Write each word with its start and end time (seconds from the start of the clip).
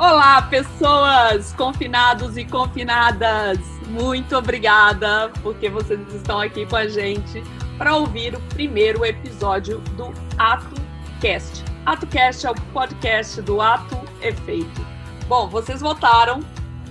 Olá, 0.00 0.40
pessoas 0.40 1.52
confinados 1.52 2.38
e 2.38 2.46
confinadas. 2.46 3.58
Muito 3.86 4.34
obrigada 4.34 5.30
porque 5.42 5.68
vocês 5.68 6.00
estão 6.14 6.40
aqui 6.40 6.64
com 6.64 6.76
a 6.76 6.88
gente 6.88 7.44
para 7.76 7.94
ouvir 7.94 8.34
o 8.34 8.40
primeiro 8.54 9.04
episódio 9.04 9.78
do 9.98 10.10
Ato 10.38 10.74
Cast. 11.20 11.62
Ato 11.84 12.06
Cast 12.06 12.46
é 12.46 12.50
o 12.50 12.54
podcast 12.72 13.42
do 13.42 13.60
Ato 13.60 13.94
Efeito. 14.22 14.80
Bom, 15.28 15.50
vocês 15.50 15.82
votaram 15.82 16.40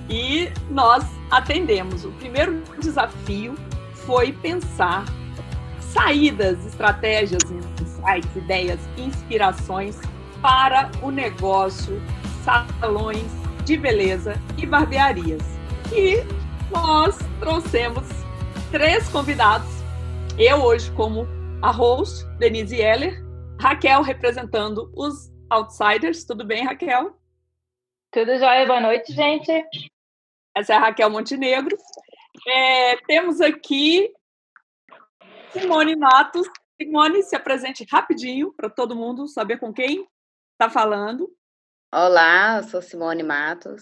e 0.07 0.51
nós 0.69 1.03
atendemos. 1.31 2.05
O 2.05 2.11
primeiro 2.11 2.61
desafio 2.79 3.55
foi 4.05 4.33
pensar 4.33 5.03
saídas, 5.79 6.63
estratégias, 6.63 7.41
insights, 7.81 8.35
ideias, 8.35 8.79
inspirações 8.95 9.99
para 10.43 10.91
o 11.01 11.09
negócio 11.09 11.99
salões 12.43 13.27
de 13.65 13.77
beleza 13.77 14.33
e 14.57 14.65
barbearias. 14.65 15.41
E 15.93 16.23
nós 16.71 17.17
trouxemos 17.39 18.07
três 18.71 19.07
convidados. 19.09 19.69
Eu 20.37 20.63
hoje 20.63 20.91
como 20.91 21.27
a 21.61 21.71
host, 21.71 22.25
Denise 22.37 22.75
Heller, 22.75 23.23
Raquel 23.59 24.01
representando 24.01 24.91
os 24.95 25.29
outsiders. 25.49 26.23
Tudo 26.23 26.45
bem, 26.45 26.63
Raquel? 26.63 27.17
Tudo 28.11 28.37
jóia, 28.37 28.65
boa 28.65 28.79
noite, 28.79 29.11
gente. 29.13 29.51
Essa 30.55 30.73
é 30.73 30.75
a 30.77 30.79
Raquel 30.79 31.09
Montenegro. 31.09 31.77
É, 32.47 32.95
temos 33.07 33.41
aqui 33.41 34.11
Simone 35.51 35.95
Matos. 35.95 36.47
Simone, 36.81 37.21
se 37.23 37.35
apresente 37.35 37.85
rapidinho 37.91 38.53
para 38.53 38.69
todo 38.69 38.95
mundo 38.95 39.27
saber 39.27 39.59
com 39.59 39.73
quem 39.73 40.07
está 40.53 40.69
falando. 40.69 41.29
Olá, 41.91 42.57
eu 42.57 42.63
sou 42.69 42.83
Simone 42.83 43.23
Matos, 43.23 43.81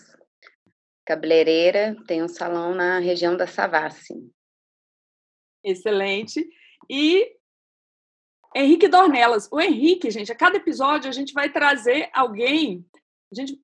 cabeleireira, 1.05 1.93
tenho 2.07 2.23
um 2.23 2.29
salão 2.29 2.73
na 2.73 2.99
região 2.99 3.35
da 3.35 3.45
Savassi. 3.45 4.31
Excelente. 5.61 6.47
E 6.89 7.35
Henrique 8.55 8.87
Dornelas. 8.87 9.49
O 9.51 9.59
Henrique, 9.59 10.09
gente, 10.09 10.31
a 10.31 10.35
cada 10.35 10.55
episódio 10.55 11.09
a 11.09 11.11
gente 11.11 11.33
vai 11.33 11.51
trazer 11.51 12.09
alguém, 12.13 12.85
a 13.29 13.35
gente, 13.35 13.61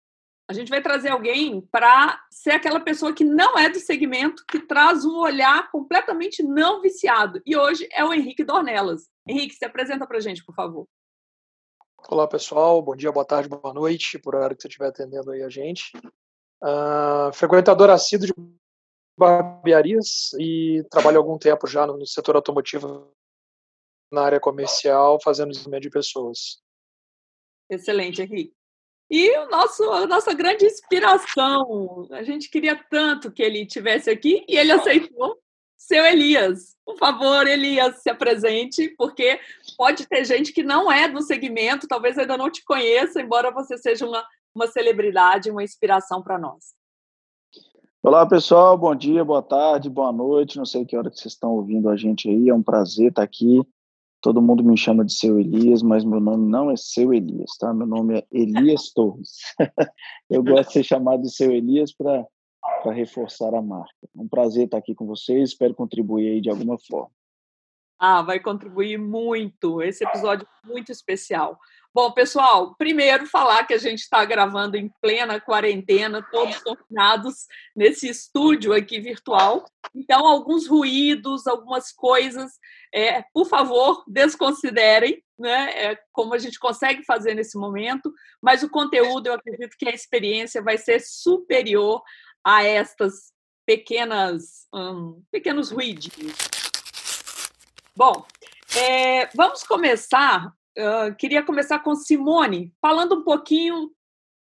a 0.49 0.53
gente 0.53 0.67
vai 0.67 0.81
trazer 0.81 1.07
alguém 1.07 1.61
para 1.71 2.21
ser 2.29 2.51
aquela 2.51 2.81
pessoa 2.81 3.13
que 3.13 3.23
não 3.23 3.57
é 3.57 3.69
do 3.69 3.79
segmento, 3.79 4.43
que 4.45 4.59
traz 4.59 5.05
um 5.05 5.19
olhar 5.19 5.71
completamente 5.71 6.43
não 6.43 6.81
viciado. 6.81 7.41
E 7.45 7.55
hoje 7.55 7.87
é 7.93 8.03
o 8.03 8.13
Henrique 8.13 8.43
Dornelas. 8.43 9.09
Henrique, 9.25 9.55
se 9.55 9.63
apresenta 9.63 10.05
para 10.05 10.17
a 10.17 10.21
gente, 10.21 10.43
por 10.43 10.53
favor. 10.53 10.85
Olá, 12.09 12.27
pessoal. 12.27 12.81
Bom 12.81 12.95
dia, 12.97 13.11
boa 13.13 13.25
tarde, 13.25 13.47
boa 13.47 13.73
noite, 13.73 14.19
por 14.19 14.35
hora 14.35 14.53
que 14.53 14.61
você 14.61 14.67
estiver 14.67 14.87
atendendo 14.87 15.31
aí 15.31 15.41
a 15.41 15.47
gente. 15.47 15.91
Uh, 16.61 17.31
frequentador 17.33 17.89
assíduo 17.89 18.27
de 18.27 18.33
barbearias 19.17 20.33
e 20.37 20.83
trabalho 20.91 21.17
há 21.17 21.19
algum 21.21 21.37
tempo 21.37 21.65
já 21.65 21.87
no 21.87 22.05
setor 22.05 22.35
automotivo, 22.35 23.09
na 24.11 24.23
área 24.23 24.39
comercial, 24.39 25.17
fazendo 25.23 25.51
desenvolvimento 25.51 25.83
de 25.83 25.89
pessoas. 25.89 26.61
Excelente, 27.69 28.21
Henrique. 28.21 28.53
E 29.09 29.37
o 29.37 29.49
nosso, 29.49 29.83
a 29.89 30.05
nossa 30.05 30.33
grande 30.33 30.65
inspiração, 30.65 32.07
a 32.11 32.21
gente 32.21 32.49
queria 32.49 32.75
tanto 32.89 33.31
que 33.31 33.41
ele 33.41 33.65
tivesse 33.65 34.09
aqui 34.09 34.45
e 34.47 34.57
ele 34.57 34.73
aceitou 34.73 35.41
seu 35.87 36.05
Elias. 36.05 36.75
Por 36.85 36.97
favor, 36.97 37.47
Elias, 37.47 38.01
se 38.01 38.09
apresente, 38.09 38.93
porque 38.97 39.39
pode 39.77 40.07
ter 40.07 40.25
gente 40.25 40.51
que 40.51 40.63
não 40.63 40.91
é 40.91 41.07
do 41.07 41.21
segmento, 41.21 41.87
talvez 41.87 42.17
ainda 42.17 42.37
não 42.37 42.49
te 42.49 42.63
conheça, 42.63 43.21
embora 43.21 43.51
você 43.51 43.77
seja 43.77 44.05
uma, 44.05 44.23
uma 44.53 44.67
celebridade, 44.67 45.51
uma 45.51 45.63
inspiração 45.63 46.21
para 46.21 46.39
nós. 46.39 46.73
Olá, 48.01 48.25
pessoal, 48.25 48.77
bom 48.77 48.93
dia, 48.93 49.23
boa 49.23 49.41
tarde, 49.41 49.89
boa 49.89 50.11
noite. 50.11 50.57
Não 50.57 50.65
sei 50.65 50.85
que 50.85 50.97
hora 50.97 51.09
que 51.09 51.17
vocês 51.17 51.33
estão 51.33 51.51
ouvindo 51.51 51.89
a 51.89 51.95
gente 51.95 52.29
aí, 52.29 52.49
é 52.49 52.53
um 52.53 52.63
prazer 52.63 53.09
estar 53.09 53.23
aqui. 53.23 53.61
Todo 54.21 54.41
mundo 54.41 54.63
me 54.63 54.77
chama 54.77 55.03
de 55.03 55.13
seu 55.13 55.39
Elias, 55.39 55.81
mas 55.81 56.05
meu 56.05 56.19
nome 56.19 56.49
não 56.49 56.71
é 56.71 56.75
seu 56.77 57.13
Elias, 57.13 57.57
tá? 57.59 57.73
Meu 57.73 57.87
nome 57.87 58.19
é 58.19 58.25
Elias 58.31 58.91
Torres. 58.93 59.37
Eu 60.29 60.43
gosto 60.43 60.67
de 60.67 60.73
ser 60.73 60.83
chamado 60.83 61.23
de 61.23 61.33
seu 61.33 61.51
Elias 61.51 61.93
para 61.93 62.25
para 62.83 62.91
reforçar 62.91 63.55
a 63.55 63.61
marca. 63.61 63.95
Um 64.13 64.27
prazer 64.27 64.65
estar 64.65 64.77
aqui 64.77 64.93
com 64.93 65.07
vocês, 65.07 65.49
espero 65.49 65.73
contribuir 65.73 66.33
aí 66.33 66.41
de 66.41 66.49
alguma 66.49 66.77
forma. 66.77 67.09
Ah, 67.97 68.21
vai 68.21 68.41
contribuir 68.41 68.97
muito. 68.97 69.81
Esse 69.81 70.03
episódio 70.03 70.45
é 70.45 70.67
muito 70.67 70.91
especial. 70.91 71.57
Bom, 71.95 72.11
pessoal, 72.11 72.75
primeiro 72.75 73.25
falar 73.27 73.65
que 73.65 73.73
a 73.73 73.77
gente 73.77 73.99
está 73.99 74.25
gravando 74.25 74.75
em 74.75 74.91
plena 74.99 75.39
quarentena, 75.39 76.21
todos 76.31 76.57
confinados 76.57 77.45
nesse 77.73 78.09
estúdio 78.09 78.73
aqui 78.73 78.99
virtual. 78.99 79.63
Então, 79.95 80.27
alguns 80.27 80.67
ruídos, 80.67 81.47
algumas 81.47 81.93
coisas, 81.93 82.51
é, 82.93 83.23
por 83.33 83.45
favor, 83.45 84.03
desconsiderem, 84.07 85.23
né? 85.39 85.91
É, 85.91 85.99
como 86.11 86.33
a 86.33 86.37
gente 86.39 86.59
consegue 86.59 87.05
fazer 87.05 87.35
nesse 87.35 87.57
momento, 87.57 88.11
mas 88.41 88.63
o 88.63 88.69
conteúdo, 88.69 89.27
eu 89.27 89.35
acredito 89.35 89.77
que 89.77 89.87
a 89.87 89.93
experiência 89.93 90.61
vai 90.61 90.77
ser 90.77 90.99
superior 90.99 92.01
a 92.43 92.63
estas 92.63 93.31
pequenas 93.65 94.67
um, 94.73 95.23
pequenos 95.31 95.71
ruídos. 95.71 96.09
Bom, 97.95 98.25
é, 98.77 99.27
vamos 99.35 99.63
começar. 99.63 100.51
Uh, 100.77 101.15
queria 101.17 101.43
começar 101.43 101.79
com 101.79 101.95
Simone, 101.95 102.73
falando 102.81 103.19
um 103.19 103.23
pouquinho, 103.23 103.91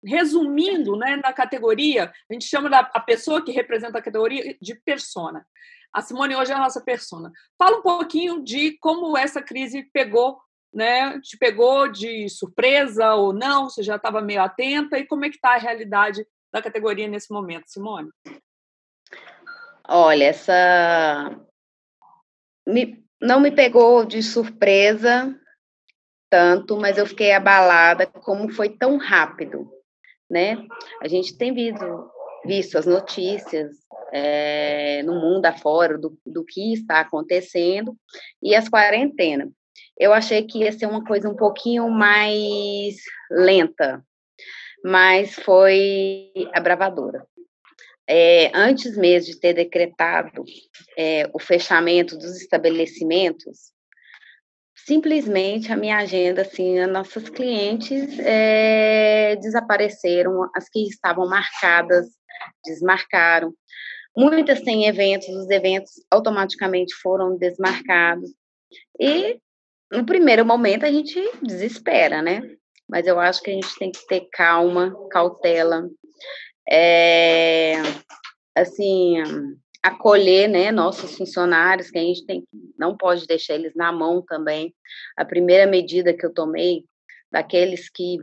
resumindo, 0.04 0.98
né, 0.98 1.16
na 1.18 1.32
categoria. 1.32 2.12
A 2.30 2.34
gente 2.34 2.46
chama 2.46 2.70
da 2.70 2.80
a 2.94 3.00
pessoa 3.00 3.44
que 3.44 3.52
representa 3.52 3.98
a 3.98 4.02
categoria 4.02 4.58
de 4.62 4.76
persona. 4.76 5.46
A 5.94 6.02
Simone 6.02 6.36
hoje 6.36 6.52
é 6.52 6.56
a 6.56 6.60
nossa 6.60 6.82
persona. 6.82 7.32
Fala 7.58 7.78
um 7.78 7.82
pouquinho 7.82 8.44
de 8.44 8.78
como 8.80 9.18
essa 9.18 9.42
crise 9.42 9.84
pegou, 9.92 10.40
né? 10.72 11.20
Te 11.22 11.38
pegou 11.38 11.88
de 11.88 12.30
surpresa 12.30 13.16
ou 13.16 13.34
não? 13.34 13.70
Você 13.70 13.82
já 13.82 13.96
estava 13.96 14.22
meio 14.22 14.42
atenta 14.42 15.00
e 15.00 15.08
como 15.08 15.26
é 15.26 15.30
que 15.30 15.36
está 15.36 15.56
a 15.56 15.58
realidade 15.58 16.26
da 16.52 16.62
categoria 16.62 17.08
nesse 17.08 17.32
momento, 17.32 17.68
Simone? 17.68 18.10
Olha, 19.88 20.26
essa 20.26 21.40
me... 22.68 23.04
não 23.22 23.40
me 23.40 23.52
pegou 23.52 24.06
de 24.06 24.22
surpresa 24.22 25.36
tanto, 26.30 26.78
mas 26.78 26.98
eu 26.98 27.08
fiquei 27.08 27.32
abalada 27.32 28.06
como 28.06 28.52
foi 28.52 28.70
tão 28.70 28.98
rápido, 28.98 29.68
né? 30.30 30.64
A 31.02 31.08
gente 31.08 31.36
tem 31.36 31.54
visto, 31.54 32.12
visto 32.46 32.78
as 32.78 32.86
notícias 32.86 33.78
é, 34.14 35.02
no 35.04 35.16
mundo 35.16 35.46
afora 35.46 35.98
do, 35.98 36.18
do 36.26 36.46
que 36.46 36.74
está 36.74 37.00
acontecendo 37.00 37.98
e 38.42 38.54
as 38.56 38.70
quarentenas. 38.70 39.50
Eu 39.98 40.14
achei 40.14 40.44
que 40.44 40.60
ia 40.60 40.72
ser 40.72 40.86
uma 40.86 41.04
coisa 41.04 41.28
um 41.28 41.36
pouquinho 41.36 41.90
mais 41.90 42.96
lenta, 43.32 44.04
mas 44.84 45.36
foi 45.36 46.32
abravadora. 46.54 47.26
É, 48.08 48.52
antes 48.56 48.98
mesmo 48.98 49.34
de 49.34 49.40
ter 49.40 49.54
decretado 49.54 50.44
é, 50.98 51.30
o 51.32 51.40
fechamento 51.40 52.18
dos 52.18 52.42
estabelecimentos, 52.42 53.72
simplesmente 54.76 55.72
a 55.72 55.78
minha 55.78 55.98
agenda, 55.98 56.42
assim, 56.42 56.80
as 56.80 56.92
nossas 56.92 57.30
clientes 57.30 58.18
é, 58.20 59.36
desapareceram, 59.36 60.50
as 60.56 60.68
que 60.68 60.88
estavam 60.88 61.30
marcadas 61.30 62.08
desmarcaram. 62.66 63.54
Muitas 64.18 64.62
têm 64.62 64.88
eventos, 64.88 65.30
os 65.30 65.50
eventos 65.50 65.92
automaticamente 66.10 66.96
foram 66.96 67.38
desmarcados. 67.38 68.32
E 69.00 69.40
no 69.92 70.06
primeiro 70.06 70.46
momento 70.46 70.86
a 70.86 70.92
gente 70.92 71.20
desespera, 71.44 72.22
né? 72.22 72.42
Mas 72.90 73.06
eu 73.06 73.20
acho 73.20 73.42
que 73.42 73.52
a 73.52 73.54
gente 73.54 73.78
tem 73.78 73.92
que 73.92 74.06
ter 74.08 74.28
calma, 74.32 74.94
cautela, 75.12 75.88
é, 76.70 77.76
assim, 78.56 79.18
acolher, 79.82 80.50
né, 80.50 80.72
nossos 80.72 81.16
funcionários, 81.16 81.90
que 81.90 81.98
a 81.98 82.02
gente 82.02 82.26
tem, 82.26 82.44
não 82.78 82.98
pode 82.98 83.28
deixar 83.28 83.56
eles 83.56 83.74
na 83.76 83.92
mão 83.92 84.24
também. 84.28 84.74
A 85.16 85.24
primeira 85.24 85.66
medida 85.66 86.14
que 86.14 86.26
eu 86.26 86.34
tomei 86.34 86.84
daqueles 87.32 87.90
que 87.90 88.18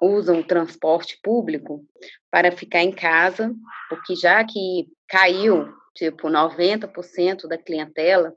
usam 0.00 0.40
o 0.40 0.44
transporte 0.44 1.18
público 1.22 1.84
para 2.30 2.52
ficar 2.52 2.82
em 2.82 2.92
casa, 2.92 3.54
porque 3.88 4.14
já 4.14 4.44
que 4.44 4.88
caiu, 5.08 5.72
tipo, 5.94 6.28
90% 6.28 7.48
da 7.48 7.56
clientela, 7.56 8.34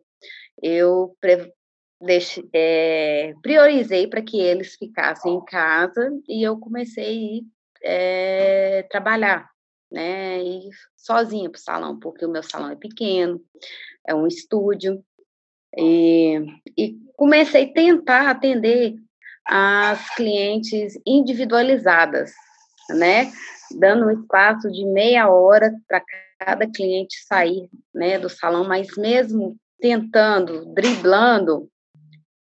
eu 0.61 1.15
deixe, 2.01 2.47
é, 2.53 3.33
priorizei 3.41 4.07
para 4.07 4.21
que 4.21 4.39
eles 4.39 4.75
ficassem 4.75 5.35
em 5.35 5.45
casa 5.45 6.11
e 6.27 6.43
eu 6.43 6.57
comecei 6.57 7.41
a 7.83 7.87
é, 7.87 8.87
trabalhar, 8.89 9.49
né, 9.91 10.41
e 10.41 10.69
sozinha 10.95 11.49
para 11.49 11.57
o 11.57 11.61
salão, 11.61 11.99
porque 11.99 12.25
o 12.25 12.31
meu 12.31 12.43
salão 12.43 12.71
é 12.71 12.75
pequeno, 12.75 13.41
é 14.07 14.15
um 14.15 14.25
estúdio, 14.25 15.03
e, 15.77 16.39
e 16.77 16.97
comecei 17.15 17.65
a 17.65 17.73
tentar 17.73 18.29
atender 18.29 18.95
as 19.45 20.15
clientes 20.15 20.93
individualizadas, 21.05 22.31
né, 22.89 23.31
dando 23.77 24.05
um 24.05 24.11
espaço 24.11 24.71
de 24.71 24.85
meia 24.85 25.29
hora 25.29 25.73
para 25.87 26.03
cada 26.39 26.67
cliente 26.69 27.23
sair 27.25 27.69
né, 27.93 28.17
do 28.17 28.29
salão, 28.29 28.67
mas 28.67 28.95
mesmo 28.97 29.55
tentando, 29.79 30.65
driblando, 30.73 31.69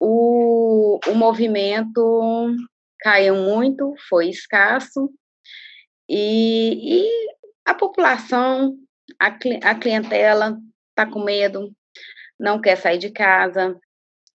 o, 0.00 0.98
o 1.06 1.14
movimento 1.14 2.54
caiu 3.00 3.36
muito, 3.36 3.94
foi 4.08 4.28
escasso, 4.28 5.10
e, 6.08 7.00
e 7.00 7.26
a 7.64 7.74
população, 7.74 8.76
a, 9.20 9.26
a 9.26 9.74
clientela 9.74 10.56
está 10.90 11.10
com 11.10 11.22
medo, 11.22 11.72
não 12.38 12.60
quer 12.60 12.76
sair 12.76 12.98
de 12.98 13.10
casa. 13.10 13.78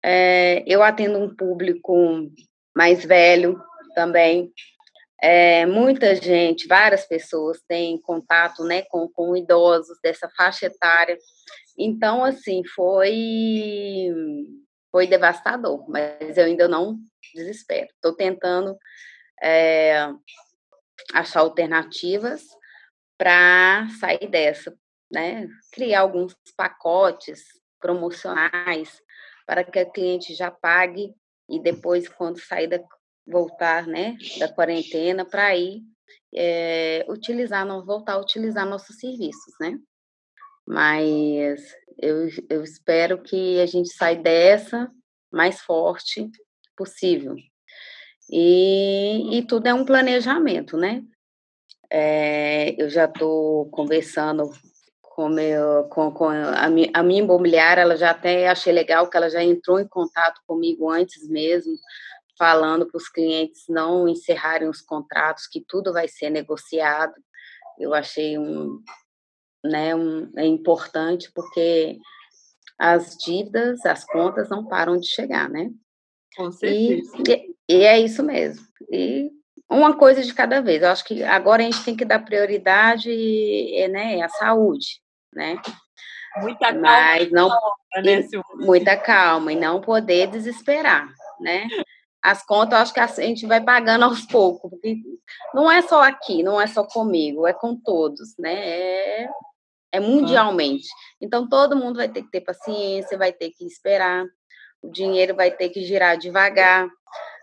É, 0.05 0.62
eu 0.67 0.82
atendo 0.82 1.19
um 1.19 1.35
público 1.35 2.31
mais 2.75 3.05
velho 3.05 3.61
também. 3.94 4.52
É, 5.20 5.64
muita 5.67 6.14
gente, 6.14 6.69
várias 6.69 7.06
pessoas 7.06 7.61
têm 7.67 8.00
contato 8.00 8.62
né, 8.62 8.82
com, 8.82 9.09
com 9.09 9.37
idosos 9.37 9.99
dessa 10.02 10.29
faixa 10.37 10.67
etária. 10.67 11.19
Então, 11.76 12.23
assim, 12.23 12.62
foi, 12.75 14.12
foi 14.97 15.07
devastador, 15.07 15.87
mas 15.91 16.39
eu 16.39 16.47
ainda 16.47 16.67
não 16.67 16.99
desespero. 17.35 17.87
Estou 17.93 18.15
tentando 18.15 18.79
é, 19.43 20.09
achar 21.13 21.41
alternativas 21.41 22.43
para 23.19 23.87
sair 24.01 24.27
dessa, 24.27 24.75
né? 25.13 25.47
Criar 25.71 26.01
alguns 26.01 26.35
pacotes 26.57 27.45
promocionais 27.79 29.03
para 29.47 29.63
que 29.63 29.79
a 29.79 29.85
cliente 29.85 30.35
já 30.35 30.51
pague 30.51 31.15
e 31.47 31.61
depois, 31.61 32.09
quando 32.09 32.41
sair 32.41 32.67
da, 32.67 32.81
voltar, 33.27 33.87
né, 33.87 34.17
da 34.39 34.51
quarentena, 34.51 35.27
para 35.27 35.55
ir 35.55 35.83
é, 36.35 37.05
utilizar, 37.07 37.67
não 37.67 37.85
voltar 37.85 38.15
a 38.15 38.21
utilizar 38.21 38.65
nossos 38.65 38.99
serviços, 38.99 39.53
né? 39.61 39.79
Mas 40.67 41.61
eu, 41.99 42.29
eu 42.49 42.63
espero 42.63 43.23
que 43.23 43.61
a 43.61 43.67
gente 43.67 43.89
saia 43.89 44.17
dessa 44.17 44.91
mais 45.31 45.61
forte 45.61 46.31
possível. 46.77 47.37
E, 48.31 49.39
e 49.39 49.47
tudo 49.47 49.67
é 49.67 49.75
um 49.75 49.85
planejamento, 49.85 50.77
né? 50.77 51.03
É, 51.91 52.75
eu 52.83 52.91
já 52.91 53.05
estou 53.05 53.71
conversando 53.71 54.51
com, 55.01 55.29
meu, 55.29 55.85
com, 55.85 56.11
com 56.11 56.29
a, 56.29 56.69
minha, 56.69 56.91
a 56.93 57.03
minha 57.03 57.23
imobiliária, 57.23 57.81
ela 57.81 57.97
já 57.97 58.11
até 58.11 58.49
achei 58.49 58.73
legal 58.73 59.09
que 59.09 59.17
ela 59.17 59.31
já 59.31 59.43
entrou 59.43 59.81
em 59.81 59.89
contato 59.89 60.41
comigo 60.47 60.91
antes 60.91 61.27
mesmo, 61.29 61.75
falando 62.37 62.87
para 62.87 62.99
os 62.99 63.09
clientes 63.09 63.63
não 63.69 64.07
encerrarem 64.09 64.69
os 64.69 64.83
contratos, 64.83 65.47
que 65.47 65.65
tudo 65.67 65.93
vai 65.93 66.09
ser 66.09 66.29
negociado. 66.29 67.15
Eu 67.79 67.95
achei 67.95 68.37
um, 68.37 68.83
né, 69.67 69.95
um, 69.95 70.31
é 70.37 70.47
importante 70.47 71.31
porque 71.35 71.99
as 72.79 73.17
dívidas, 73.17 73.85
as 73.87 74.05
contas 74.05 74.49
não 74.49 74.67
param 74.67 74.99
de 74.99 75.07
chegar, 75.07 75.49
né? 75.49 75.71
Com 76.37 76.53
certeza. 76.53 77.11
E, 77.27 77.55
e 77.69 77.83
é 77.85 77.99
isso 77.99 78.23
mesmo. 78.23 78.67
E 78.91 79.31
uma 79.69 79.97
coisa 79.97 80.23
de 80.23 80.33
cada 80.33 80.61
vez. 80.61 80.83
Eu 80.83 80.91
acho 80.91 81.05
que 81.05 81.23
agora 81.23 81.63
a 81.63 81.65
gente 81.65 81.85
tem 81.85 81.97
que 81.97 82.05
dar 82.05 82.25
prioridade 82.25 83.11
né, 83.91 84.23
à 84.23 84.29
saúde, 84.29 85.01
né? 85.33 85.61
Muita 86.39 86.67
calma, 86.67 86.81
Mas 86.83 87.31
não, 87.33 87.49
né, 88.05 88.29
muita 88.57 88.97
calma 88.97 89.53
e 89.53 89.57
não 89.57 89.81
poder 89.81 90.29
desesperar, 90.29 91.09
né? 91.41 91.67
As 92.23 92.45
contas, 92.45 92.73
eu 92.73 92.83
acho 92.83 92.95
que 92.95 93.01
a 93.01 93.07
gente 93.07 93.47
vai 93.47 93.62
pagando 93.62 94.05
aos 94.05 94.23
poucos, 94.27 94.71
porque 94.71 94.97
não 95.55 95.71
é 95.71 95.81
só 95.81 96.03
aqui, 96.03 96.43
não 96.43 96.61
é 96.61 96.67
só 96.67 96.85
comigo, 96.85 97.47
é 97.47 97.53
com 97.53 97.75
todos, 97.77 98.37
né? 98.39 98.55
É, 98.55 99.29
é 99.97 100.01
mundialmente. 100.01 100.89
Então, 101.21 101.49
todo 101.49 101.77
mundo 101.77 101.97
vai 101.97 102.09
ter 102.09 102.23
que 102.23 102.31
ter 102.31 102.43
paciência, 102.43 103.19
vai 103.19 103.33
ter 103.33 103.51
que 103.51 103.67
esperar, 103.67 104.25
o 104.83 104.91
dinheiro 104.91 105.35
vai 105.35 105.51
ter 105.51 105.71
que 105.71 105.83
girar 105.83 106.19
devagar, 106.19 106.89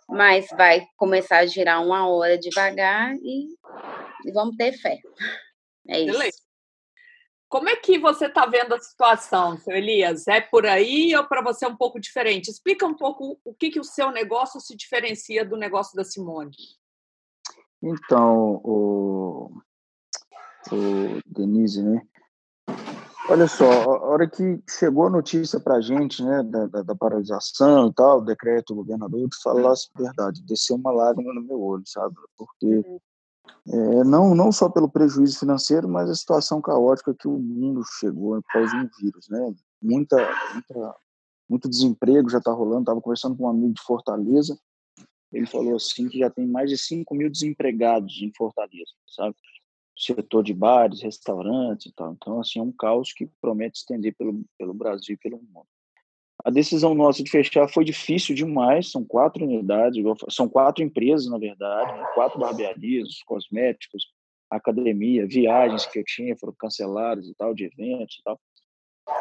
mas 0.07 0.47
vai 0.51 0.85
começar 0.95 1.39
a 1.39 1.45
girar 1.45 1.83
uma 1.83 2.07
hora 2.07 2.37
devagar 2.37 3.15
e, 3.15 3.47
e 4.25 4.31
vamos 4.31 4.55
ter 4.55 4.73
fé. 4.73 4.99
É 5.87 5.99
isso. 5.99 6.17
Beleza. 6.17 6.43
Como 7.49 7.69
é 7.69 7.75
que 7.75 7.99
você 7.99 8.25
está 8.25 8.47
vendo 8.47 8.73
a 8.73 8.79
situação, 8.79 9.57
seu 9.57 9.75
Elias? 9.75 10.27
É 10.27 10.41
por 10.41 10.65
aí 10.65 11.15
ou 11.15 11.23
para 11.25 11.41
você 11.41 11.65
é 11.65 11.67
um 11.67 11.75
pouco 11.75 11.99
diferente? 11.99 12.49
Explica 12.49 12.83
um 12.85 12.95
pouco 12.95 13.39
o 13.45 13.53
que, 13.53 13.69
que 13.69 13.79
o 13.79 13.83
seu 13.83 14.09
negócio 14.11 14.59
se 14.59 14.75
diferencia 14.75 15.45
do 15.45 15.55
negócio 15.55 15.95
da 15.95 16.03
Simone. 16.03 16.55
Então, 17.81 18.59
o, 18.63 19.51
o 20.71 21.19
Denise, 21.27 21.83
né? 21.83 22.01
Olha 23.29 23.47
só, 23.47 23.65
a 23.65 24.01
hora 24.05 24.29
que 24.29 24.61
chegou 24.69 25.07
a 25.07 25.09
notícia 25.09 25.59
para 25.59 25.75
a 25.75 25.81
gente, 25.81 26.21
né, 26.21 26.43
da, 26.43 26.65
da, 26.83 26.95
paralisação 26.95 27.87
e 27.87 27.93
tal, 27.93 28.19
o 28.19 28.25
decreto 28.25 28.73
do 28.73 28.75
governador, 28.75 29.29
de 29.29 29.41
falasse 29.41 29.89
a 29.95 30.01
verdade, 30.01 30.43
desceu 30.43 30.75
uma 30.75 30.91
lágrima 30.91 31.33
no 31.33 31.41
meu 31.41 31.61
olho, 31.61 31.83
sabe? 31.85 32.15
Porque 32.37 32.83
é, 33.67 34.03
não, 34.03 34.35
não 34.35 34.51
só 34.51 34.67
pelo 34.69 34.89
prejuízo 34.89 35.39
financeiro, 35.39 35.87
mas 35.87 36.09
a 36.09 36.15
situação 36.15 36.61
caótica 36.61 37.15
que 37.17 37.27
o 37.27 37.39
mundo 37.39 37.81
chegou 37.99 38.35
após 38.35 38.73
um 38.73 38.89
vírus, 38.99 39.29
né? 39.29 39.53
Muita, 39.81 40.17
muita, 40.53 40.95
muito 41.49 41.69
desemprego 41.69 42.29
já 42.29 42.39
está 42.39 42.51
rolando. 42.51 42.81
Estava 42.81 43.01
conversando 43.01 43.37
com 43.37 43.45
um 43.45 43.49
amigo 43.49 43.73
de 43.73 43.81
Fortaleza, 43.81 44.57
ele 45.33 45.47
falou 45.47 45.75
assim 45.75 46.07
que 46.07 46.19
já 46.19 46.29
tem 46.29 46.47
mais 46.47 46.69
de 46.69 46.77
5 46.77 47.13
mil 47.15 47.29
desempregados 47.29 48.21
em 48.21 48.31
Fortaleza, 48.37 48.91
sabe? 49.07 49.35
Setor 49.95 50.43
de 50.43 50.53
bares, 50.53 51.01
restaurantes 51.01 51.87
e 51.87 51.93
tal. 51.93 52.13
Então, 52.13 52.39
assim, 52.39 52.59
é 52.59 52.61
um 52.61 52.71
caos 52.71 53.13
que 53.13 53.29
promete 53.41 53.79
estender 53.79 54.15
pelo, 54.15 54.43
pelo 54.57 54.73
Brasil 54.73 55.15
e 55.15 55.17
pelo 55.17 55.37
mundo. 55.37 55.67
A 56.43 56.49
decisão 56.49 56.93
nossa 56.93 57.23
de 57.23 57.29
fechar 57.29 57.69
foi 57.69 57.85
difícil 57.85 58.35
demais, 58.35 58.91
são 58.91 59.03
quatro 59.03 59.45
unidades, 59.45 60.03
são 60.29 60.49
quatro 60.49 60.83
empresas, 60.83 61.29
na 61.29 61.37
verdade, 61.37 61.97
né? 61.97 62.05
quatro 62.15 62.39
barbearias, 62.39 63.21
cosméticos, 63.25 64.11
academia, 64.49 65.27
viagens 65.27 65.85
que 65.85 65.99
eu 65.99 66.03
tinha 66.03 66.35
foram 66.35 66.53
canceladas 66.57 67.27
e 67.27 67.35
tal, 67.35 67.53
de 67.53 67.65
eventos 67.65 68.17
e 68.19 68.23
tal. 68.23 68.39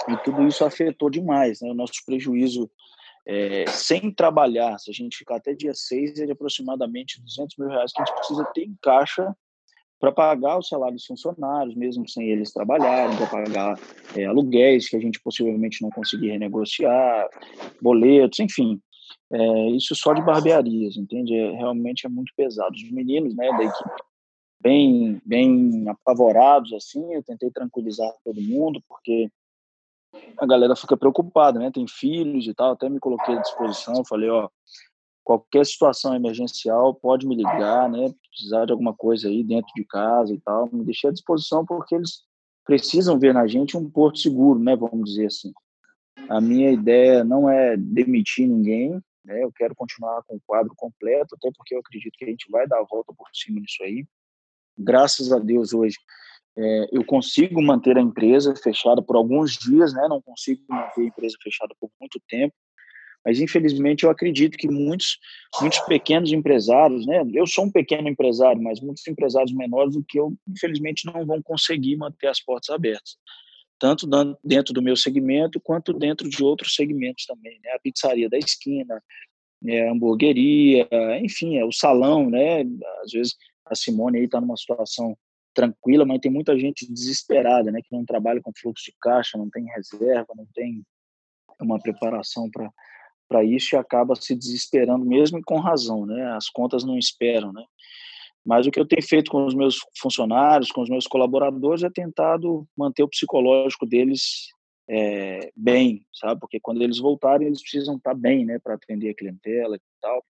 E 0.08 0.16
tudo 0.24 0.46
isso 0.46 0.64
afetou 0.64 1.10
demais, 1.10 1.60
né? 1.60 1.70
O 1.70 1.74
nosso 1.74 1.94
prejuízo 2.04 2.70
é, 3.26 3.66
sem 3.68 4.10
trabalhar, 4.10 4.78
se 4.78 4.90
a 4.90 4.94
gente 4.94 5.16
ficar 5.16 5.36
até 5.36 5.54
dia 5.54 5.74
6, 5.74 6.18
é 6.18 6.26
de 6.26 6.32
aproximadamente 6.32 7.20
200 7.22 7.56
mil 7.56 7.68
reais 7.68 7.92
que 7.92 8.02
a 8.02 8.04
gente 8.04 8.16
precisa 8.16 8.44
ter 8.52 8.64
em 8.64 8.76
caixa 8.82 9.36
para 10.02 10.10
pagar 10.10 10.58
o 10.58 10.62
salário 10.64 10.96
dos 10.96 11.06
funcionários, 11.06 11.76
mesmo 11.76 12.08
sem 12.08 12.28
eles 12.28 12.52
trabalharem, 12.52 13.16
para 13.16 13.26
pagar 13.28 13.78
é, 14.16 14.24
aluguéis 14.24 14.88
que 14.88 14.96
a 14.96 15.00
gente 15.00 15.20
possivelmente 15.22 15.80
não 15.80 15.90
conseguir 15.90 16.30
renegociar, 16.30 17.28
boletos, 17.80 18.40
enfim. 18.40 18.80
É, 19.32 19.68
isso 19.70 19.94
só 19.94 20.12
de 20.12 20.20
barbearias, 20.20 20.96
entende? 20.96 21.36
É, 21.36 21.52
realmente 21.52 22.04
é 22.04 22.08
muito 22.08 22.32
pesado. 22.36 22.74
Os 22.74 22.90
meninos 22.90 23.36
né, 23.36 23.48
da 23.56 23.62
equipe 23.62 24.02
bem, 24.60 25.22
bem 25.24 25.88
apavorados, 25.88 26.72
assim, 26.72 27.14
eu 27.14 27.22
tentei 27.22 27.52
tranquilizar 27.52 28.12
todo 28.24 28.42
mundo, 28.42 28.82
porque 28.88 29.30
a 30.36 30.44
galera 30.44 30.74
fica 30.74 30.96
preocupada, 30.96 31.60
né? 31.60 31.70
Tem 31.70 31.86
filhos 31.86 32.48
e 32.48 32.54
tal, 32.54 32.72
até 32.72 32.88
me 32.88 32.98
coloquei 32.98 33.36
à 33.36 33.40
disposição, 33.40 34.04
falei, 34.04 34.28
ó, 34.28 34.48
qualquer 35.24 35.64
situação 35.64 36.14
emergencial 36.14 36.94
pode 36.94 37.26
me 37.26 37.36
ligar, 37.36 37.88
né? 37.88 38.12
Precisar 38.30 38.66
de 38.66 38.72
alguma 38.72 38.94
coisa 38.94 39.28
aí 39.28 39.42
dentro 39.42 39.72
de 39.74 39.84
casa 39.84 40.32
e 40.34 40.40
tal, 40.40 40.68
me 40.72 40.84
deixei 40.84 41.10
à 41.10 41.12
disposição 41.12 41.64
porque 41.64 41.94
eles 41.94 42.22
precisam 42.64 43.18
ver 43.18 43.34
na 43.34 43.46
gente 43.46 43.76
um 43.76 43.88
porto 43.88 44.18
seguro, 44.18 44.58
né? 44.58 44.76
Vamos 44.76 45.10
dizer 45.10 45.26
assim. 45.26 45.52
A 46.28 46.40
minha 46.40 46.70
ideia 46.70 47.24
não 47.24 47.48
é 47.48 47.76
demitir 47.76 48.48
ninguém, 48.48 49.00
né? 49.24 49.42
Eu 49.42 49.52
quero 49.52 49.74
continuar 49.74 50.22
com 50.24 50.36
o 50.36 50.42
quadro 50.46 50.72
completo, 50.76 51.34
até 51.34 51.50
porque 51.56 51.74
eu 51.74 51.80
acredito 51.80 52.12
que 52.16 52.24
a 52.24 52.28
gente 52.28 52.50
vai 52.50 52.66
dar 52.66 52.78
a 52.78 52.86
volta 52.88 53.12
por 53.12 53.28
cima 53.32 53.60
nisso 53.60 53.82
aí. 53.82 54.06
Graças 54.78 55.32
a 55.32 55.38
Deus 55.38 55.72
hoje 55.72 55.96
é, 56.56 56.88
eu 56.92 57.04
consigo 57.04 57.62
manter 57.62 57.96
a 57.96 58.00
empresa 58.00 58.54
fechada 58.56 59.02
por 59.02 59.16
alguns 59.16 59.52
dias, 59.52 59.94
né? 59.94 60.06
Não 60.08 60.20
consigo 60.20 60.62
manter 60.68 61.02
a 61.02 61.04
empresa 61.04 61.36
fechada 61.42 61.74
por 61.80 61.90
muito 62.00 62.20
tempo 62.28 62.54
mas 63.24 63.40
infelizmente 63.40 64.04
eu 64.04 64.10
acredito 64.10 64.56
que 64.56 64.68
muitos 64.68 65.18
muitos 65.60 65.78
pequenos 65.80 66.32
empresários, 66.32 67.06
né? 67.06 67.22
Eu 67.32 67.46
sou 67.46 67.66
um 67.66 67.70
pequeno 67.70 68.08
empresário, 68.08 68.60
mas 68.60 68.80
muitos 68.80 69.06
empresários 69.06 69.52
menores 69.52 69.94
do 69.94 70.04
que 70.04 70.18
eu, 70.18 70.34
infelizmente 70.48 71.06
não 71.06 71.24
vão 71.24 71.40
conseguir 71.42 71.96
manter 71.96 72.28
as 72.28 72.40
portas 72.40 72.70
abertas, 72.70 73.16
tanto 73.78 74.08
dentro 74.42 74.72
do 74.74 74.82
meu 74.82 74.96
segmento 74.96 75.60
quanto 75.60 75.92
dentro 75.92 76.28
de 76.28 76.42
outros 76.42 76.74
segmentos 76.74 77.26
também, 77.26 77.58
né? 77.64 77.70
A 77.72 77.78
pizzaria 77.78 78.28
da 78.28 78.38
esquina, 78.38 79.02
né? 79.60 79.88
a 79.88 79.92
hamburgueria, 79.92 80.88
enfim, 81.20 81.56
é 81.56 81.64
o 81.64 81.72
salão, 81.72 82.28
né? 82.28 82.62
Às 83.04 83.12
vezes 83.12 83.36
a 83.66 83.74
Simone 83.74 84.18
aí 84.18 84.24
está 84.24 84.40
numa 84.40 84.56
situação 84.56 85.16
tranquila, 85.54 86.04
mas 86.04 86.20
tem 86.20 86.30
muita 86.30 86.58
gente 86.58 86.90
desesperada, 86.90 87.70
né? 87.70 87.80
Que 87.82 87.94
não 87.94 88.04
trabalha 88.04 88.40
com 88.40 88.52
fluxo 88.56 88.84
de 88.86 88.94
caixa, 89.00 89.38
não 89.38 89.48
tem 89.50 89.64
reserva, 89.66 90.32
não 90.34 90.46
tem 90.54 90.82
uma 91.60 91.78
preparação 91.78 92.50
para 92.50 92.70
para 93.32 93.42
isso 93.42 93.74
e 93.74 93.78
acaba 93.78 94.14
se 94.14 94.36
desesperando 94.36 95.06
mesmo 95.06 95.40
com 95.42 95.58
razão, 95.58 96.04
né? 96.04 96.34
As 96.36 96.50
contas 96.50 96.84
não 96.84 96.98
esperam, 96.98 97.50
né? 97.50 97.64
Mas 98.44 98.66
o 98.66 98.70
que 98.70 98.78
eu 98.78 98.86
tenho 98.86 99.02
feito 99.02 99.30
com 99.30 99.46
os 99.46 99.54
meus 99.54 99.78
funcionários, 99.98 100.70
com 100.70 100.82
os 100.82 100.90
meus 100.90 101.06
colaboradores, 101.06 101.82
é 101.82 101.88
tentado 101.88 102.68
manter 102.76 103.02
o 103.02 103.08
psicológico 103.08 103.86
deles 103.86 104.48
é, 104.90 105.50
bem, 105.56 106.04
sabe? 106.12 106.40
Porque 106.40 106.60
quando 106.60 106.82
eles 106.82 106.98
voltarem, 106.98 107.46
eles 107.46 107.62
precisam 107.62 107.96
estar 107.96 108.14
bem, 108.14 108.44
né, 108.44 108.58
para 108.58 108.74
atender 108.74 109.10
a 109.10 109.14
clientela 109.14 109.76
e 109.76 109.80
tal. 110.00 110.22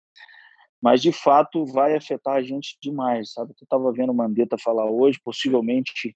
Mas 0.81 1.01
de 1.01 1.11
fato 1.11 1.65
vai 1.65 1.95
afetar 1.95 2.35
a 2.35 2.41
gente 2.41 2.77
demais, 2.81 3.33
sabe? 3.33 3.51
Eu 3.51 3.63
estava 3.63 3.91
vendo 3.91 4.11
o 4.11 4.15
Mandetta 4.15 4.57
falar 4.57 4.89
hoje, 4.89 5.19
possivelmente 5.21 6.15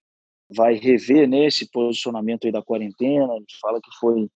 vai 0.50 0.76
rever 0.76 1.28
né, 1.28 1.48
posicionamento 1.74 2.46
aí 2.46 2.52
da 2.52 2.62
quarentena. 2.62 3.28
Fala 3.60 3.82
que 3.82 3.90
foi 4.00 4.30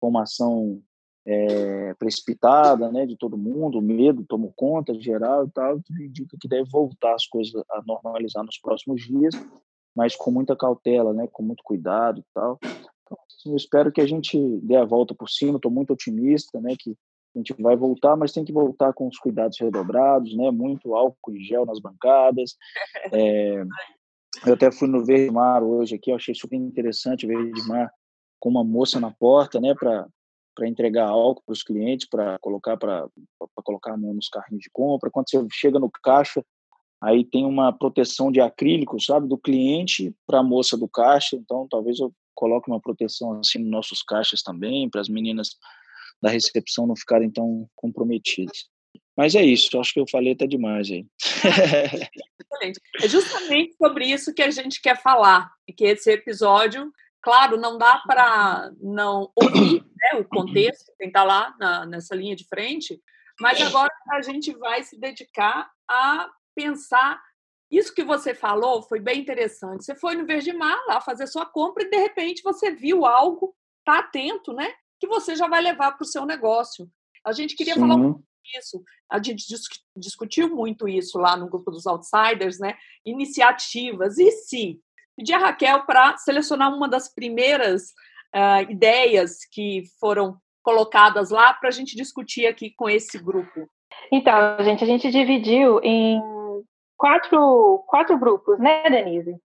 uma 0.00 0.22
ação 0.22 0.82
é, 1.26 1.94
precipitada, 1.94 2.90
né, 2.90 3.06
de 3.06 3.16
todo 3.16 3.36
mundo, 3.36 3.78
o 3.78 3.82
medo 3.82 4.24
tomou 4.26 4.52
conta 4.56 4.94
geral 4.94 5.46
e 5.46 5.50
tal, 5.50 5.80
que 5.80 5.92
indica 5.92 6.36
que 6.40 6.48
deve 6.48 6.68
voltar 6.70 7.14
as 7.14 7.26
coisas 7.26 7.52
a 7.70 7.82
normalizar 7.86 8.44
nos 8.44 8.58
próximos 8.58 9.02
dias, 9.02 9.34
mas 9.94 10.16
com 10.16 10.30
muita 10.30 10.56
cautela, 10.56 11.12
né, 11.12 11.28
com 11.30 11.42
muito 11.42 11.62
cuidado 11.62 12.20
e 12.20 12.24
tal. 12.32 12.58
Então, 12.62 13.18
assim, 13.26 13.50
eu 13.50 13.56
espero 13.56 13.92
que 13.92 14.00
a 14.00 14.06
gente 14.06 14.38
dê 14.62 14.76
a 14.76 14.84
volta 14.84 15.14
por 15.14 15.28
cima, 15.28 15.56
estou 15.56 15.70
muito 15.70 15.92
otimista, 15.92 16.60
né, 16.60 16.74
que 16.78 16.96
a 17.34 17.38
gente 17.38 17.54
vai 17.60 17.76
voltar, 17.76 18.16
mas 18.16 18.32
tem 18.32 18.44
que 18.44 18.52
voltar 18.52 18.92
com 18.92 19.06
os 19.06 19.18
cuidados 19.18 19.58
redobrados, 19.60 20.36
né, 20.36 20.50
muito 20.50 20.94
álcool 20.94 21.32
e 21.32 21.44
gel 21.44 21.66
nas 21.66 21.80
bancadas. 21.80 22.56
É, 23.12 23.64
eu 24.46 24.54
até 24.54 24.70
fui 24.70 24.86
no 24.86 25.04
Verde 25.04 25.30
Mar 25.30 25.62
hoje 25.62 25.96
aqui, 25.96 26.10
eu 26.10 26.14
achei 26.14 26.34
super 26.34 26.54
interessante 26.54 27.26
o 27.26 27.28
Verde 27.28 27.66
Mar 27.66 27.92
com 28.38 28.48
uma 28.48 28.62
moça 28.62 29.00
na 29.00 29.10
porta, 29.10 29.60
né, 29.60 29.74
para 29.74 30.06
para 30.60 30.68
entregar 30.68 31.08
álcool 31.08 31.42
para 31.46 31.54
os 31.54 31.62
clientes, 31.62 32.06
para 32.06 32.38
colocar 32.38 32.76
para 32.76 33.08
colocar 33.64 33.96
nos 33.96 34.28
carrinhos 34.28 34.62
de 34.62 34.70
compra. 34.70 35.10
Quando 35.10 35.30
você 35.30 35.46
chega 35.52 35.78
no 35.78 35.90
caixa, 35.90 36.44
aí 37.02 37.24
tem 37.24 37.46
uma 37.46 37.72
proteção 37.72 38.30
de 38.30 38.42
acrílico, 38.42 39.00
sabe, 39.00 39.26
do 39.26 39.38
cliente 39.38 40.14
para 40.26 40.40
a 40.40 40.42
moça 40.42 40.76
do 40.76 40.86
caixa. 40.86 41.34
Então, 41.34 41.66
talvez 41.70 41.98
eu 41.98 42.12
coloque 42.34 42.70
uma 42.70 42.78
proteção 42.78 43.40
assim 43.40 43.58
nos 43.58 43.70
nossos 43.70 44.02
caixas 44.02 44.42
também, 44.42 44.90
para 44.90 45.00
as 45.00 45.08
meninas 45.08 45.56
da 46.20 46.28
recepção 46.28 46.86
não 46.86 46.94
ficarem 46.94 47.30
tão 47.30 47.66
comprometidas. 47.74 48.68
Mas 49.16 49.34
é 49.34 49.42
isso, 49.42 49.80
acho 49.80 49.94
que 49.94 50.00
eu 50.00 50.06
falei 50.10 50.34
até 50.34 50.46
demais 50.46 50.90
aí. 50.90 51.06
É 53.02 53.08
justamente 53.08 53.74
sobre 53.76 54.04
isso 54.04 54.34
que 54.34 54.42
a 54.42 54.50
gente 54.50 54.82
quer 54.82 55.00
falar, 55.00 55.50
e 55.66 55.72
que 55.72 55.84
esse 55.84 56.10
episódio 56.10 56.92
Claro, 57.22 57.58
não 57.58 57.76
dá 57.76 57.98
para 58.06 58.70
não 58.80 59.30
ouvir 59.34 59.82
né, 59.82 60.20
o 60.20 60.24
contexto, 60.24 60.92
quem 60.98 61.08
está 61.08 61.22
lá 61.22 61.54
na, 61.58 61.84
nessa 61.84 62.14
linha 62.14 62.34
de 62.34 62.46
frente, 62.46 63.00
mas 63.38 63.60
agora 63.60 63.90
a 64.10 64.22
gente 64.22 64.52
vai 64.54 64.82
se 64.82 64.98
dedicar 64.98 65.70
a 65.88 66.30
pensar. 66.54 67.20
Isso 67.70 67.94
que 67.94 68.02
você 68.02 68.34
falou 68.34 68.82
foi 68.82 69.00
bem 69.00 69.20
interessante. 69.20 69.84
Você 69.84 69.94
foi 69.94 70.14
no 70.14 70.26
Mar 70.58 70.78
lá 70.86 71.00
fazer 71.00 71.26
sua 71.26 71.46
compra 71.46 71.84
e 71.84 71.90
de 71.90 71.96
repente 71.96 72.42
você 72.42 72.70
viu 72.70 73.06
algo, 73.06 73.54
está 73.78 74.00
atento, 74.00 74.52
né? 74.52 74.72
Que 74.98 75.06
você 75.06 75.36
já 75.36 75.46
vai 75.46 75.62
levar 75.62 75.92
para 75.92 76.04
o 76.04 76.08
seu 76.08 76.26
negócio. 76.26 76.90
A 77.24 77.32
gente 77.32 77.54
queria 77.54 77.74
Sim. 77.74 77.80
falar 77.80 77.94
um 77.94 78.12
pouco 78.12 78.24
disso. 78.44 78.82
A 79.10 79.22
gente 79.22 79.46
discutiu 79.96 80.54
muito 80.54 80.88
isso 80.88 81.18
lá 81.18 81.36
no 81.36 81.48
grupo 81.48 81.70
dos 81.70 81.86
outsiders, 81.86 82.58
né? 82.58 82.76
Iniciativas. 83.04 84.18
E 84.18 84.30
se 84.32 84.80
Pedi 85.16 85.32
a 85.32 85.38
Raquel 85.38 85.84
para 85.84 86.16
selecionar 86.18 86.74
uma 86.74 86.88
das 86.88 87.12
primeiras 87.12 87.90
uh, 88.34 88.70
ideias 88.70 89.44
que 89.50 89.84
foram 89.98 90.36
colocadas 90.62 91.30
lá 91.30 91.54
para 91.54 91.68
a 91.68 91.72
gente 91.72 91.96
discutir 91.96 92.46
aqui 92.46 92.72
com 92.76 92.88
esse 92.88 93.18
grupo. 93.18 93.68
Então, 94.12 94.56
gente, 94.62 94.84
a 94.84 94.86
gente 94.86 95.10
dividiu 95.10 95.80
em 95.82 96.20
quatro, 96.96 97.84
quatro 97.86 98.18
grupos, 98.18 98.58
né, 98.58 98.88
Denise? 98.88 99.36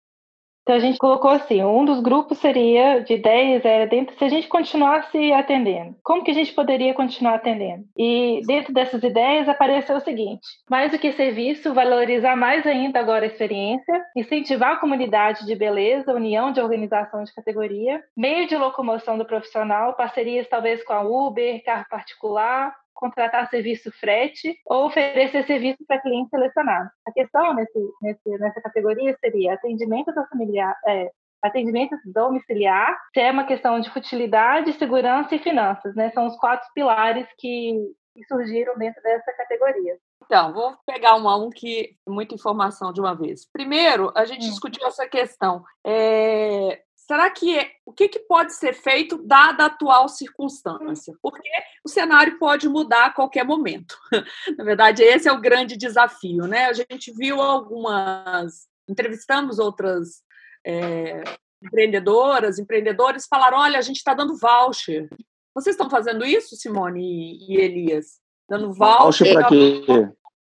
Então 0.66 0.78
a 0.78 0.80
gente 0.80 0.98
colocou 0.98 1.30
assim, 1.30 1.64
um 1.64 1.86
dos 1.86 2.02
grupos 2.02 2.40
seria 2.40 3.00
de 3.00 3.14
ideias 3.14 3.64
era 3.64 3.86
dentro 3.86 4.18
se 4.18 4.26
a 4.26 4.30
gente 4.30 4.48
continuasse 4.48 5.32
atendendo. 5.32 5.96
Como 6.04 6.24
que 6.24 6.32
a 6.32 6.34
gente 6.34 6.52
poderia 6.54 6.92
continuar 6.92 7.36
atendendo? 7.36 7.86
E 7.96 8.42
dentro 8.48 8.74
dessas 8.74 9.04
ideias 9.04 9.48
apareceu 9.48 9.96
o 9.96 10.02
seguinte: 10.02 10.42
mais 10.68 10.92
do 10.92 10.98
que 10.98 11.12
serviço, 11.12 11.72
valorizar 11.72 12.36
mais 12.36 12.66
ainda 12.66 13.00
agora 13.00 13.26
a 13.26 13.28
experiência, 13.28 14.04
incentivar 14.16 14.72
a 14.72 14.78
comunidade 14.78 15.46
de 15.46 15.56
beleza, 15.56 16.12
união 16.12 16.52
de 16.52 16.60
organização 16.60 17.24
de 17.24 17.32
categoria, 17.32 18.04
meio 18.18 18.48
de 18.48 18.58
locomoção 18.58 19.20
do 19.20 19.26
profissional, 19.26 19.94
parcerias 19.94 20.48
talvez 20.50 20.84
com 20.84 20.94
a 20.94 21.04
Uber, 21.04 21.64
carro 21.64 21.86
particular, 21.92 22.76
contratar 22.96 23.50
serviço 23.50 23.92
frete 23.92 24.58
ou 24.66 24.88
oferecer 24.88 25.46
serviço 25.46 25.86
para 25.86 26.02
cliente 26.02 26.30
selecionado. 26.30 26.90
A 27.08 27.12
questão 27.12 27.54
nesse, 27.54 27.80
nesse, 28.02 28.30
nessa 28.40 28.62
categoria 28.62 29.16
seria 29.20 29.54
atendimento 29.54 30.12
familiar, 30.30 30.76
é, 30.88 31.12
atendimento 31.44 31.96
domiciliar, 32.06 32.98
se 33.14 33.20
é 33.20 33.32
uma 33.32 33.46
questão 33.46 33.80
de 33.80 33.90
futilidade, 33.92 34.74
segurança 34.74 35.36
e 35.36 35.40
finanças, 35.40 35.96
né? 35.96 36.10
São 36.12 36.26
os 36.26 36.38
quatro 36.38 36.68
pilares 36.74 37.28
que, 37.38 37.76
que 38.14 38.24
surgiram 38.26 38.78
dentro 38.78 39.02
dessa 39.04 39.32
categoria. 39.34 39.98
Então, 40.24 40.54
vou 40.54 40.76
pegar 40.88 41.16
um 41.18 41.30
a 41.30 41.38
um 41.38 41.50
que 41.52 41.96
muita 42.08 42.34
informação 42.34 42.92
de 42.92 43.00
uma 43.00 43.16
vez. 43.16 43.48
Primeiro, 43.52 44.12
a 44.16 44.26
gente 44.26 44.46
hum. 44.46 44.50
discutiu 44.50 44.88
essa 44.88 45.08
questão. 45.08 45.64
É, 45.86 46.82
será 47.06 47.30
que 47.30 47.58
é, 47.58 47.72
o 47.86 47.94
que, 47.94 48.10
que, 48.10 48.20
pode 48.20 48.54
ser 48.54 48.74
feito 48.74 49.18
dada 49.18 49.64
a 49.64 49.68
atual 49.68 50.10
circunstância? 50.10 51.14
Porque 51.22 51.50
o 51.84 51.90
cenário 51.90 52.38
pode 52.40 52.68
mudar 52.68 53.06
a 53.06 53.12
qualquer 53.12 53.46
momento. 53.46 53.96
Na 54.58 54.64
verdade, 54.64 55.04
esse 55.04 55.28
é 55.28 55.32
o 55.32 55.40
grande 55.40 55.78
desafio, 55.78 56.48
né? 56.48 56.66
A 56.66 56.74
gente 56.74 57.14
viu 57.14 57.42
algumas, 57.42 58.68
entrevistamos 58.90 59.60
outras 59.60 60.24
é, 60.66 61.24
empreendedoras, 61.64 62.58
empreendedores 62.58 63.28
falaram: 63.30 63.60
olha, 63.60 63.78
a 63.78 63.84
gente 63.84 63.98
está 63.98 64.14
dando 64.14 64.38
voucher. 64.38 65.08
Vocês 65.54 65.76
estão 65.76 65.90
fazendo 65.90 66.26
isso, 66.26 66.56
Simone 66.56 67.38
e 67.48 67.58
Elias? 67.58 68.20
Dando 68.50 68.74
voucher? 68.74 69.32
Voucher 69.32 69.34
para 69.34 69.48
quê? 69.48 69.86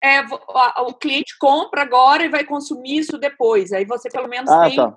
É, 0.04 0.22
o 0.84 0.94
cliente 0.94 1.36
compra 1.40 1.82
agora 1.82 2.24
e 2.24 2.30
vai 2.30 2.46
consumir 2.46 3.00
isso 3.00 3.18
depois. 3.18 3.74
Aí 3.74 3.86
você 3.86 4.08
pelo 4.08 4.28
menos 4.28 4.52
ah, 4.52 4.66
tem 4.66 4.76
tá. 4.76 4.96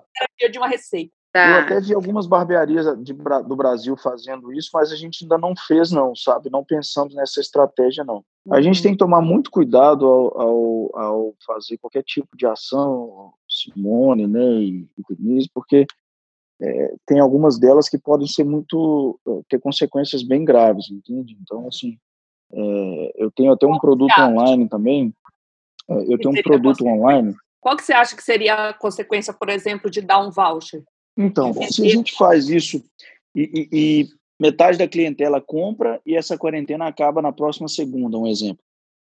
de 0.50 0.59
uma 0.59 0.69
receita. 0.69 1.17
Tá. 1.38 1.50
Eu 1.50 1.61
até 1.61 1.80
vi 1.80 1.95
algumas 1.95 2.26
barbearias 2.26 2.85
de, 3.00 3.12
do 3.12 3.57
Brasil 3.57 3.97
fazendo 3.97 4.52
isso, 4.52 4.71
mas 4.75 4.90
a 4.90 4.97
gente 4.97 5.23
ainda 5.23 5.38
não 5.38 5.54
fez, 5.54 5.92
não, 5.92 6.14
sabe? 6.16 6.50
Não 6.50 6.64
pensamos 6.64 7.14
nessa 7.14 7.40
estratégia, 7.40 8.02
não. 8.02 8.25
Uhum. 8.45 8.54
A 8.54 8.61
gente 8.61 8.83
tem 8.83 8.92
que 8.92 8.99
tomar 8.99 9.21
muito 9.21 9.49
cuidado 9.49 10.04
ao, 10.04 10.40
ao, 10.40 10.99
ao, 10.99 11.35
fazer 11.47 11.78
qualquer 11.78 12.02
tipo 12.02 12.37
de 12.37 12.45
ação, 12.45 13.33
Simone, 13.49 14.26
né, 14.26 14.40
e, 14.40 14.88
e 14.99 15.14
Denise, 15.14 15.49
porque 15.54 15.87
é, 16.61 16.95
tem 17.07 17.21
algumas 17.21 17.57
delas 17.57 17.88
que 17.88 17.99
podem 17.99 18.26
ser 18.26 18.42
muito 18.42 19.18
é, 19.26 19.30
ter 19.49 19.61
consequências 19.61 20.25
bem 20.25 20.45
graves, 20.45 20.90
entende? 20.90 21.38
Então, 21.40 21.68
assim, 21.68 21.97
é, 22.52 23.12
eu 23.16 23.30
tenho 23.30 23.52
até 23.52 23.64
um 23.64 23.78
produto 23.78 24.18
online 24.18 24.68
também. 24.68 25.14
É, 25.88 26.12
eu 26.12 26.18
tenho 26.18 26.30
um 26.30 26.42
produto 26.42 26.85
online. 26.85 27.33
Qual 27.61 27.76
que 27.76 27.85
você 27.85 27.92
acha 27.92 28.16
que 28.16 28.23
seria 28.25 28.71
a 28.71 28.75
consequência, 28.75 29.33
por 29.33 29.49
exemplo, 29.49 29.88
de 29.88 30.00
dar 30.00 30.18
um 30.18 30.30
voucher? 30.30 30.83
Então, 31.18 31.52
se 31.52 31.84
a 31.84 31.88
gente 31.88 32.14
faz 32.14 32.48
isso 32.48 32.80
e, 33.34 33.42
e, 33.42 33.68
e, 33.72 34.08
metade 34.40 34.78
da 34.78 34.87
clientela 34.87 35.40
compra 35.40 36.00
e 36.06 36.14
essa 36.14 36.38
quarentena 36.38 36.87
acaba 36.87 37.20
na 37.20 37.32
próxima 37.32 37.66
segunda, 37.66 38.16
um 38.16 38.26
exemplo. 38.26 38.62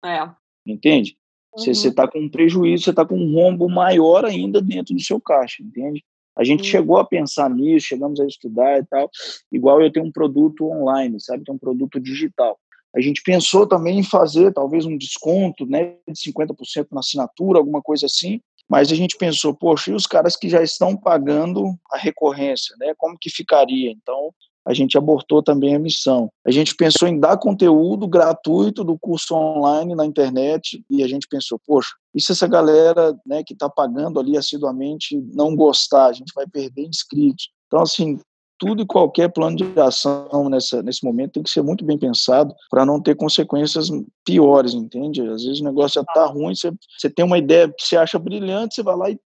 É. 0.04 0.28
Entende? 0.66 1.16
Uhum. 1.56 1.64
Você 1.64 1.88
está 1.88 2.09
com 2.09 2.18
um 2.18 2.28
prejuízo, 2.28 2.85
você 2.85 2.90
está 2.90 3.06
com 3.06 3.16
um 3.16 3.32
rombo 3.32 3.68
maior 3.68 4.25
ainda 4.25 4.61
dentro 4.61 4.94
do 4.94 5.00
seu 5.00 5.21
caixa, 5.21 5.62
entende? 5.62 6.04
A 6.35 6.42
gente 6.42 6.61
uhum. 6.61 6.71
chegou 6.71 6.97
a 6.97 7.04
pensar 7.04 7.49
nisso, 7.49 7.87
chegamos 7.87 8.18
a 8.18 8.26
estudar 8.26 8.80
e 8.80 8.87
tal. 8.87 9.09
Igual 9.52 9.80
eu 9.80 9.92
tenho 9.92 10.06
um 10.06 10.12
produto 10.12 10.66
online, 10.66 11.21
sabe? 11.21 11.44
Tem 11.44 11.54
um 11.54 11.59
produto 11.59 12.00
digital. 12.00 12.59
A 12.94 13.00
gente 13.00 13.23
pensou 13.23 13.66
também 13.66 14.00
em 14.00 14.02
fazer 14.02 14.52
talvez 14.52 14.85
um 14.85 14.99
desconto 14.99 15.64
né, 15.66 15.94
de 16.09 16.32
50% 16.32 16.88
na 16.90 17.00
assinatura, 17.00 17.59
alguma 17.59 17.80
coisa 17.80 18.06
assim, 18.06 18.40
mas 18.73 18.91
a 18.91 18.95
gente 18.95 19.19
pensou, 19.19 19.52
poxa, 19.52 19.91
e 19.91 19.95
os 19.95 20.07
caras 20.07 20.35
que 20.35 20.49
já 20.49 20.62
estão 20.62 20.97
pagando 20.97 21.79
a 21.93 21.99
recorrência, 21.99 22.75
né? 22.81 22.95
Como 22.97 23.19
que 23.21 23.29
ficaria? 23.29 23.91
Então, 23.91 24.31
a 24.64 24.73
gente 24.73 24.97
abortou 24.97 25.43
também 25.43 25.75
a 25.75 25.79
missão. 25.79 26.31
A 26.43 26.50
gente 26.50 26.75
pensou 26.75 27.07
em 27.07 27.21
dar 27.21 27.37
conteúdo 27.37 28.09
gratuito 28.09 28.83
do 28.83 28.99
curso 28.99 29.35
online 29.35 29.95
na 29.95 30.07
internet 30.07 30.83
e 30.88 31.02
a 31.02 31.07
gente 31.07 31.29
pensou, 31.29 31.61
poxa, 31.67 31.91
e 32.14 32.21
se 32.23 32.33
essa 32.33 32.49
galera 32.49 33.14
né, 33.26 33.43
que 33.45 33.52
está 33.52 33.69
pagando 33.69 34.19
ali 34.19 34.38
assiduamente 34.38 35.23
não 35.35 35.55
gostar, 35.55 36.07
a 36.07 36.12
gente 36.14 36.33
vai 36.35 36.47
perder 36.47 36.87
inscritos. 36.87 37.50
Então, 37.67 37.83
assim, 37.83 38.19
tudo 38.62 38.81
e 38.81 38.87
qualquer 38.87 39.28
plano 39.28 39.57
de 39.57 39.64
ação 39.81 40.49
nessa, 40.49 40.81
nesse 40.85 41.04
momento 41.04 41.33
tem 41.33 41.42
que 41.42 41.50
ser 41.50 41.62
muito 41.62 41.85
bem 41.85 41.99
pensado 41.99 42.54
para 42.71 42.87
não 42.87 43.02
ter 43.02 43.16
consequências 43.16 43.88
piores, 44.25 44.73
entende? 44.73 45.21
Às 45.21 45.42
vezes 45.42 45.61
o 45.61 45.64
negócio 45.64 45.97
já 45.97 46.02
está 46.02 46.26
ruim, 46.26 46.54
você, 46.54 46.71
você 46.97 47.11
tem 47.11 47.25
uma 47.25 47.38
ideia 47.38 47.66
que 47.66 47.85
você 47.85 47.97
acha 47.97 48.21
brilhante, 48.21 48.76
você 48.76 48.83
vai 48.85 48.97
lá 48.97 49.11
e 49.11 49.19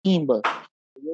pimba. 0.00 0.40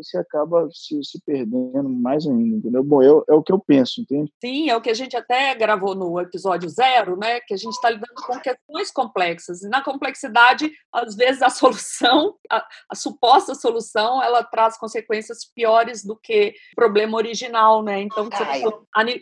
Você 0.02 0.18
acaba 0.18 0.68
se, 0.72 1.02
se 1.04 1.20
perdendo 1.24 1.88
mais 1.88 2.26
ainda, 2.26 2.56
entendeu? 2.56 2.82
Bom, 2.82 3.02
eu, 3.02 3.24
é 3.28 3.34
o 3.34 3.42
que 3.42 3.52
eu 3.52 3.58
penso, 3.58 4.00
entende? 4.00 4.32
Sim, 4.40 4.70
é 4.70 4.76
o 4.76 4.80
que 4.80 4.90
a 4.90 4.94
gente 4.94 5.16
até 5.16 5.54
gravou 5.54 5.94
no 5.94 6.20
episódio 6.20 6.68
zero, 6.68 7.16
né? 7.16 7.40
Que 7.40 7.54
a 7.54 7.56
gente 7.56 7.72
está 7.74 7.90
lidando 7.90 8.14
com 8.14 8.38
questões 8.40 8.90
complexas. 8.90 9.62
E 9.62 9.68
na 9.68 9.82
complexidade, 9.82 10.70
às 10.92 11.14
vezes 11.14 11.42
a 11.42 11.50
solução, 11.50 12.34
a, 12.50 12.66
a 12.90 12.94
suposta 12.94 13.54
solução, 13.54 14.22
ela 14.22 14.42
traz 14.42 14.78
consequências 14.78 15.44
piores 15.54 16.04
do 16.04 16.16
que 16.16 16.54
o 16.72 16.76
problema 16.76 17.16
original, 17.16 17.82
né? 17.82 18.02
Então, 18.02 18.24
você 18.24 18.44
precisa 18.44 18.72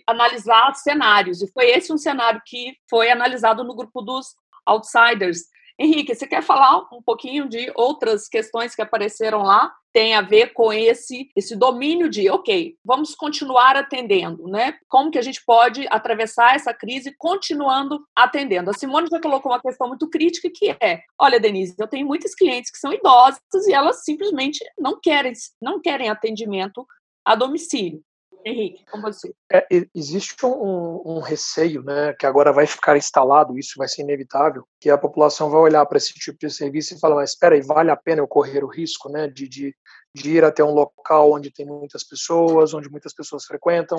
analisar 0.07 0.75
cenários. 0.75 1.43
E 1.43 1.51
foi 1.53 1.71
esse 1.71 1.93
um 1.93 1.99
cenário 1.99 2.41
que 2.47 2.75
foi 2.89 3.11
analisado 3.11 3.65
no 3.65 3.75
grupo 3.75 4.03
dos 4.03 4.35
outsiders. 4.67 5.45
Henrique, 5.79 6.13
você 6.13 6.27
quer 6.27 6.43
falar 6.43 6.89
um 6.93 7.01
pouquinho 7.01 7.49
de 7.49 7.71
outras 7.77 8.29
questões 8.29 8.75
que 8.75 8.83
apareceram 8.83 9.43
lá? 9.43 9.73
Tem 9.93 10.15
a 10.15 10.21
ver 10.21 10.53
com 10.53 10.73
esse, 10.73 11.31
esse 11.37 11.55
domínio 11.55 12.11
de, 12.11 12.29
ok, 12.29 12.75
vamos 12.85 13.15
continuar 13.15 13.77
atendendo, 13.77 14.49
né? 14.49 14.75
Como 14.89 15.11
que 15.11 15.19
a 15.19 15.23
gente 15.23 15.41
pode 15.47 15.87
atravessar 15.89 16.57
essa 16.57 16.75
crise 16.75 17.15
continuando 17.17 18.05
atendendo? 18.15 18.71
A 18.71 18.75
Simone 18.75 19.07
já 19.09 19.21
colocou 19.21 19.53
uma 19.53 19.61
questão 19.61 19.87
muito 19.87 20.11
crítica 20.11 20.51
que 20.53 20.77
é, 20.81 21.03
olha, 21.17 21.39
Denise, 21.39 21.77
eu 21.79 21.87
tenho 21.87 22.07
muitos 22.07 22.35
clientes 22.35 22.73
que 22.73 22.79
são 22.79 22.93
idosas 22.93 23.41
e 23.69 23.73
elas 23.73 24.05
simplesmente 24.05 24.59
não 24.77 24.99
querem, 25.01 25.33
não 25.63 25.81
querem 25.81 26.11
atendimento 26.11 26.85
a 27.25 27.37
domicílio. 27.37 28.03
Henrique, 28.45 28.85
com 28.91 29.01
você. 29.01 29.35
É, 29.53 29.67
existe 29.95 30.45
um, 30.45 31.03
um, 31.05 31.21
receio, 31.21 31.83
né, 31.83 32.15
que 32.19 32.27
agora 32.27 32.53
vai 32.53 32.67
ficar 32.67 32.97
instalado, 32.97 33.59
isso 33.59 33.75
vai 33.77 33.89
ser 33.89 34.03
inevitável, 34.03 34.67
que 34.81 34.91
a 34.91 34.99
população 34.99 35.51
vai 35.51 35.61
olhar 35.61 35.85
para 35.87 35.99
esse 35.99 36.13
tipo 36.15 36.39
de 36.39 36.51
serviço 36.51 36.95
e 36.95 37.01
falar, 37.01 37.17
mas 37.17 37.31
espera 37.31 37.55
aí, 37.55 37.61
vale 37.61 37.91
a 37.91 37.97
pena 37.97 38.21
eu 38.21 38.29
correr 38.29 38.65
o 38.65 38.69
risco, 38.69 39.09
né, 39.09 39.29
de, 39.29 39.49
de, 39.49 39.75
de, 40.15 40.31
ir 40.31 40.45
até 40.45 40.63
um 40.65 40.73
local 40.73 41.33
onde 41.33 41.53
tem 41.53 41.67
muitas 41.67 42.05
pessoas, 42.05 42.73
onde 42.73 42.91
muitas 42.91 43.13
pessoas 43.13 43.45
frequentam, 43.45 43.99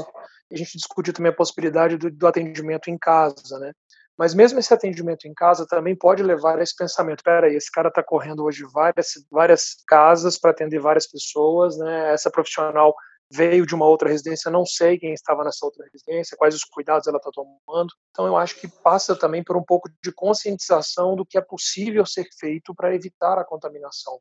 a 0.51 0.55
gente 0.55 0.77
discutiu 0.77 1.13
também 1.13 1.31
a 1.31 1.35
possibilidade 1.35 1.97
do, 1.97 2.09
do 2.09 2.27
atendimento 2.27 2.89
em 2.89 2.97
casa, 2.97 3.59
né, 3.59 3.71
mas 4.19 4.33
mesmo 4.33 4.59
esse 4.59 4.73
atendimento 4.73 5.29
em 5.29 5.33
casa 5.33 5.65
também 5.65 5.95
pode 5.95 6.21
levar 6.21 6.59
a 6.59 6.61
esse 6.61 6.75
pensamento: 6.75 7.23
peraí, 7.23 7.55
esse 7.55 7.71
cara 7.71 7.87
está 7.87 8.03
correndo 8.03 8.43
hoje 8.43 8.65
várias, 8.65 9.13
várias 9.31 9.77
casas 9.87 10.37
para 10.37 10.51
atender 10.51 10.77
várias 10.77 11.07
pessoas, 11.07 11.77
né? 11.77 12.11
Essa 12.11 12.29
profissional 12.29 12.93
veio 13.31 13.65
de 13.65 13.75
uma 13.75 13.85
outra 13.85 14.09
residência, 14.09 14.49
não 14.51 14.65
sei 14.65 14.97
quem 14.97 15.13
estava 15.13 15.43
nessa 15.43 15.65
outra 15.65 15.85
residência, 15.91 16.37
quais 16.37 16.55
os 16.55 16.63
cuidados 16.63 17.07
ela 17.07 17.17
está 17.17 17.29
tomando. 17.31 17.93
Então, 18.09 18.25
eu 18.25 18.35
acho 18.35 18.55
que 18.55 18.67
passa 18.67 19.15
também 19.15 19.43
por 19.43 19.55
um 19.55 19.63
pouco 19.63 19.89
de 20.03 20.11
conscientização 20.11 21.15
do 21.15 21.25
que 21.25 21.37
é 21.37 21.41
possível 21.41 22.05
ser 22.05 22.27
feito 22.39 22.73
para 22.73 22.93
evitar 22.93 23.37
a 23.37 23.45
contaminação. 23.45 24.19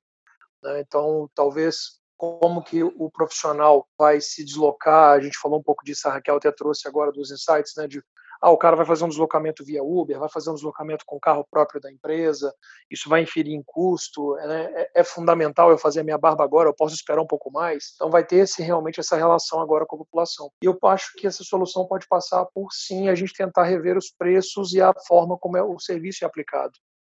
Né? 0.63 0.81
Então, 0.81 1.31
talvez 1.35 1.99
como 2.17 2.63
que 2.63 2.83
o 2.83 3.09
profissional 3.11 3.89
vai 3.97 4.21
se 4.21 4.45
deslocar, 4.45 5.17
a 5.17 5.21
gente 5.21 5.39
falou 5.39 5.61
um 5.61 5.63
pouco 5.63 5.85
disso, 5.85 6.09
a 6.09 6.13
Raquel 6.13 6.37
até 6.37 6.51
trouxe 6.51 6.89
agora 6.89 7.13
dos 7.13 7.31
insights, 7.31 7.75
né, 7.77 7.87
de 7.87 8.03
ah, 8.41 8.51
o 8.51 8.57
cara 8.57 8.77
vai 8.77 8.87
fazer 8.87 9.05
um 9.05 9.09
deslocamento 9.09 9.65
via 9.65 9.83
Uber, 9.83 10.19
vai 10.19 10.29
fazer 10.29 10.51
um 10.51 10.55
deslocamento 10.55 11.05
com 11.07 11.17
o 11.17 11.21
carro 11.21 11.47
próprio 11.51 11.81
da 11.81 11.91
empresa, 11.91 12.55
isso 12.91 13.09
vai 13.09 13.23
inferir 13.23 13.55
em 13.55 13.63
custo, 13.65 14.35
né? 14.37 14.73
é, 14.75 14.91
é, 14.97 15.05
fundamental 15.05 15.71
eu 15.71 15.79
fazer 15.79 16.01
a 16.01 16.05
minha 16.05 16.19
barba 16.19 16.45
agora, 16.45 16.69
eu 16.69 16.75
posso 16.75 16.95
esperar 16.95 17.21
um 17.21 17.27
pouco 17.27 17.51
mais. 17.51 17.93
Então 17.95 18.11
vai 18.11 18.25
ter 18.25 18.37
esse, 18.37 18.63
realmente 18.63 19.01
essa 19.01 19.17
relação 19.17 19.61
agora 19.61 19.85
com 19.87 19.97
a 19.97 20.01
população. 20.01 20.51
E 20.63 20.67
eu 20.67 20.79
acho 20.85 21.13
que 21.17 21.27
essa 21.27 21.43
solução 21.43 21.87
pode 21.87 22.07
passar 22.07 22.45
por 22.47 22.73
sim 22.73 23.09
a 23.09 23.15
gente 23.15 23.33
tentar 23.33 23.65
rever 23.65 23.97
os 23.97 24.11
preços 24.11 24.73
e 24.73 24.81
a 24.81 24.93
forma 25.07 25.37
como 25.39 25.57
é, 25.57 25.63
o 25.63 25.79
serviço 25.79 26.25
é 26.25 26.27
aplicado 26.27 26.73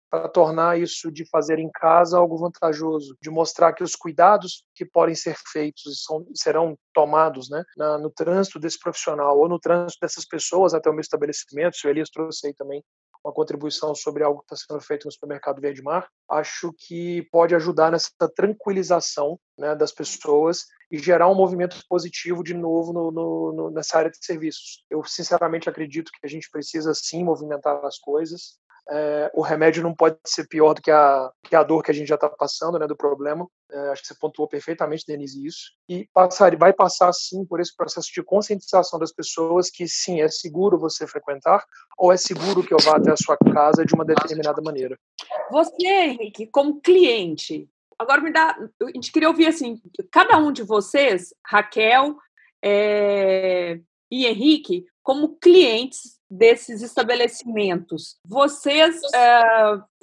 para 0.09 0.29
tornar 0.29 0.79
isso 0.79 1.11
de 1.11 1.27
fazer 1.29 1.59
em 1.59 1.69
casa 1.69 2.17
algo 2.17 2.37
vantajoso, 2.37 3.17
de 3.21 3.29
mostrar 3.29 3.73
que 3.73 3.83
os 3.83 3.95
cuidados 3.95 4.63
que 4.73 4.85
podem 4.85 5.15
ser 5.15 5.35
feitos 5.51 6.03
são, 6.03 6.25
serão 6.33 6.77
tomados 6.93 7.49
né, 7.49 7.63
na, 7.75 7.97
no 7.97 8.09
trânsito 8.09 8.59
desse 8.59 8.79
profissional 8.79 9.37
ou 9.37 9.49
no 9.49 9.59
trânsito 9.59 9.99
dessas 10.01 10.25
pessoas 10.25 10.73
até 10.73 10.89
o 10.89 10.93
meu 10.93 11.01
estabelecimento. 11.01 11.77
O 11.83 11.89
Elias 11.89 12.09
trouxe 12.09 12.47
aí 12.47 12.53
também 12.53 12.83
uma 13.25 13.33
contribuição 13.33 13.95
sobre 13.95 14.23
algo 14.23 14.41
que 14.41 14.53
está 14.53 14.67
sendo 14.67 14.79
feito 14.79 15.05
no 15.05 15.11
supermercado 15.11 15.59
Verde 15.59 15.81
Mar, 15.81 16.07
acho 16.29 16.71
que 16.77 17.27
pode 17.31 17.55
ajudar 17.55 17.91
nessa 17.91 18.11
tranquilização 18.35 19.39
né, 19.57 19.75
das 19.75 19.91
pessoas 19.91 20.65
e 20.91 20.99
gerar 20.99 21.27
um 21.27 21.33
movimento 21.33 21.75
positivo 21.89 22.43
de 22.43 22.53
novo 22.53 22.93
no, 22.93 23.11
no, 23.11 23.53
no, 23.53 23.71
nessa 23.71 23.97
área 23.97 24.11
de 24.11 24.23
serviços. 24.23 24.85
Eu 24.91 25.03
sinceramente 25.03 25.67
acredito 25.67 26.11
que 26.11 26.23
a 26.23 26.29
gente 26.29 26.47
precisa 26.51 26.93
sim 26.93 27.23
movimentar 27.23 27.83
as 27.83 27.97
coisas 27.97 28.59
é, 28.89 29.31
o 29.33 29.41
remédio 29.41 29.81
não 29.81 29.93
pode 29.93 30.17
ser 30.25 30.47
pior 30.47 30.73
do 30.73 30.81
que 30.81 30.91
a, 30.91 31.31
que 31.43 31.55
a 31.55 31.63
dor 31.63 31.83
que 31.83 31.89
a 31.89 31.93
gente 31.93 32.07
já 32.07 32.15
está 32.15 32.29
passando, 32.29 32.77
né, 32.77 32.85
do 32.85 32.95
problema. 32.95 33.47
É, 33.71 33.89
acho 33.89 34.03
que 34.03 34.07
você 34.07 34.15
pontuou 34.15 34.47
perfeitamente, 34.47 35.05
Denise, 35.07 35.45
isso. 35.45 35.71
E 35.89 36.07
passar, 36.13 36.55
vai 36.55 36.71
passar, 36.71 37.11
sim, 37.13 37.45
por 37.45 37.59
esse 37.59 37.75
processo 37.75 38.09
de 38.13 38.23
conscientização 38.23 38.99
das 38.99 39.11
pessoas 39.11 39.69
que, 39.71 39.87
sim, 39.87 40.21
é 40.21 40.27
seguro 40.27 40.77
você 40.77 41.07
frequentar 41.07 41.63
ou 41.97 42.11
é 42.11 42.17
seguro 42.17 42.63
que 42.63 42.73
eu 42.73 42.79
vá 42.83 42.97
até 42.97 43.11
a 43.11 43.17
sua 43.17 43.37
casa 43.37 43.83
de 43.83 43.93
uma 43.95 44.05
determinada 44.05 44.61
maneira. 44.61 44.97
Você, 45.51 45.87
Henrique, 45.87 46.47
como 46.47 46.79
cliente, 46.79 47.67
agora 47.97 48.21
me 48.21 48.31
dá... 48.31 48.55
A 48.81 48.91
gente 48.93 49.11
queria 49.11 49.29
ouvir, 49.29 49.47
assim, 49.47 49.81
cada 50.11 50.37
um 50.37 50.51
de 50.51 50.61
vocês, 50.61 51.33
Raquel 51.43 52.15
é, 52.63 53.79
e 54.11 54.27
Henrique, 54.27 54.85
como 55.01 55.37
clientes 55.37 56.14
desses 56.29 56.81
estabelecimentos, 56.81 58.17
vocês 58.25 59.01
é, 59.13 59.43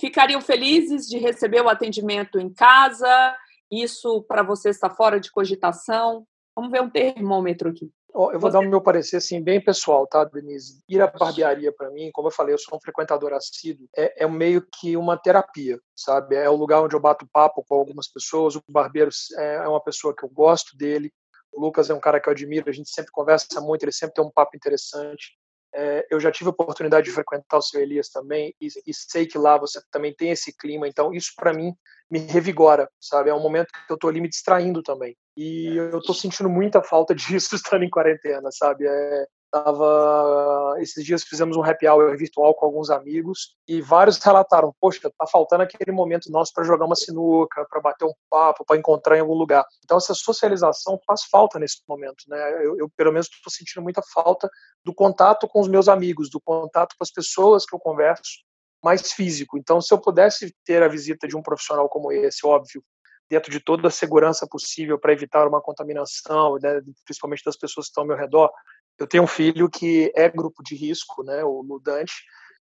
ficariam 0.00 0.40
felizes 0.40 1.06
de 1.06 1.18
receber 1.18 1.60
o 1.60 1.68
atendimento 1.68 2.38
em 2.38 2.52
casa? 2.52 3.36
Isso 3.70 4.22
para 4.22 4.42
vocês 4.42 4.76
está 4.76 4.90
fora 4.90 5.18
de 5.18 5.30
cogitação? 5.30 6.26
Vamos 6.54 6.70
ver 6.70 6.82
um 6.82 6.90
termômetro 6.90 7.70
aqui. 7.70 7.90
Eu 8.14 8.38
vou 8.38 8.50
dar 8.50 8.58
o 8.58 8.68
meu 8.68 8.80
parecer 8.80 9.16
assim, 9.16 9.42
bem 9.42 9.58
pessoal, 9.58 10.06
tá, 10.06 10.22
Denise? 10.24 10.82
Ir 10.86 11.00
à 11.00 11.06
barbearia, 11.06 11.72
para 11.72 11.90
mim, 11.90 12.10
como 12.12 12.28
eu 12.28 12.32
falei, 12.32 12.54
eu 12.54 12.58
sou 12.58 12.76
um 12.76 12.80
frequentador 12.80 13.32
assíduo, 13.32 13.88
é, 13.96 14.24
é, 14.24 14.28
meio 14.28 14.66
que 14.78 14.98
uma 14.98 15.16
terapia, 15.16 15.80
sabe? 15.96 16.36
É 16.36 16.48
o 16.48 16.54
lugar 16.54 16.82
onde 16.82 16.94
eu 16.94 17.00
bato 17.00 17.26
papo 17.32 17.64
com 17.66 17.74
algumas 17.74 18.06
pessoas. 18.06 18.54
O 18.54 18.62
barbeiro 18.68 19.10
é, 19.38 19.54
é 19.54 19.68
uma 19.68 19.82
pessoa 19.82 20.14
que 20.14 20.22
eu 20.24 20.28
gosto 20.28 20.76
dele. 20.76 21.10
O 21.50 21.60
Lucas 21.60 21.88
é 21.88 21.94
um 21.94 22.00
cara 22.00 22.20
que 22.20 22.28
eu 22.28 22.32
admiro, 22.32 22.68
a 22.68 22.72
gente 22.72 22.90
sempre 22.90 23.10
conversa 23.10 23.60
muito, 23.62 23.82
ele 23.82 23.92
sempre 23.92 24.14
tem 24.14 24.24
um 24.24 24.30
papo 24.30 24.56
interessante. 24.56 25.32
É, 25.74 26.06
eu 26.10 26.20
já 26.20 26.30
tive 26.30 26.48
a 26.48 26.52
oportunidade 26.52 27.06
de 27.06 27.12
frequentar 27.12 27.58
o 27.58 27.62
seu 27.62 27.80
Elias 27.80 28.08
também 28.08 28.54
e, 28.60 28.68
e 28.86 28.92
sei 28.92 29.26
que 29.26 29.38
lá 29.38 29.56
você 29.56 29.80
também 29.90 30.14
tem 30.14 30.30
esse 30.30 30.54
clima, 30.56 30.86
então 30.86 31.12
isso 31.14 31.32
para 31.34 31.52
mim 31.52 31.72
me 32.10 32.18
revigora, 32.18 32.90
sabe? 33.00 33.30
É 33.30 33.34
um 33.34 33.40
momento 33.40 33.72
que 33.72 33.92
eu 33.92 33.96
tô 33.96 34.08
ali 34.08 34.20
me 34.20 34.28
distraindo 34.28 34.82
também. 34.82 35.16
E 35.36 35.76
eu 35.76 36.00
tô 36.02 36.12
sentindo 36.12 36.48
muita 36.48 36.82
falta 36.82 37.14
disso 37.16 37.54
estando 37.54 37.84
em 37.84 37.90
quarentena, 37.90 38.50
sabe? 38.52 38.86
É, 38.86 39.26
Tava, 39.52 40.76
esses 40.78 41.04
dias 41.04 41.24
fizemos 41.24 41.58
um 41.58 41.62
happy 41.62 41.86
hour 41.86 42.16
virtual 42.16 42.54
com 42.54 42.64
alguns 42.64 42.88
amigos 42.88 43.54
e 43.68 43.82
vários 43.82 44.16
relataram: 44.16 44.74
Poxa, 44.80 45.10
tá 45.10 45.26
faltando 45.26 45.62
aquele 45.62 45.92
momento 45.92 46.32
nosso 46.32 46.54
para 46.54 46.64
jogar 46.64 46.86
uma 46.86 46.96
sinuca, 46.96 47.66
para 47.68 47.78
bater 47.78 48.06
um 48.06 48.14
papo, 48.30 48.64
para 48.64 48.78
encontrar 48.78 49.18
em 49.18 49.20
algum 49.20 49.34
lugar. 49.34 49.62
Então, 49.84 49.98
essa 49.98 50.14
socialização 50.14 50.98
faz 51.06 51.24
falta 51.24 51.58
nesse 51.58 51.82
momento, 51.86 52.24
né? 52.28 52.64
Eu, 52.64 52.78
eu 52.78 52.90
pelo 52.96 53.12
menos, 53.12 53.26
estou 53.26 53.52
sentindo 53.52 53.82
muita 53.82 54.00
falta 54.14 54.48
do 54.82 54.94
contato 54.94 55.46
com 55.46 55.60
os 55.60 55.68
meus 55.68 55.86
amigos, 55.86 56.30
do 56.30 56.40
contato 56.40 56.94
com 56.96 57.04
as 57.04 57.12
pessoas 57.12 57.66
que 57.66 57.76
eu 57.76 57.78
converso, 57.78 58.40
mais 58.82 59.12
físico. 59.12 59.58
Então, 59.58 59.82
se 59.82 59.92
eu 59.92 59.98
pudesse 60.00 60.56
ter 60.64 60.82
a 60.82 60.88
visita 60.88 61.28
de 61.28 61.36
um 61.36 61.42
profissional 61.42 61.90
como 61.90 62.10
esse, 62.10 62.46
óbvio, 62.46 62.82
dentro 63.30 63.50
de 63.50 63.60
toda 63.60 63.88
a 63.88 63.90
segurança 63.90 64.46
possível 64.46 64.98
para 64.98 65.12
evitar 65.12 65.48
uma 65.48 65.60
contaminação, 65.60 66.58
né, 66.62 66.80
principalmente 67.04 67.44
das 67.44 67.56
pessoas 67.56 67.86
que 67.86 67.90
estão 67.90 68.02
ao 68.02 68.08
meu 68.08 68.16
redor, 68.16 68.50
eu 68.98 69.06
tenho 69.06 69.22
um 69.22 69.28
filho 69.28 69.70
que 69.70 70.12
é 70.14 70.28
grupo 70.28 70.62
de 70.62 70.74
risco, 70.74 71.22
né, 71.22 71.42
o 71.44 71.80
Dante, 71.82 72.14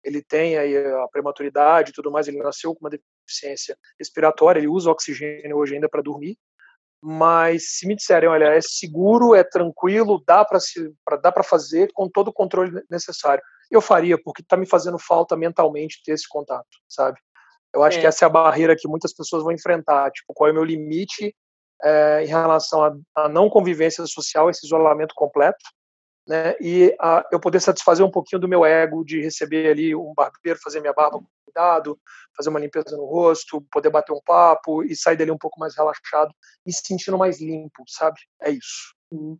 ele 0.04 0.22
tem 0.22 0.58
aí 0.58 0.78
a 0.78 1.08
prematuridade 1.10 1.92
e 1.92 1.94
tudo 1.94 2.12
mais, 2.12 2.28
ele 2.28 2.38
nasceu 2.38 2.74
com 2.74 2.86
uma 2.86 2.90
deficiência 2.90 3.78
respiratória, 3.98 4.60
ele 4.60 4.68
usa 4.68 4.92
oxigênio 4.92 5.58
hoje 5.58 5.76
ainda 5.76 5.90
para 5.90 6.02
dormir, 6.02 6.38
mas 7.02 7.78
se 7.78 7.86
me 7.86 7.96
disserem, 7.96 8.30
olha, 8.30 8.46
é 8.46 8.62
seguro, 8.62 9.36
é 9.36 9.44
tranquilo, 9.44 10.24
dá 10.26 10.46
para 10.46 10.60
se 10.60 10.94
dá 11.22 11.32
para 11.32 11.44
fazer 11.44 11.92
com 11.94 12.10
todo 12.10 12.30
o 12.30 12.34
controle 12.34 12.82
necessário, 12.90 13.44
eu 13.70 13.82
faria 13.82 14.18
porque 14.22 14.42
está 14.42 14.56
me 14.56 14.66
fazendo 14.66 14.98
falta 14.98 15.36
mentalmente 15.36 16.02
ter 16.04 16.14
esse 16.14 16.28
contato, 16.28 16.70
sabe? 16.88 17.20
Eu 17.74 17.84
acho 17.84 17.98
é. 17.98 18.02
que 18.02 18.08
essa 18.08 18.26
é 18.26 18.28
a 18.28 18.30
barreira 18.30 18.76
que 18.76 18.88
muitas 18.88 19.14
pessoas 19.14 19.44
vão 19.44 19.52
enfrentar, 19.52 20.12
tipo, 20.12 20.34
qual 20.34 20.48
é 20.48 20.52
o 20.52 20.54
meu 20.54 20.64
limite 20.64 21.36
é, 21.84 22.24
em 22.24 22.28
relação 22.28 23.04
à 23.16 23.28
não 23.28 23.50
convivência 23.50 24.06
social, 24.06 24.50
esse 24.50 24.66
isolamento 24.66 25.14
completo, 25.16 25.64
né? 26.28 26.56
E 26.62 26.96
a, 27.00 27.26
eu 27.32 27.40
poder 27.40 27.60
satisfazer 27.60 28.06
um 28.06 28.12
pouquinho 28.12 28.40
do 28.40 28.48
meu 28.48 28.66
ego 28.66 29.04
de 29.04 29.22
receber 29.22 29.70
ali 29.70 29.96
um 29.96 30.14
barbeiro, 30.14 30.60
fazer 30.64 30.80
minha 30.80 30.94
barba 30.94 31.20
com 31.20 31.26
cuidado, 31.46 32.00
fazer 32.36 32.50
uma 32.50 32.60
limpeza 32.60 32.96
no 32.98 33.06
rosto, 33.06 33.62
poder 33.72 33.90
bater 33.90 34.14
um 34.14 34.22
papo 34.26 34.84
e 34.84 34.96
sair 34.96 35.18
dali 35.18 35.32
um 35.32 35.38
pouco 35.38 35.60
mais 35.60 35.76
relaxado 35.76 36.34
e 36.66 36.74
se 36.74 36.82
sentindo 36.86 37.18
mais 37.18 37.42
limpo, 37.42 37.84
sabe? 37.88 38.20
É 38.42 38.50
isso. 38.50 38.96
Hum. 39.12 39.38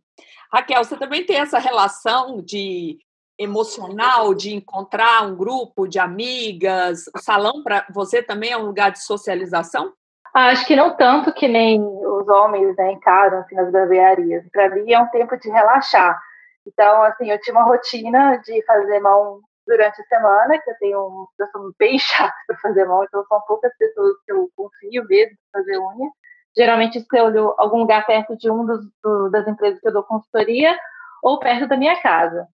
Raquel, 0.52 0.84
você 0.84 0.96
também 0.96 1.26
tem 1.26 1.38
essa 1.38 1.58
relação 1.58 2.40
de 2.40 2.98
emocional 3.38 4.34
de 4.34 4.54
encontrar 4.54 5.26
um 5.26 5.36
grupo 5.36 5.86
de 5.86 5.98
amigas? 5.98 7.04
O 7.14 7.18
salão 7.18 7.62
para 7.62 7.86
você 7.90 8.22
também 8.22 8.52
é 8.52 8.56
um 8.56 8.66
lugar 8.66 8.90
de 8.90 9.02
socialização? 9.02 9.92
Acho 10.34 10.66
que 10.66 10.74
não 10.74 10.96
tanto 10.96 11.32
que 11.32 11.46
nem 11.46 11.80
os 11.80 12.28
homens 12.28 12.74
né, 12.76 12.92
encaram 12.92 13.38
assim, 13.38 13.54
nas 13.54 13.70
barbearias. 13.70 14.44
Para 14.50 14.70
mim 14.70 14.92
é 14.92 14.98
um 14.98 15.08
tempo 15.08 15.36
de 15.38 15.48
relaxar. 15.48 16.20
Então, 16.66 17.02
assim, 17.02 17.30
eu 17.30 17.40
tinha 17.40 17.54
uma 17.54 17.64
rotina 17.64 18.36
de 18.38 18.64
fazer 18.64 18.98
mão 19.00 19.40
durante 19.66 20.00
a 20.00 20.04
semana, 20.04 20.58
que 20.58 20.70
eu 20.70 20.74
tenho, 20.78 21.28
eu 21.38 21.46
sou 21.52 21.72
bem 21.78 21.98
chata 22.00 22.34
para 22.46 22.58
fazer 22.58 22.84
mão, 22.84 23.04
então 23.04 23.24
são 23.26 23.40
poucas 23.42 23.72
pessoas 23.78 24.14
que 24.24 24.32
eu 24.32 24.48
confio 24.56 25.04
mesmo 25.06 25.36
para 25.52 25.60
fazer 25.60 25.78
unha. 25.78 26.10
Geralmente 26.56 26.98
escolho 26.98 27.54
algum 27.58 27.78
lugar 27.78 28.06
perto 28.06 28.36
de 28.36 28.50
um 28.50 28.64
dos, 28.64 28.80
do, 29.02 29.28
das 29.30 29.46
empresas 29.46 29.80
que 29.80 29.88
eu 29.88 29.92
dou 29.92 30.04
consultoria 30.04 30.76
ou 31.22 31.38
perto 31.38 31.66
da 31.66 31.76
minha 31.76 32.00
casa. 32.00 32.46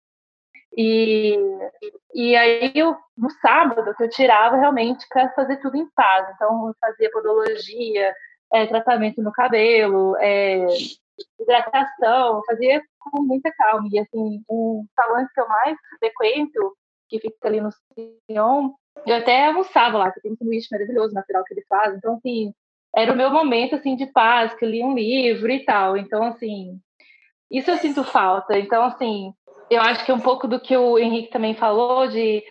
E, 0.77 1.37
e 2.15 2.37
aí, 2.37 2.73
eu, 2.75 2.97
no 3.17 3.31
sábado, 3.43 3.95
que 3.95 4.05
eu 4.05 4.11
tirava 4.11 4.57
realmente 4.57 5.07
para 5.09 5.33
fazer 5.33 5.57
tudo 5.59 5.77
em 5.77 5.89
casa. 5.97 6.33
Então, 6.35 6.73
fazia 6.81 7.11
podologia, 7.11 8.15
é, 8.53 8.67
tratamento 8.67 9.23
no 9.23 9.33
cabelo, 9.33 10.17
é, 10.19 10.67
hidratação, 11.39 12.43
fazia 12.47 12.83
com 12.99 13.23
muita 13.23 13.53
calma. 13.53 13.89
E, 13.91 13.99
assim, 13.99 14.43
um 14.49 14.87
salão 14.95 15.27
que 15.35 15.41
eu 15.41 15.49
mais 15.49 15.77
frequento, 15.99 16.77
que 17.09 17.19
fica 17.19 17.49
ali 17.49 17.61
no 17.61 17.71
Sion, 17.73 18.73
eu 19.07 19.17
até 19.17 19.47
almoçava 19.47 19.99
lá, 19.99 20.11
que 20.13 20.21
tem 20.21 20.33
um 20.33 20.37
sanduíche 20.37 20.69
maravilhoso 20.71 21.15
natural 21.15 21.45
que 21.45 21.55
eles 21.55 21.67
fazem. 21.69 21.99
Então, 21.99 22.15
assim, 22.15 22.55
era 22.95 23.13
o 23.13 23.17
meu 23.17 23.31
momento, 23.31 23.77
assim, 23.77 23.97
de 23.97 24.07
paz, 24.07 24.55
que 24.55 24.65
eu 24.65 24.69
li 24.69 24.83
um 24.83 24.95
livro 24.95 25.51
e 25.51 25.65
tal. 25.65 25.97
Então, 25.97 26.23
assim, 26.25 26.79
isso 27.51 27.71
eu 27.71 27.77
sinto 27.79 28.05
falta. 28.05 28.59
Então, 28.59 28.83
assim, 28.85 29.33
eu 29.71 29.81
acho 29.81 30.05
que 30.05 30.11
é 30.11 30.15
um 30.15 30.21
pouco 30.21 30.49
do 30.49 30.61
que 30.61 30.77
o 30.77 30.99
Henrique 30.99 31.31
também 31.31 31.55
falou, 31.55 32.09
de, 32.09 32.43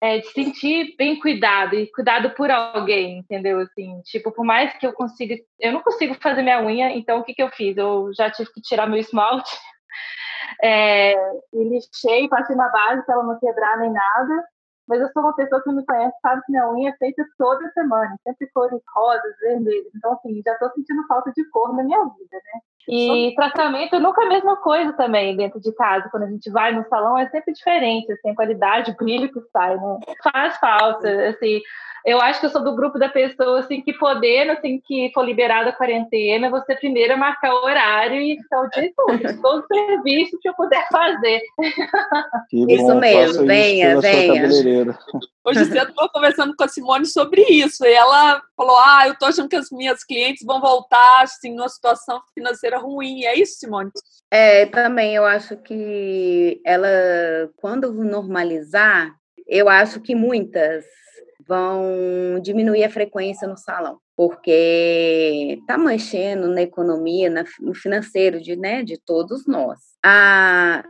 é, 0.00 0.18
de 0.18 0.28
sentir 0.28 0.94
bem 0.96 1.18
cuidado 1.18 1.74
e 1.74 1.90
cuidado 1.90 2.30
por 2.30 2.50
alguém, 2.50 3.18
entendeu? 3.18 3.60
Assim, 3.60 4.00
tipo, 4.02 4.30
por 4.30 4.44
mais 4.44 4.76
que 4.76 4.86
eu 4.86 4.92
consiga, 4.92 5.34
eu 5.58 5.72
não 5.72 5.80
consigo 5.80 6.14
fazer 6.22 6.42
minha 6.42 6.62
unha, 6.62 6.90
então 6.90 7.20
o 7.20 7.24
que, 7.24 7.34
que 7.34 7.42
eu 7.42 7.50
fiz? 7.50 7.76
Eu 7.76 8.10
já 8.14 8.30
tive 8.30 8.52
que 8.52 8.60
tirar 8.60 8.86
meu 8.86 8.98
esmalte 8.98 9.50
é, 10.62 11.14
e 11.52 11.64
lixei, 11.64 12.28
passei 12.28 12.54
uma 12.54 12.68
base 12.68 13.04
para 13.06 13.14
ela 13.14 13.24
não 13.24 13.38
quebrar 13.38 13.78
nem 13.78 13.90
nada. 13.90 14.44
Mas 14.86 15.02
eu 15.02 15.08
sou 15.12 15.22
uma 15.22 15.36
pessoa 15.36 15.62
que 15.62 15.70
me 15.70 15.84
conhece, 15.84 16.16
sabe 16.22 16.40
que 16.46 16.52
minha 16.52 16.66
unha 16.70 16.88
é 16.88 16.96
feita 16.96 17.22
toda 17.36 17.70
semana, 17.72 18.16
sempre 18.24 18.48
cores 18.54 18.80
rosas, 18.94 19.38
vermelhas. 19.38 19.92
Então, 19.94 20.14
assim, 20.14 20.40
já 20.42 20.54
estou 20.54 20.70
sentindo 20.70 21.06
falta 21.06 21.30
de 21.30 21.44
cor 21.50 21.76
na 21.76 21.84
minha 21.84 22.02
vida, 22.04 22.36
né? 22.36 22.60
E 22.88 23.34
tratamento 23.34 24.00
nunca 24.00 24.22
é 24.22 24.26
a 24.26 24.28
mesma 24.28 24.56
coisa 24.56 24.92
também 24.94 25.36
dentro 25.36 25.60
de 25.60 25.72
casa. 25.72 26.08
Quando 26.10 26.22
a 26.22 26.30
gente 26.30 26.50
vai 26.50 26.74
no 26.74 26.88
salão 26.88 27.18
é 27.18 27.28
sempre 27.28 27.52
diferente, 27.52 28.10
assim, 28.10 28.30
a 28.30 28.34
qualidade, 28.34 28.92
o 28.92 28.96
brilho 28.96 29.30
que 29.30 29.40
sai, 29.52 29.76
né? 29.76 29.98
Faz 30.32 30.56
falta, 30.56 31.08
assim. 31.28 31.60
Eu 32.06 32.20
acho 32.20 32.40
que 32.40 32.46
eu 32.46 32.50
sou 32.50 32.62
do 32.62 32.74
grupo 32.74 32.98
da 32.98 33.08
pessoa 33.08 33.58
assim 33.58 33.82
que 33.82 33.92
podendo, 33.92 34.52
assim 34.52 34.80
que 34.86 35.10
for 35.12 35.24
liberada 35.24 35.70
a 35.70 35.72
quarentena, 35.72 36.48
você 36.48 36.74
primeiro 36.74 37.18
marcar 37.18 37.52
o 37.52 37.64
horário 37.64 38.20
e 38.20 38.38
ficar 38.40 38.60
o 38.62 38.70
dia 38.70 38.90
todo, 38.96 39.42
todo 39.42 39.66
serviço 39.66 40.38
que 40.40 40.48
eu 40.48 40.54
puder 40.54 40.86
fazer. 40.90 41.42
Que 42.48 42.72
isso 42.72 42.86
bom, 42.86 43.00
mesmo, 43.00 43.44
venha, 43.44 44.00
venha. 44.00 44.48
Hoje 45.48 45.64
cedo 45.64 45.88
estou 45.88 46.10
conversando 46.10 46.54
com 46.54 46.62
a 46.62 46.68
Simone 46.68 47.06
sobre 47.06 47.42
isso 47.48 47.86
e 47.86 47.92
ela 47.92 48.42
falou: 48.54 48.76
"Ah, 48.76 49.04
eu 49.06 49.14
estou 49.14 49.28
achando 49.28 49.48
que 49.48 49.56
as 49.56 49.70
minhas 49.70 50.04
clientes 50.04 50.44
vão 50.44 50.60
voltar 50.60 51.22
assim 51.22 51.54
numa 51.54 51.70
situação 51.70 52.20
financeira 52.34 52.78
ruim". 52.78 53.24
É 53.24 53.34
isso, 53.34 53.58
Simone? 53.58 53.90
É, 54.30 54.66
também 54.66 55.14
eu 55.14 55.24
acho 55.24 55.56
que 55.56 56.60
ela 56.66 56.88
quando 57.56 57.92
normalizar, 57.92 59.14
eu 59.46 59.70
acho 59.70 60.00
que 60.00 60.14
muitas 60.14 60.84
vão 61.46 62.38
diminuir 62.42 62.84
a 62.84 62.90
frequência 62.90 63.48
no 63.48 63.56
salão, 63.56 63.98
porque 64.14 65.56
está 65.60 65.78
mexendo 65.78 66.46
na 66.48 66.60
economia, 66.60 67.32
no 67.58 67.74
financeiro 67.74 68.38
de, 68.38 68.54
né, 68.54 68.82
de 68.82 68.98
todos 68.98 69.46
nós. 69.46 69.78
A, 70.04 70.84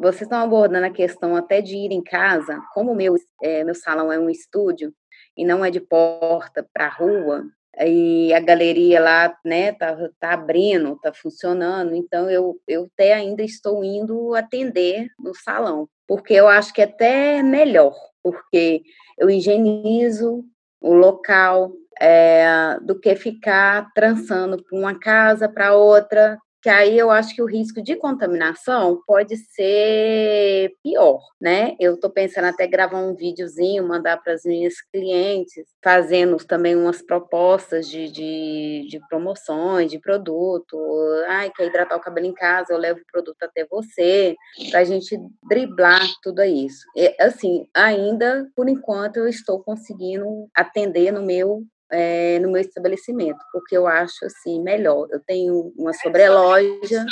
vocês 0.00 0.22
estão 0.22 0.40
abordando 0.40 0.86
a 0.86 0.90
questão 0.90 1.36
até 1.36 1.60
de 1.60 1.76
ir 1.76 1.92
em 1.92 2.02
casa, 2.02 2.58
como 2.72 2.94
meu, 2.94 3.16
é, 3.42 3.62
meu 3.62 3.74
salão 3.74 4.10
é 4.10 4.18
um 4.18 4.30
estúdio 4.30 4.94
e 5.36 5.44
não 5.44 5.62
é 5.62 5.70
de 5.70 5.80
porta 5.80 6.66
para 6.72 6.86
a 6.86 6.88
rua, 6.88 7.44
e 7.78 8.32
a 8.32 8.40
galeria 8.40 9.00
lá, 9.00 9.36
né, 9.44 9.72
tá, 9.72 9.96
tá 10.18 10.32
abrindo, 10.32 10.98
tá 11.00 11.12
funcionando, 11.12 11.94
então 11.94 12.28
eu, 12.30 12.58
eu 12.66 12.88
até 12.92 13.12
ainda 13.12 13.42
estou 13.42 13.84
indo 13.84 14.34
atender 14.34 15.08
no 15.18 15.34
salão, 15.34 15.88
porque 16.06 16.34
eu 16.34 16.48
acho 16.48 16.72
que 16.72 16.80
é 16.80 16.84
até 16.84 17.42
melhor, 17.42 17.94
porque 18.22 18.82
eu 19.18 19.30
higienizo 19.30 20.44
o 20.80 20.94
local 20.94 21.72
é, 22.00 22.78
do 22.82 22.98
que 22.98 23.14
ficar 23.14 23.90
trançando 23.94 24.62
para 24.62 24.78
uma 24.78 24.98
casa 24.98 25.48
para 25.48 25.76
outra, 25.76 26.38
que 26.62 26.68
aí 26.68 26.98
eu 26.98 27.10
acho 27.10 27.34
que 27.34 27.42
o 27.42 27.46
risco 27.46 27.82
de 27.82 27.96
contaminação 27.96 29.00
pode 29.06 29.36
ser 29.36 30.74
pior, 30.82 31.20
né? 31.40 31.74
Eu 31.80 31.94
estou 31.94 32.10
pensando 32.10 32.46
até 32.46 32.66
gravar 32.66 33.00
um 33.00 33.14
videozinho, 33.14 33.88
mandar 33.88 34.18
para 34.18 34.34
as 34.34 34.44
minhas 34.44 34.74
clientes, 34.92 35.64
fazendo 35.82 36.36
também 36.36 36.76
umas 36.76 37.00
propostas 37.00 37.88
de, 37.88 38.10
de, 38.10 38.86
de, 38.90 39.00
promoções, 39.08 39.90
de 39.90 39.98
produto. 39.98 40.76
Ai, 41.28 41.50
quer 41.50 41.66
hidratar 41.66 41.96
o 41.96 42.00
cabelo 42.00 42.26
em 42.26 42.34
casa, 42.34 42.72
eu 42.72 42.78
levo 42.78 43.00
o 43.00 43.12
produto 43.12 43.42
até 43.42 43.66
você, 43.66 44.36
para 44.70 44.80
a 44.80 44.84
gente 44.84 45.18
driblar 45.48 46.06
tudo 46.22 46.42
isso. 46.42 46.84
E, 46.94 47.14
assim, 47.18 47.66
ainda, 47.74 48.50
por 48.54 48.68
enquanto, 48.68 49.16
eu 49.16 49.28
estou 49.28 49.62
conseguindo 49.62 50.48
atender 50.54 51.10
no 51.10 51.22
meu 51.22 51.64
é, 51.90 52.38
no 52.38 52.50
meu 52.50 52.60
estabelecimento, 52.60 53.38
porque 53.52 53.76
eu 53.76 53.86
acho 53.86 54.24
assim 54.24 54.60
melhor. 54.62 55.08
Eu 55.10 55.20
tenho 55.20 55.72
uma 55.76 55.92
sobreloja 55.92 57.04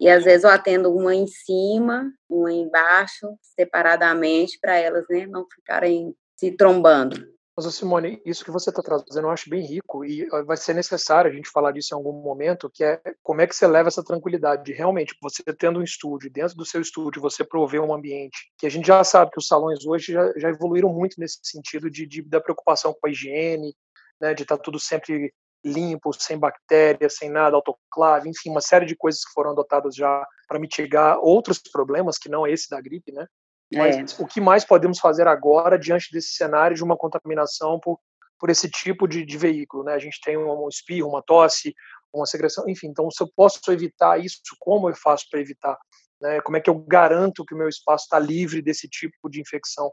e 0.00 0.08
às 0.08 0.24
vezes 0.24 0.44
eu 0.44 0.50
atendo 0.50 0.94
uma 0.94 1.14
em 1.14 1.26
cima, 1.26 2.10
uma 2.28 2.52
embaixo, 2.52 3.36
separadamente, 3.56 4.58
para 4.60 4.76
elas 4.76 5.04
né, 5.08 5.26
não 5.26 5.46
ficarem 5.54 6.14
se 6.36 6.50
trombando. 6.52 7.32
Mas, 7.54 7.74
Simone, 7.74 8.20
isso 8.24 8.44
que 8.44 8.50
você 8.50 8.70
está 8.70 8.82
trazendo 8.82 9.26
eu 9.26 9.30
acho 9.30 9.50
bem 9.50 9.60
rico 9.60 10.04
e 10.04 10.26
vai 10.46 10.56
ser 10.56 10.72
necessário 10.72 11.30
a 11.30 11.34
gente 11.34 11.50
falar 11.50 11.72
disso 11.72 11.94
em 11.94 11.96
algum 11.96 12.12
momento, 12.12 12.70
que 12.70 12.82
é 12.82 12.98
como 13.22 13.42
é 13.42 13.46
que 13.46 13.54
você 13.54 13.66
leva 13.66 13.88
essa 13.88 14.02
tranquilidade 14.02 14.64
de 14.64 14.72
realmente 14.72 15.14
você 15.20 15.42
tendo 15.52 15.78
um 15.78 15.82
estúdio, 15.82 16.32
dentro 16.32 16.56
do 16.56 16.64
seu 16.64 16.80
estúdio 16.80 17.20
você 17.20 17.44
prover 17.44 17.82
um 17.82 17.94
ambiente, 17.94 18.50
que 18.56 18.66
a 18.66 18.70
gente 18.70 18.86
já 18.86 19.04
sabe 19.04 19.30
que 19.30 19.38
os 19.38 19.46
salões 19.46 19.84
hoje 19.84 20.14
já, 20.14 20.32
já 20.38 20.48
evoluíram 20.48 20.88
muito 20.88 21.20
nesse 21.20 21.40
sentido 21.42 21.90
de, 21.90 22.06
de 22.06 22.22
da 22.22 22.40
preocupação 22.40 22.94
com 22.98 23.06
a 23.06 23.10
higiene, 23.10 23.74
né, 24.22 24.32
de 24.32 24.42
estar 24.44 24.56
tá 24.56 24.62
tudo 24.62 24.78
sempre 24.78 25.34
limpo, 25.64 26.12
sem 26.12 26.38
bactérias, 26.38 27.16
sem 27.16 27.28
nada, 27.28 27.56
autoclave, 27.56 28.28
enfim, 28.28 28.50
uma 28.50 28.60
série 28.60 28.86
de 28.86 28.96
coisas 28.96 29.24
que 29.24 29.32
foram 29.32 29.50
adotadas 29.50 29.94
já 29.94 30.24
para 30.48 30.58
mitigar 30.58 31.18
outros 31.20 31.58
problemas 31.58 32.18
que 32.18 32.28
não 32.28 32.46
esse 32.46 32.70
da 32.70 32.80
gripe, 32.80 33.12
né? 33.12 33.26
Mas 33.72 33.96
é. 33.96 34.22
o 34.22 34.26
que 34.26 34.40
mais 34.40 34.64
podemos 34.64 34.98
fazer 34.98 35.26
agora 35.26 35.78
diante 35.78 36.12
desse 36.12 36.34
cenário 36.34 36.76
de 36.76 36.84
uma 36.84 36.96
contaminação 36.96 37.80
por, 37.80 37.98
por 38.38 38.50
esse 38.50 38.68
tipo 38.68 39.08
de, 39.08 39.24
de 39.24 39.38
veículo, 39.38 39.84
né? 39.84 39.94
A 39.94 39.98
gente 39.98 40.20
tem 40.22 40.36
um, 40.36 40.64
um 40.64 40.68
espirro, 40.68 41.08
uma 41.08 41.22
tosse, 41.22 41.74
uma 42.12 42.26
secreção, 42.26 42.68
enfim. 42.68 42.88
Então, 42.88 43.10
se 43.10 43.22
eu 43.22 43.28
posso 43.34 43.60
evitar 43.72 44.20
isso, 44.20 44.40
como 44.58 44.90
eu 44.90 44.94
faço 44.94 45.26
para 45.30 45.40
evitar? 45.40 45.76
Né? 46.20 46.40
Como 46.42 46.56
é 46.56 46.60
que 46.60 46.68
eu 46.68 46.74
garanto 46.74 47.44
que 47.44 47.54
o 47.54 47.58
meu 47.58 47.68
espaço 47.68 48.04
está 48.04 48.18
livre 48.18 48.60
desse 48.60 48.88
tipo 48.88 49.30
de 49.30 49.40
infecção? 49.40 49.90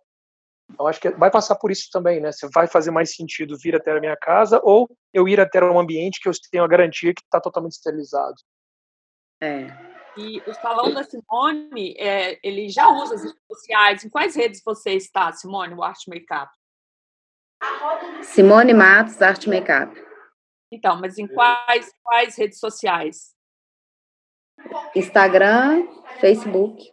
Então, 0.69 0.87
acho 0.87 0.99
que 0.99 1.09
vai 1.09 1.31
passar 1.31 1.55
por 1.55 1.71
isso 1.71 1.89
também, 1.91 2.19
né? 2.19 2.31
Se 2.31 2.47
vai 2.53 2.67
fazer 2.67 2.91
mais 2.91 3.15
sentido 3.15 3.57
vir 3.57 3.75
até 3.75 3.91
a 3.91 3.99
minha 3.99 4.15
casa 4.15 4.61
ou 4.63 4.89
eu 5.13 5.27
ir 5.27 5.39
até 5.39 5.63
um 5.63 5.79
ambiente 5.79 6.19
que 6.21 6.29
eu 6.29 6.33
tenho 6.51 6.63
a 6.63 6.67
garantia 6.67 7.13
que 7.13 7.21
está 7.21 7.41
totalmente 7.41 7.73
esterilizado. 7.73 8.35
É. 9.41 9.67
E 10.17 10.39
o 10.45 10.53
Salão 10.53 10.93
da 10.93 11.03
Simone, 11.03 11.95
é, 11.97 12.39
ele 12.43 12.69
já 12.69 12.89
usa 12.89 13.15
as 13.15 13.23
redes 13.23 13.41
sociais. 13.47 14.03
Em 14.03 14.09
quais 14.09 14.35
redes 14.35 14.61
você 14.63 14.91
está, 14.91 15.31
Simone, 15.31 15.73
o 15.73 15.83
Arte 15.83 16.09
Makeup? 16.09 16.51
Simone 18.23 18.73
Matos, 18.73 19.21
Arte 19.21 19.49
Makeup. 19.49 19.93
Então, 20.71 20.99
mas 20.99 21.17
em 21.17 21.27
quais, 21.27 21.91
quais 22.03 22.37
redes 22.37 22.59
sociais? 22.59 23.33
Instagram, 24.95 25.87
Facebook. 26.19 26.91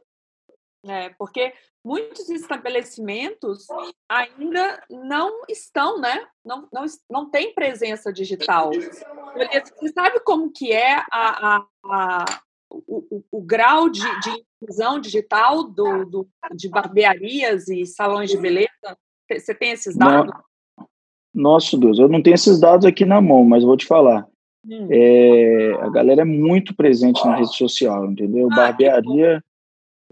É, 0.89 1.11
porque 1.19 1.53
muitos 1.85 2.29
estabelecimentos 2.29 3.67
ainda 4.09 4.83
não 4.91 5.43
estão, 5.49 6.01
né? 6.01 6.27
Não, 6.45 6.69
não, 6.73 6.85
não 7.11 7.31
tem 7.31 7.55
presença 7.55 8.13
digital. 8.13 8.71
Você 8.73 9.89
sabe 9.93 10.21
como 10.21 10.51
que 10.53 10.73
é 10.73 10.97
a, 10.97 11.05
a, 11.13 11.67
a 11.85 12.25
o, 12.71 13.05
o, 13.11 13.25
o, 13.31 13.41
grau 13.41 13.89
de, 13.89 14.01
de 14.01 14.45
inclusão 14.61 15.01
digital 15.01 15.65
do, 15.65 16.05
do, 16.05 16.29
de 16.55 16.69
barbearias 16.69 17.69
e 17.69 17.87
salões 17.87 18.31
de 18.31 18.37
beleza? 18.37 18.99
Você 19.31 19.55
tem 19.55 19.71
esses 19.71 19.97
dados? 19.97 20.35
Nossa 21.35 21.77
Deus, 21.77 21.99
eu 21.99 22.09
não 22.09 22.23
tenho 22.23 22.35
esses 22.35 22.59
dados 22.59 22.87
aqui 22.87 23.05
na 23.05 23.21
mão, 23.21 23.45
mas 23.45 23.63
vou 23.63 23.77
te 23.77 23.87
falar. 23.87 24.27
Hum. 24.65 24.89
É, 24.91 25.75
a 25.81 25.89
galera 25.91 26.23
é 26.23 26.25
muito 26.25 26.75
presente 26.75 27.25
na 27.25 27.37
rede 27.37 27.55
social, 27.57 28.07
entendeu? 28.07 28.49
Ah, 28.53 28.57
Barbearia 28.57 29.45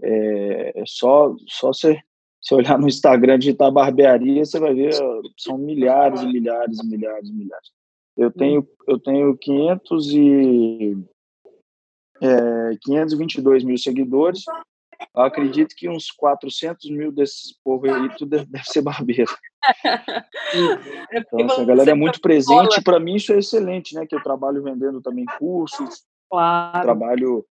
é, 0.01 0.81
é 0.81 0.83
só, 0.85 1.35
só 1.47 1.73
você, 1.73 1.99
você 2.41 2.55
olhar 2.55 2.77
no 2.77 2.87
Instagram, 2.87 3.39
digitar 3.39 3.71
barbearia, 3.71 4.43
você 4.43 4.59
vai 4.59 4.73
ver, 4.73 4.93
são 5.37 5.57
milhares 5.57 6.21
e 6.21 6.27
milhares 6.27 6.79
e 6.79 6.87
milhares 6.87 7.29
e 7.29 7.33
milhares. 7.33 7.69
Eu 8.17 8.31
tenho, 8.31 8.67
eu 8.87 8.99
tenho 8.99 9.37
500 9.37 10.13
e, 10.13 10.97
é, 12.21 12.77
522 12.81 13.63
mil 13.63 13.77
seguidores. 13.77 14.43
Eu 15.13 15.23
acredito 15.23 15.75
que 15.75 15.89
uns 15.89 16.09
400 16.11 16.89
mil 16.89 17.11
desses 17.11 17.53
povo 17.63 17.85
aí 17.91 18.09
tudo 18.17 18.45
deve 18.45 18.63
ser 18.63 18.81
barbeiro. 18.81 19.31
É 21.11 21.19
então, 21.19 21.39
essa 21.39 21.65
galera 21.65 21.89
é 21.89 21.95
muito 21.95 22.21
presente. 22.21 22.79
Para 22.83 22.99
mim, 22.99 23.15
isso 23.15 23.33
é 23.33 23.39
excelente, 23.39 23.95
né? 23.95 24.05
Que 24.05 24.15
eu 24.15 24.21
trabalho 24.21 24.61
vendendo 24.61 25.01
também 25.01 25.25
cursos. 25.39 26.03
Claro. 26.29 26.81
Trabalho. 26.83 27.43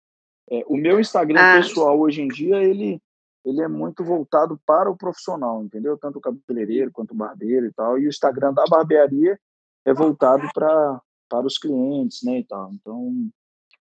É, 0.51 0.63
o 0.67 0.75
meu 0.75 0.99
Instagram 0.99 1.39
ah. 1.39 1.58
pessoal 1.58 1.99
hoje 1.99 2.21
em 2.21 2.27
dia, 2.27 2.58
ele, 2.63 3.01
ele 3.45 3.62
é 3.62 3.67
muito 3.67 4.03
voltado 4.03 4.60
para 4.65 4.89
o 4.89 4.97
profissional, 4.97 5.63
entendeu? 5.63 5.97
Tanto 5.97 6.17
o 6.17 6.21
cabeleireiro 6.21 6.91
quanto 6.91 7.12
o 7.12 7.17
barbeiro 7.17 7.65
e 7.65 7.73
tal. 7.73 7.97
E 7.97 8.06
o 8.06 8.10
Instagram 8.10 8.53
da 8.53 8.65
barbearia 8.65 9.39
é 9.86 9.93
voltado 9.93 10.47
para 10.53 11.01
para 11.29 11.47
os 11.47 11.58
clientes, 11.58 12.21
né, 12.21 12.39
e 12.39 12.43
tal. 12.43 12.71
Então, 12.73 13.12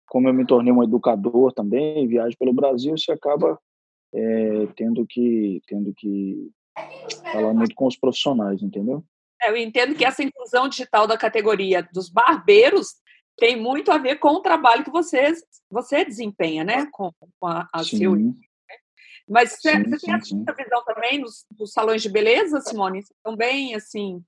como 0.07 0.29
eu 0.29 0.33
me 0.33 0.45
tornei 0.45 0.71
um 0.71 0.83
educador 0.83 1.51
também, 1.51 2.07
viajo 2.07 2.37
pelo 2.37 2.53
Brasil, 2.53 2.97
você 2.97 3.11
acaba 3.11 3.59
é, 4.13 4.67
tendo 4.77 5.05
que 5.05 5.61
tendo 5.67 5.93
que 5.93 6.49
falar 7.31 7.53
muito 7.53 7.75
com 7.75 7.87
os 7.87 7.97
profissionais, 7.97 8.61
entendeu? 8.61 9.03
É, 9.41 9.49
eu 9.49 9.57
entendo 9.57 9.95
que 9.95 10.05
essa 10.05 10.23
inclusão 10.23 10.69
digital 10.69 11.05
da 11.05 11.17
categoria 11.17 11.87
dos 11.93 12.09
barbeiros 12.09 12.95
tem 13.37 13.55
muito 13.55 13.91
a 13.91 13.97
ver 13.97 14.17
com 14.17 14.29
o 14.29 14.41
trabalho 14.41 14.83
que 14.83 14.91
você, 14.91 15.33
você 15.69 16.05
desempenha, 16.05 16.63
né? 16.63 16.87
Com, 16.91 17.11
com 17.39 17.47
a, 17.47 17.67
a 17.73 17.83
seu. 17.83 18.15
Né? 18.15 18.33
Mas 19.27 19.53
você, 19.53 19.71
sim, 19.71 19.89
você 19.89 19.99
sim, 19.99 20.05
tem 20.07 20.43
essa 20.43 20.63
visão 20.63 20.83
também 20.83 21.19
nos, 21.19 21.45
nos, 21.57 21.71
salões 21.71 22.01
de 22.01 22.09
beleza, 22.09 22.59
Simone? 22.61 23.03
Também, 23.23 23.73
assim, 23.75 24.23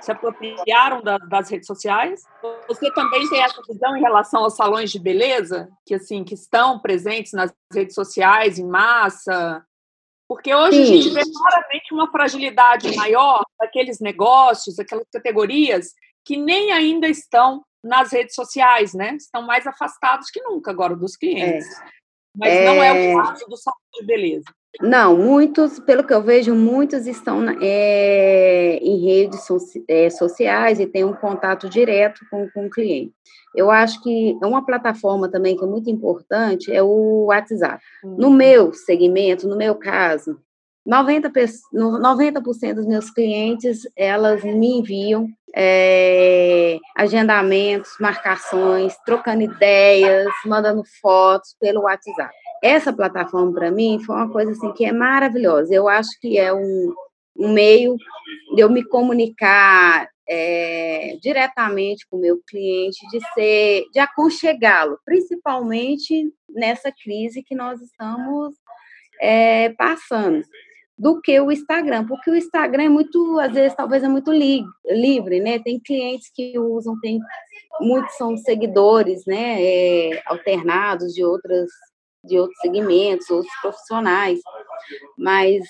se 0.00 0.10
apropriaram 0.10 1.02
da, 1.02 1.18
das 1.18 1.48
redes 1.50 1.66
sociais? 1.66 2.22
Você 2.68 2.92
também 2.92 3.28
tem 3.28 3.42
essa 3.42 3.62
visão 3.66 3.96
em 3.96 4.00
relação 4.00 4.42
aos 4.42 4.56
salões 4.56 4.90
de 4.90 4.98
beleza, 4.98 5.70
que 5.86 5.94
assim, 5.94 6.24
que 6.24 6.34
estão 6.34 6.78
presentes 6.78 7.32
nas 7.32 7.52
redes 7.72 7.94
sociais 7.94 8.58
em 8.58 8.66
massa? 8.66 9.64
Porque 10.28 10.54
hoje 10.54 10.82
a 10.82 10.86
gente 10.86 11.10
vê 11.10 11.22
claramente 11.32 11.92
uma 11.92 12.10
fragilidade 12.10 12.94
maior 12.96 13.44
daqueles 13.58 14.00
negócios, 14.00 14.78
aquelas 14.78 15.06
categorias 15.12 15.92
que 16.24 16.36
nem 16.36 16.72
ainda 16.72 17.08
estão 17.08 17.64
nas 17.82 18.12
redes 18.12 18.34
sociais, 18.34 18.94
né? 18.94 19.16
Estão 19.16 19.42
mais 19.42 19.66
afastados 19.66 20.30
que 20.30 20.42
nunca 20.42 20.70
agora 20.70 20.94
dos 20.94 21.16
clientes. 21.16 21.66
É. 21.66 21.84
Mas 22.36 22.52
é... 22.52 22.64
não 22.64 22.82
é 22.82 22.92
o 22.92 22.96
é. 22.96 23.14
caso 23.14 23.46
do 23.46 23.56
salão 23.56 23.78
de 23.98 24.06
beleza. 24.06 24.44
Não, 24.80 25.16
muitos, 25.16 25.80
pelo 25.80 26.04
que 26.04 26.14
eu 26.14 26.22
vejo, 26.22 26.54
muitos 26.54 27.06
estão 27.06 27.44
é, 27.60 28.76
em 28.76 29.04
redes 29.04 29.44
é, 29.88 30.08
sociais 30.08 30.78
e 30.78 30.86
têm 30.86 31.04
um 31.04 31.12
contato 31.12 31.68
direto 31.68 32.20
com, 32.30 32.48
com 32.50 32.66
o 32.66 32.70
cliente. 32.70 33.12
Eu 33.54 33.68
acho 33.68 34.00
que 34.00 34.38
uma 34.44 34.64
plataforma 34.64 35.28
também 35.28 35.56
que 35.56 35.64
é 35.64 35.66
muito 35.66 35.90
importante 35.90 36.72
é 36.72 36.80
o 36.80 37.24
WhatsApp. 37.26 37.82
No 38.04 38.28
uhum. 38.28 38.34
meu 38.34 38.72
segmento, 38.72 39.48
no 39.48 39.56
meu 39.56 39.74
caso, 39.74 40.40
90%, 40.90 41.60
90 41.72 42.40
dos 42.74 42.86
meus 42.86 43.10
clientes, 43.10 43.82
elas 43.96 44.42
me 44.42 44.78
enviam 44.78 45.28
é, 45.54 46.78
agendamentos, 46.96 47.92
marcações, 48.00 48.96
trocando 49.06 49.42
ideias, 49.42 50.26
mandando 50.44 50.82
fotos 51.00 51.54
pelo 51.60 51.82
WhatsApp. 51.82 52.34
Essa 52.60 52.92
plataforma, 52.92 53.52
para 53.52 53.70
mim, 53.70 54.02
foi 54.04 54.16
uma 54.16 54.30
coisa 54.30 54.50
assim 54.50 54.72
que 54.72 54.84
é 54.84 54.92
maravilhosa. 54.92 55.72
Eu 55.72 55.88
acho 55.88 56.10
que 56.20 56.36
é 56.36 56.52
um, 56.52 56.92
um 57.38 57.52
meio 57.52 57.96
de 58.56 58.60
eu 58.60 58.68
me 58.68 58.84
comunicar 58.84 60.08
é, 60.28 61.16
diretamente 61.22 62.04
com 62.10 62.16
o 62.16 62.20
meu 62.20 62.40
cliente, 62.48 62.98
de 63.12 63.20
ser, 63.32 63.84
de 63.92 64.00
aconchegá-lo, 64.00 64.98
principalmente 65.04 66.32
nessa 66.48 66.92
crise 66.92 67.44
que 67.44 67.54
nós 67.54 67.80
estamos 67.80 68.54
é, 69.20 69.70
passando 69.70 70.42
do 71.00 71.18
que 71.18 71.40
o 71.40 71.50
Instagram, 71.50 72.06
porque 72.06 72.30
o 72.30 72.36
Instagram 72.36 72.84
é 72.84 72.88
muito, 72.90 73.38
às 73.38 73.52
vezes, 73.52 73.74
talvez 73.74 74.02
é 74.04 74.08
muito 74.08 74.30
li 74.30 74.62
livre, 74.84 75.40
né? 75.40 75.58
Tem 75.58 75.80
clientes 75.80 76.30
que 76.30 76.58
usam, 76.58 77.00
tem 77.00 77.18
muitos 77.80 78.14
são 78.18 78.36
seguidores, 78.36 79.24
né? 79.26 79.62
É, 79.62 80.22
alternados 80.26 81.14
de 81.14 81.24
outras 81.24 81.70
de 82.22 82.38
outros 82.38 82.58
segmentos, 82.60 83.30
outros 83.30 83.54
profissionais, 83.62 84.40
mas 85.16 85.64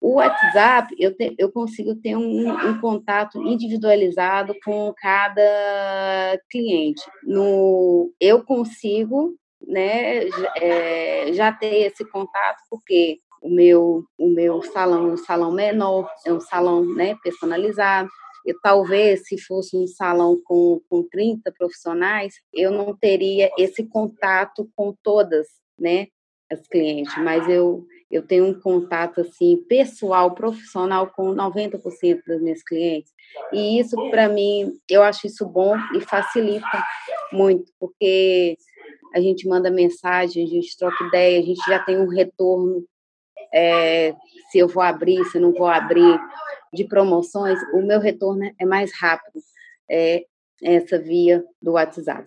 o 0.00 0.14
WhatsApp 0.14 0.92
eu, 0.98 1.16
te, 1.16 1.32
eu 1.38 1.52
consigo 1.52 1.94
ter 1.94 2.16
um, 2.16 2.50
um, 2.50 2.80
contato 2.80 3.40
individualizado 3.40 4.52
com 4.64 4.92
cada 5.00 6.40
cliente. 6.50 7.02
No 7.22 8.12
eu 8.20 8.44
consigo, 8.44 9.36
né? 9.64 10.24
É, 10.56 11.32
já 11.32 11.52
ter 11.52 11.86
esse 11.86 12.04
contato 12.04 12.58
porque 12.68 13.20
o 13.42 13.50
meu, 13.50 14.04
o 14.16 14.28
meu 14.28 14.62
salão 14.62 15.10
é 15.10 15.12
um 15.14 15.16
salão 15.16 15.50
menor, 15.50 16.08
é 16.24 16.32
um 16.32 16.40
salão 16.40 16.84
né, 16.94 17.16
personalizado. 17.22 18.08
Eu, 18.46 18.56
talvez, 18.62 19.26
se 19.26 19.38
fosse 19.38 19.76
um 19.76 19.86
salão 19.86 20.40
com, 20.44 20.80
com 20.88 21.02
30 21.02 21.52
profissionais, 21.52 22.34
eu 22.52 22.70
não 22.70 22.96
teria 22.96 23.50
esse 23.58 23.84
contato 23.84 24.68
com 24.76 24.94
todas 25.02 25.46
né, 25.78 26.06
as 26.50 26.66
clientes, 26.68 27.16
mas 27.18 27.48
eu, 27.48 27.84
eu 28.10 28.24
tenho 28.24 28.46
um 28.46 28.60
contato 28.60 29.20
assim 29.20 29.56
pessoal, 29.68 30.34
profissional 30.34 31.08
com 31.08 31.34
90% 31.34 32.20
das 32.26 32.40
minhas 32.40 32.62
clientes. 32.62 33.12
E 33.52 33.78
isso, 33.78 33.96
para 34.10 34.28
mim, 34.28 34.72
eu 34.88 35.02
acho 35.02 35.26
isso 35.26 35.46
bom 35.46 35.76
e 35.94 36.00
facilita 36.00 36.84
muito, 37.32 37.72
porque 37.78 38.56
a 39.14 39.20
gente 39.20 39.46
manda 39.48 39.70
mensagem, 39.70 40.44
a 40.44 40.48
gente 40.48 40.76
troca 40.76 41.04
ideia, 41.04 41.38
a 41.38 41.42
gente 41.42 41.64
já 41.66 41.78
tem 41.78 41.98
um 41.98 42.08
retorno 42.08 42.84
é, 43.52 44.14
se 44.50 44.58
eu 44.58 44.68
vou 44.68 44.82
abrir, 44.82 45.24
se 45.26 45.38
não 45.38 45.52
vou 45.52 45.66
abrir, 45.66 46.18
de 46.72 46.84
promoções, 46.84 47.60
o 47.74 47.82
meu 47.82 48.00
retorno 48.00 48.50
é 48.58 48.64
mais 48.64 48.92
rápido. 48.98 49.40
É 49.90 50.24
essa 50.62 50.98
via 50.98 51.44
do 51.60 51.72
WhatsApp. 51.72 52.24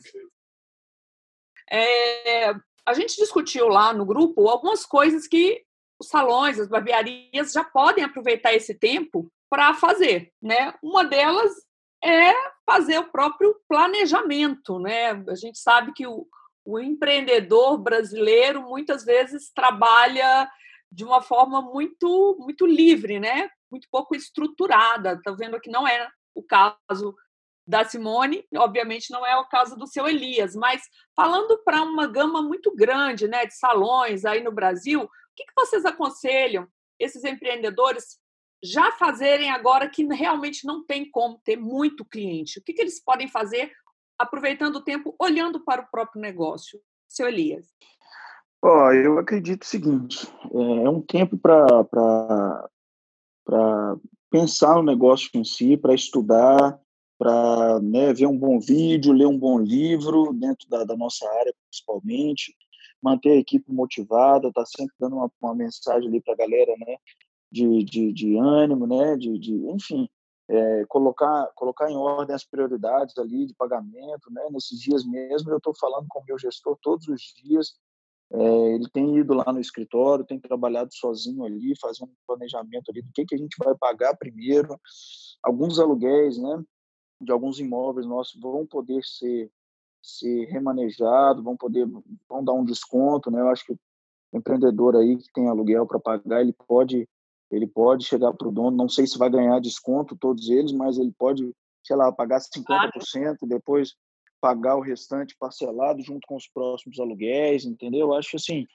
É, 1.71 2.49
a 2.85 2.93
gente 2.93 3.15
discutiu 3.15 3.67
lá 3.67 3.93
no 3.93 4.05
grupo 4.05 4.47
algumas 4.47 4.85
coisas 4.85 5.27
que 5.27 5.63
os 5.99 6.09
salões, 6.09 6.59
as 6.59 6.67
barbearias 6.67 7.53
já 7.53 7.63
podem 7.63 8.03
aproveitar 8.03 8.53
esse 8.53 8.75
tempo 8.75 9.31
para 9.49 9.73
fazer, 9.73 10.31
né? 10.41 10.73
Uma 10.83 11.05
delas 11.05 11.51
é 12.03 12.33
fazer 12.65 12.99
o 12.99 13.09
próprio 13.09 13.55
planejamento, 13.67 14.77
né? 14.79 15.11
A 15.27 15.35
gente 15.35 15.57
sabe 15.57 15.93
que 15.93 16.05
o, 16.05 16.27
o 16.65 16.79
empreendedor 16.79 17.77
brasileiro 17.77 18.61
muitas 18.63 19.05
vezes 19.05 19.51
trabalha 19.51 20.47
de 20.91 21.03
uma 21.03 21.21
forma 21.21 21.61
muito 21.61 22.37
muito 22.39 22.65
livre, 22.65 23.19
né? 23.19 23.49
Muito 23.69 23.87
pouco 23.91 24.15
estruturada. 24.15 25.19
Tá 25.23 25.31
vendo 25.31 25.59
que 25.59 25.69
não 25.69 25.87
é 25.87 26.09
o 26.33 26.43
caso 26.43 27.15
da 27.67 27.83
Simone, 27.83 28.45
obviamente 28.55 29.11
não 29.11 29.25
é 29.25 29.35
o 29.37 29.47
caso 29.47 29.75
do 29.75 29.87
seu 29.87 30.07
Elias, 30.07 30.55
mas 30.55 30.83
falando 31.15 31.57
para 31.63 31.81
uma 31.81 32.05
gama 32.05 32.41
muito 32.41 32.73
grande, 32.75 33.27
né, 33.27 33.45
de 33.45 33.55
salões 33.55 34.23
aí 34.23 34.43
no 34.43 34.51
Brasil, 34.51 35.01
o 35.01 35.09
que, 35.35 35.45
que 35.45 35.53
vocês 35.55 35.83
aconselham 35.83 36.67
esses 36.99 37.23
empreendedores 37.23 38.19
já 38.63 38.91
fazerem 38.93 39.49
agora 39.49 39.89
que 39.89 40.05
realmente 40.05 40.65
não 40.65 40.85
tem 40.85 41.09
como 41.09 41.41
ter 41.43 41.57
muito 41.57 42.05
cliente? 42.05 42.59
O 42.59 42.63
que, 42.63 42.73
que 42.73 42.81
eles 42.81 43.03
podem 43.03 43.27
fazer 43.27 43.71
aproveitando 44.17 44.77
o 44.77 44.83
tempo, 44.83 45.15
olhando 45.19 45.63
para 45.63 45.81
o 45.81 45.89
próprio 45.89 46.21
negócio? 46.21 46.79
Seu 47.07 47.27
Elias. 47.27 47.67
Ó, 48.67 48.91
eu 48.91 49.19
acredito 49.19 49.61
o 49.61 49.67
seguinte, 49.67 50.27
é, 50.51 50.85
é 50.85 50.89
um 50.89 50.99
tempo 50.99 51.37
para 51.37 52.67
pensar 54.31 54.73
no 54.77 54.81
negócio 54.81 55.29
em 55.35 55.43
si, 55.43 55.77
para 55.77 55.93
estudar, 55.93 56.81
para 57.15 57.79
né, 57.79 58.11
ver 58.11 58.25
um 58.25 58.35
bom 58.35 58.59
vídeo, 58.59 59.13
ler 59.13 59.27
um 59.27 59.37
bom 59.37 59.59
livro 59.59 60.33
dentro 60.33 60.67
da, 60.67 60.83
da 60.83 60.97
nossa 60.97 61.29
área, 61.29 61.53
principalmente, 61.69 62.55
manter 62.99 63.33
a 63.33 63.35
equipe 63.35 63.71
motivada, 63.71 64.51
tá 64.51 64.65
sempre 64.65 64.95
dando 64.99 65.17
uma, 65.17 65.31
uma 65.39 65.53
mensagem 65.53 66.09
ali 66.09 66.19
para 66.19 66.33
a 66.33 66.37
galera, 66.37 66.73
né, 66.79 66.97
de, 67.51 67.83
de, 67.83 68.11
de, 68.11 68.35
ânimo, 68.35 68.87
né, 68.87 69.15
de, 69.15 69.37
de 69.37 69.53
enfim, 69.69 70.09
é, 70.49 70.85
colocar 70.87 71.51
colocar 71.53 71.91
em 71.91 71.95
ordem 71.95 72.35
as 72.35 72.43
prioridades 72.43 73.15
ali 73.19 73.45
de 73.45 73.53
pagamento, 73.53 74.31
né, 74.31 74.41
nesses 74.49 74.79
dias 74.79 75.05
mesmo 75.05 75.51
eu 75.51 75.57
estou 75.57 75.75
falando 75.75 76.07
com 76.09 76.19
o 76.19 76.25
meu 76.25 76.39
gestor 76.39 76.75
todos 76.81 77.07
os 77.07 77.21
dias, 77.43 77.75
é, 78.37 78.75
ele 78.75 78.89
tem 78.89 79.17
ido 79.17 79.33
lá 79.33 79.51
no 79.51 79.59
escritório, 79.59 80.25
tem 80.25 80.39
trabalhado 80.39 80.93
sozinho 80.93 81.45
ali, 81.45 81.73
fazendo 81.79 82.09
um 82.09 82.15
planejamento 82.27 82.89
ali 82.89 83.01
do 83.01 83.11
que, 83.13 83.25
que 83.25 83.35
a 83.35 83.37
gente 83.37 83.55
vai 83.57 83.75
pagar 83.75 84.17
primeiro. 84.17 84.79
Alguns 85.41 85.79
aluguéis, 85.79 86.37
né, 86.37 86.63
de 87.21 87.31
alguns 87.31 87.59
imóveis 87.59 88.05
nossos 88.05 88.39
vão 88.39 88.65
poder 88.65 89.01
ser, 89.03 89.49
ser 90.01 90.45
remanejados, 90.45 91.43
vão 91.43 91.55
poder 91.55 91.87
vão 92.27 92.43
dar 92.43 92.53
um 92.53 92.65
desconto, 92.65 93.31
né? 93.31 93.39
Eu 93.39 93.49
acho 93.49 93.65
que 93.65 93.73
o 93.73 94.37
empreendedor 94.37 94.95
aí 94.95 95.17
que 95.17 95.31
tem 95.33 95.47
aluguel 95.47 95.87
para 95.87 95.99
pagar, 95.99 96.41
ele 96.41 96.53
pode 96.67 97.07
ele 97.51 97.67
pode 97.67 98.05
chegar 98.05 98.33
para 98.33 98.47
o 98.47 98.51
dono, 98.51 98.75
não 98.75 98.89
sei 98.89 99.05
se 99.05 99.19
vai 99.19 99.29
ganhar 99.29 99.61
desconto 99.61 100.17
todos 100.17 100.49
eles, 100.49 100.71
mas 100.71 100.97
ele 100.97 101.13
pode 101.17 101.53
sei 101.85 101.95
lá, 101.95 102.11
pagar 102.11 102.39
50%, 102.39 103.37
depois 103.47 103.95
pagar 104.45 104.75
o 104.75 104.81
restante 104.81 105.35
parcelado 105.39 106.03
junto 106.03 106.27
com 106.27 106.35
os 106.35 106.47
próximos 106.47 106.99
aluguéis, 106.99 107.65
entendeu? 107.65 108.01
Eu 108.01 108.13
acho 108.13 108.35
assim, 108.35 108.67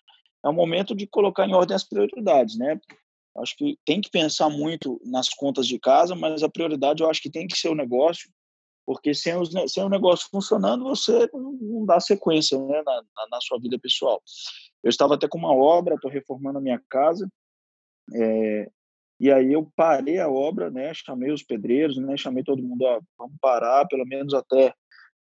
é 0.45 0.49
um 0.49 0.53
momento 0.53 0.97
de 0.97 1.07
colocar 1.07 1.47
em 1.47 1.55
ordem 1.55 1.77
as 1.77 1.85
prioridades, 1.85 2.59
né? 2.59 2.81
Acho 3.37 3.57
que 3.57 3.79
tem 3.85 4.01
que 4.01 4.11
pensar 4.11 4.51
muito 4.51 5.01
nas 5.05 5.29
contas 5.29 5.69
de 5.69 5.79
casa, 5.79 6.17
mas 6.17 6.43
a 6.43 6.49
prioridade 6.49 7.05
eu 7.05 7.09
acho 7.09 7.23
que 7.23 7.31
tem 7.31 7.47
que 7.47 7.57
ser 7.57 7.69
o 7.69 7.77
negócio, 7.77 8.29
porque 8.85 9.15
sem, 9.15 9.37
os, 9.37 9.53
sem 9.73 9.85
o 9.85 9.89
negócio 9.89 10.27
funcionando, 10.29 10.83
você 10.83 11.31
não, 11.33 11.87
dá 11.87 12.01
sequência 12.01 12.59
né, 12.59 12.83
na, 12.85 13.03
na, 13.31 13.41
sua 13.41 13.61
vida 13.61 13.79
pessoal. 13.79 14.21
Eu 14.83 14.89
estava 14.89 15.15
até 15.15 15.29
com 15.29 15.39
uma 15.39 15.55
obra, 15.55 15.95
estou 15.95 16.11
reformando 16.11 16.59
a 16.59 16.61
minha 16.61 16.83
casa, 16.91 17.31
é, 18.13 18.69
e 19.21 19.31
aí 19.31 19.53
eu 19.53 19.71
parei 19.77 20.19
a 20.19 20.29
obra, 20.29 20.69
né, 20.69 20.93
chamei 20.95 21.31
os 21.31 21.45
pedreiros, 21.45 21.97
né, 21.97 22.17
chamei 22.17 22.43
todo 22.43 22.61
mundo, 22.61 22.83
ó, 22.83 23.01
vamos 23.17 23.37
parar, 23.41 23.87
pelo 23.87 24.05
menos 24.05 24.35
até 24.35 24.75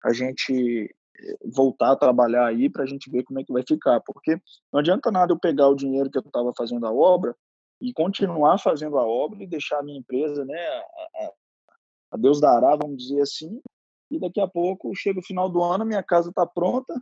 a 0.04 0.12
gente 0.12 0.94
eh, 1.20 1.38
voltar 1.54 1.92
a 1.92 1.96
trabalhar 1.96 2.48
aí 2.48 2.70
para 2.70 2.84
a 2.84 2.86
gente 2.86 3.10
ver 3.10 3.24
como 3.24 3.40
é 3.40 3.44
que 3.44 3.54
vai 3.54 3.64
ficar, 3.68 4.02
porque 4.02 4.40
não 4.72 4.80
adianta 4.80 5.12
nada 5.12 5.34
eu 5.34 5.40
pegar 5.40 5.70
o 5.70 5.76
dinheiro 5.76 6.10
que 6.10 6.18
eu 6.18 6.22
estava 6.22 6.52
fazendo 6.58 6.86
a 6.86 6.92
obra 6.92 7.36
e 7.82 7.94
continuar 7.94 8.58
fazendo 8.60 8.98
a 8.98 9.06
obra 9.06 9.44
e 9.44 9.48
deixar 9.48 9.80
a 9.80 9.84
minha 9.84 10.00
empresa, 10.00 10.46
né, 10.46 10.60
a, 10.60 11.32
a 12.12 12.18
Deus 12.18 12.40
dará, 12.40 12.76
vamos 12.76 12.98
dizer 12.98 13.22
assim, 13.22 13.62
e 14.10 14.20
daqui 14.20 14.40
a 14.40 14.48
pouco 14.48 14.94
chega 14.96 15.20
o 15.20 15.26
final 15.26 15.50
do 15.50 15.62
ano, 15.64 15.86
minha 15.86 16.04
casa 16.04 16.30
está 16.30 16.46
pronta, 16.46 16.94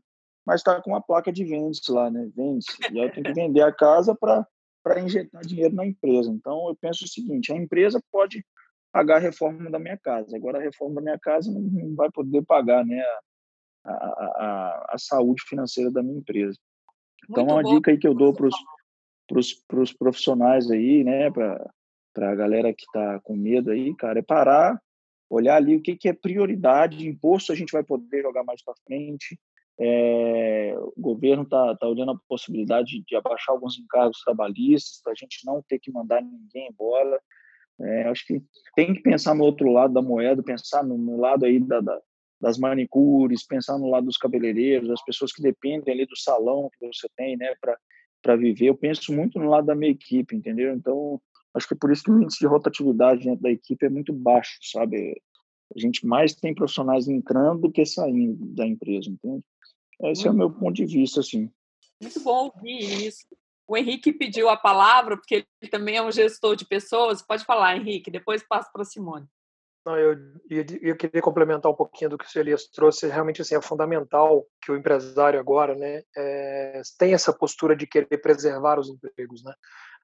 mas 0.45 0.61
está 0.61 0.81
com 0.81 0.91
uma 0.91 1.01
placa 1.01 1.31
de 1.31 1.43
vendas 1.43 1.79
lá, 1.89 2.09
né, 2.09 2.29
vende 2.35 2.65
e 2.91 2.99
aí 2.99 3.05
eu 3.05 3.13
tenho 3.13 3.25
que 3.25 3.33
vender 3.33 3.61
a 3.61 3.71
casa 3.71 4.15
para 4.15 4.99
injetar 5.01 5.41
dinheiro 5.45 5.75
na 5.75 5.85
empresa. 5.85 6.31
Então, 6.31 6.67
eu 6.67 6.75
penso 6.75 7.05
o 7.05 7.07
seguinte: 7.07 7.53
a 7.53 7.55
empresa 7.55 8.01
pode 8.11 8.43
pagar 8.91 9.17
a 9.17 9.19
reforma 9.19 9.69
da 9.69 9.79
minha 9.79 9.97
casa, 9.97 10.35
agora 10.35 10.59
a 10.59 10.61
reforma 10.61 10.95
da 10.95 11.01
minha 11.01 11.19
casa 11.19 11.51
não, 11.51 11.95
vai 11.95 12.09
poder 12.11 12.43
pagar 12.43 12.85
né, 12.85 13.01
a, 13.83 13.91
a, 13.93 14.85
a, 14.89 14.97
saúde 14.97 15.41
financeira 15.47 15.89
da 15.91 16.03
minha 16.03 16.19
empresa. 16.19 16.57
Então, 17.29 17.45
Muito 17.45 17.55
uma 17.55 17.63
bom. 17.63 17.75
dica 17.75 17.91
aí 17.91 17.97
que 17.97 18.07
eu 18.07 18.13
dou 18.13 18.33
para 18.33 18.49
os 19.79 19.93
profissionais 19.93 20.69
aí, 20.69 21.03
né, 21.03 21.31
para 21.31 22.31
a 22.31 22.35
galera 22.35 22.73
que 22.73 22.83
está 22.83 23.19
com 23.21 23.35
medo 23.35 23.71
aí, 23.71 23.95
cara, 23.95 24.19
é 24.19 24.23
parar, 24.23 24.81
olhar 25.29 25.55
ali 25.55 25.75
o 25.75 25.81
que, 25.81 25.95
que 25.95 26.09
é 26.09 26.13
prioridade, 26.13 27.07
imposto 27.07 27.51
a 27.51 27.55
gente 27.55 27.71
vai 27.71 27.83
poder 27.83 28.21
jogar 28.21 28.43
mais 28.43 28.61
para 28.63 28.75
frente, 28.85 29.39
é, 29.79 30.75
o 30.77 31.01
governo 31.01 31.41
está 31.43 31.75
tá 31.75 31.87
olhando 31.87 32.11
a 32.11 32.19
possibilidade 32.27 33.01
de 33.03 33.15
abaixar 33.15 33.55
alguns 33.55 33.79
encargos 33.79 34.21
trabalhistas 34.21 35.01
para 35.01 35.13
a 35.13 35.15
gente 35.15 35.43
não 35.43 35.63
ter 35.67 35.79
que 35.79 35.91
mandar 35.91 36.21
ninguém 36.21 36.67
embora. 36.69 37.19
É, 37.83 38.03
acho 38.03 38.25
que 38.25 38.41
tem 38.75 38.93
que 38.93 39.01
pensar 39.01 39.33
no 39.33 39.43
outro 39.43 39.71
lado 39.71 39.93
da 39.93 40.01
moeda, 40.01 40.43
pensar 40.43 40.83
no, 40.83 40.97
no 40.97 41.19
lado 41.19 41.45
aí 41.45 41.59
da, 41.59 41.79
da, 41.79 41.99
das 42.39 42.57
manicures, 42.57 43.45
pensar 43.45 43.77
no 43.77 43.89
lado 43.89 44.05
dos 44.05 44.17
cabeleireiros, 44.17 44.89
das 44.89 45.03
pessoas 45.03 45.31
que 45.31 45.41
dependem 45.41 45.93
ali 45.93 46.05
do 46.05 46.17
salão 46.17 46.69
que 46.77 46.87
você 46.87 47.07
tem, 47.15 47.37
né, 47.37 47.53
para 48.21 48.35
viver. 48.35 48.67
Eu 48.67 48.75
penso 48.75 49.13
muito 49.13 49.39
no 49.39 49.49
lado 49.49 49.67
da 49.67 49.75
minha 49.75 49.91
equipe, 49.91 50.35
entendeu? 50.35 50.73
Então, 50.73 51.21
acho 51.53 51.67
que 51.67 51.73
é 51.73 51.77
por 51.77 51.91
isso 51.91 52.03
que 52.03 52.11
o 52.11 52.21
índice 52.21 52.39
de 52.39 52.47
rotatividade 52.47 53.23
dentro 53.23 53.41
da 53.41 53.51
equipe 53.51 53.85
é 53.85 53.89
muito 53.89 54.11
baixo, 54.11 54.57
sabe? 54.63 55.21
A 55.75 55.79
gente 55.79 56.05
mais 56.05 56.35
tem 56.35 56.53
profissionais 56.53 57.07
entrando 57.07 57.61
do 57.61 57.71
que 57.71 57.85
saindo 57.85 58.45
da 58.53 58.65
empresa, 58.67 59.09
entende? 59.09 59.43
Esse 60.03 60.27
é 60.27 60.31
o 60.31 60.33
meu 60.33 60.51
ponto 60.51 60.73
de 60.73 60.85
vista, 60.85 61.19
assim. 61.19 61.49
Muito 62.01 62.19
bom 62.21 62.51
ouvir 62.55 63.05
isso. 63.05 63.25
O 63.71 63.77
Henrique 63.77 64.11
pediu 64.11 64.49
a 64.49 64.57
palavra, 64.57 65.15
porque 65.15 65.45
ele 65.61 65.71
também 65.71 65.95
é 65.95 66.01
um 66.01 66.11
gestor 66.11 66.57
de 66.57 66.65
pessoas. 66.65 67.21
Pode 67.21 67.45
falar, 67.45 67.77
Henrique, 67.77 68.11
depois 68.11 68.43
passo 68.45 68.69
para 68.69 68.81
a 68.81 68.85
Simone. 68.85 69.25
Não, 69.85 69.97
eu, 69.97 70.17
eu, 70.81 70.97
queria 70.97 71.21
complementar 71.21 71.71
um 71.71 71.75
pouquinho 71.75 72.09
do 72.09 72.17
que 72.17 72.25
o 72.25 72.39
Elias 72.41 72.67
trouxe. 72.67 73.07
Realmente, 73.07 73.41
assim, 73.41 73.55
é 73.55 73.61
fundamental 73.61 74.45
que 74.61 74.73
o 74.73 74.75
empresário 74.75 75.39
agora 75.39 75.73
né, 75.73 76.03
é, 76.17 76.81
tenha 76.99 77.15
essa 77.15 77.31
postura 77.31 77.73
de 77.73 77.87
querer 77.87 78.17
preservar 78.17 78.77
os 78.77 78.89
empregos. 78.89 79.41
Né? 79.41 79.53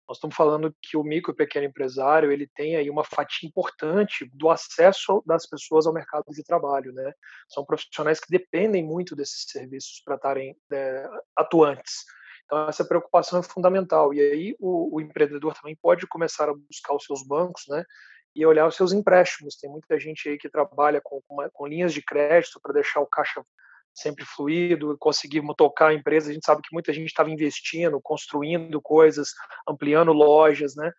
Nós 0.08 0.16
estamos 0.16 0.38
falando 0.38 0.74
que 0.82 0.96
o 0.96 1.04
micro 1.04 1.34
e 1.34 1.36
pequeno 1.36 1.66
empresário 1.66 2.32
ele 2.32 2.48
tem 2.56 2.78
aí 2.78 2.90
uma 2.90 3.04
fatia 3.04 3.50
importante 3.50 4.32
do 4.34 4.50
acesso 4.50 5.22
das 5.26 5.46
pessoas 5.46 5.86
ao 5.86 5.94
mercado 5.94 6.24
de 6.30 6.42
trabalho, 6.42 6.94
né? 6.94 7.12
São 7.50 7.66
profissionais 7.66 8.22
que 8.22 8.32
dependem 8.32 8.82
muito 8.82 9.14
desses 9.14 9.44
serviços 9.46 10.02
para 10.06 10.16
estarem 10.16 10.56
é, 10.72 11.06
atuantes. 11.36 12.06
Então 12.48 12.68
essa 12.68 12.86
preocupação 12.86 13.40
é 13.40 13.44
fundamental. 13.44 14.14
E 14.14 14.22
aí 14.22 14.56
o, 14.60 14.96
o, 14.96 15.02
empreendedor 15.02 15.54
também 15.54 15.78
pode 15.82 16.08
começar 16.08 16.50
a 16.50 16.54
buscar 16.54 16.96
os 16.96 17.04
seus 17.04 17.22
bancos, 17.28 17.64
né? 17.68 17.84
E 18.34 18.46
olhar 18.46 18.66
os 18.68 18.76
seus 18.76 18.94
empréstimos. 18.94 19.58
Tem 19.58 19.70
muita 19.70 20.00
gente 20.00 20.30
aí 20.30 20.38
que 20.38 20.50
trabalha 20.50 21.02
com, 21.04 21.22
com, 21.28 21.38
com 21.52 21.68
linhas 21.68 21.94
de 21.94 22.02
crédito 22.02 22.60
para 22.62 22.74
deixar 22.74 23.02
o 23.02 23.06
caixa 23.06 23.44
sempre 23.94 24.24
fluido, 24.26 24.96
conseguimos 25.00 25.56
tocar 25.58 25.88
a 25.88 25.94
empresa. 25.94 26.30
A 26.30 26.34
gente 26.34 26.46
sabe 26.46 26.62
que 26.62 26.74
muita 26.74 26.94
gente 26.94 27.08
estava 27.08 27.32
investindo, 27.32 28.00
construindo 28.02 28.82
coisas, 28.82 29.30
ampliando 29.68 30.14
lojas, 30.14 30.76
né? 30.76 30.92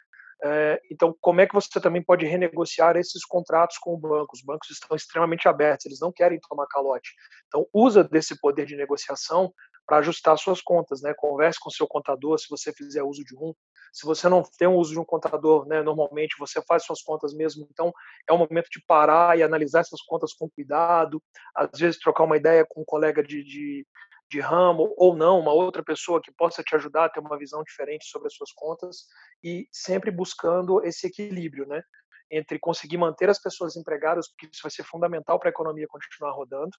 É, 0.42 0.80
então, 0.90 1.16
como 1.20 1.40
é 1.40 1.46
que 1.46 1.54
você 1.54 1.80
também 1.80 2.02
pode 2.02 2.24
renegociar 2.24 2.96
esses 2.96 3.24
contratos 3.24 3.76
com 3.78 3.94
o 3.94 3.98
banco? 3.98 4.34
Os 4.34 4.42
bancos 4.42 4.70
estão 4.70 4.96
extremamente 4.96 5.48
abertos, 5.48 5.86
eles 5.86 6.00
não 6.00 6.12
querem 6.12 6.38
tomar 6.40 6.66
calote. 6.66 7.10
Então, 7.46 7.66
usa 7.72 8.04
desse 8.04 8.38
poder 8.38 8.66
de 8.66 8.76
negociação 8.76 9.52
para 9.88 9.98
ajustar 9.98 10.36
suas 10.36 10.60
contas, 10.60 11.00
né? 11.00 11.14
Converse 11.16 11.58
com 11.58 11.70
seu 11.70 11.86
contador 11.86 12.38
se 12.38 12.46
você 12.50 12.70
fizer 12.74 13.02
uso 13.02 13.24
de 13.24 13.34
um. 13.34 13.54
Se 13.90 14.04
você 14.04 14.28
não 14.28 14.42
tem 14.58 14.68
o 14.68 14.74
uso 14.74 14.92
de 14.92 15.00
um 15.00 15.04
contador, 15.04 15.66
né, 15.66 15.82
normalmente 15.82 16.36
você 16.38 16.60
faz 16.68 16.84
suas 16.84 17.00
contas 17.00 17.32
mesmo. 17.32 17.66
Então, 17.70 17.90
é 18.28 18.32
o 18.34 18.36
momento 18.36 18.68
de 18.70 18.84
parar 18.86 19.38
e 19.38 19.42
analisar 19.42 19.80
essas 19.80 20.02
contas 20.02 20.34
com 20.34 20.50
cuidado. 20.50 21.22
Às 21.56 21.80
vezes, 21.80 21.98
trocar 21.98 22.24
uma 22.24 22.36
ideia 22.36 22.66
com 22.68 22.82
um 22.82 22.84
colega 22.84 23.22
de, 23.22 23.42
de, 23.42 23.86
de 24.30 24.40
ramo 24.40 24.92
ou 24.98 25.16
não, 25.16 25.40
uma 25.40 25.54
outra 25.54 25.82
pessoa 25.82 26.20
que 26.20 26.30
possa 26.32 26.62
te 26.62 26.76
ajudar 26.76 27.06
a 27.06 27.08
ter 27.08 27.20
uma 27.20 27.38
visão 27.38 27.62
diferente 27.62 28.04
sobre 28.04 28.26
as 28.26 28.34
suas 28.34 28.52
contas 28.52 29.06
e 29.42 29.66
sempre 29.72 30.10
buscando 30.10 30.84
esse 30.84 31.06
equilíbrio, 31.06 31.66
né? 31.66 31.82
Entre 32.30 32.58
conseguir 32.58 32.98
manter 32.98 33.28
as 33.30 33.40
pessoas 33.40 33.76
empregadas, 33.76 34.28
porque 34.28 34.46
isso 34.46 34.62
vai 34.62 34.70
ser 34.70 34.84
fundamental 34.84 35.38
para 35.38 35.48
a 35.48 35.50
economia 35.50 35.86
continuar 35.88 36.32
rodando. 36.32 36.70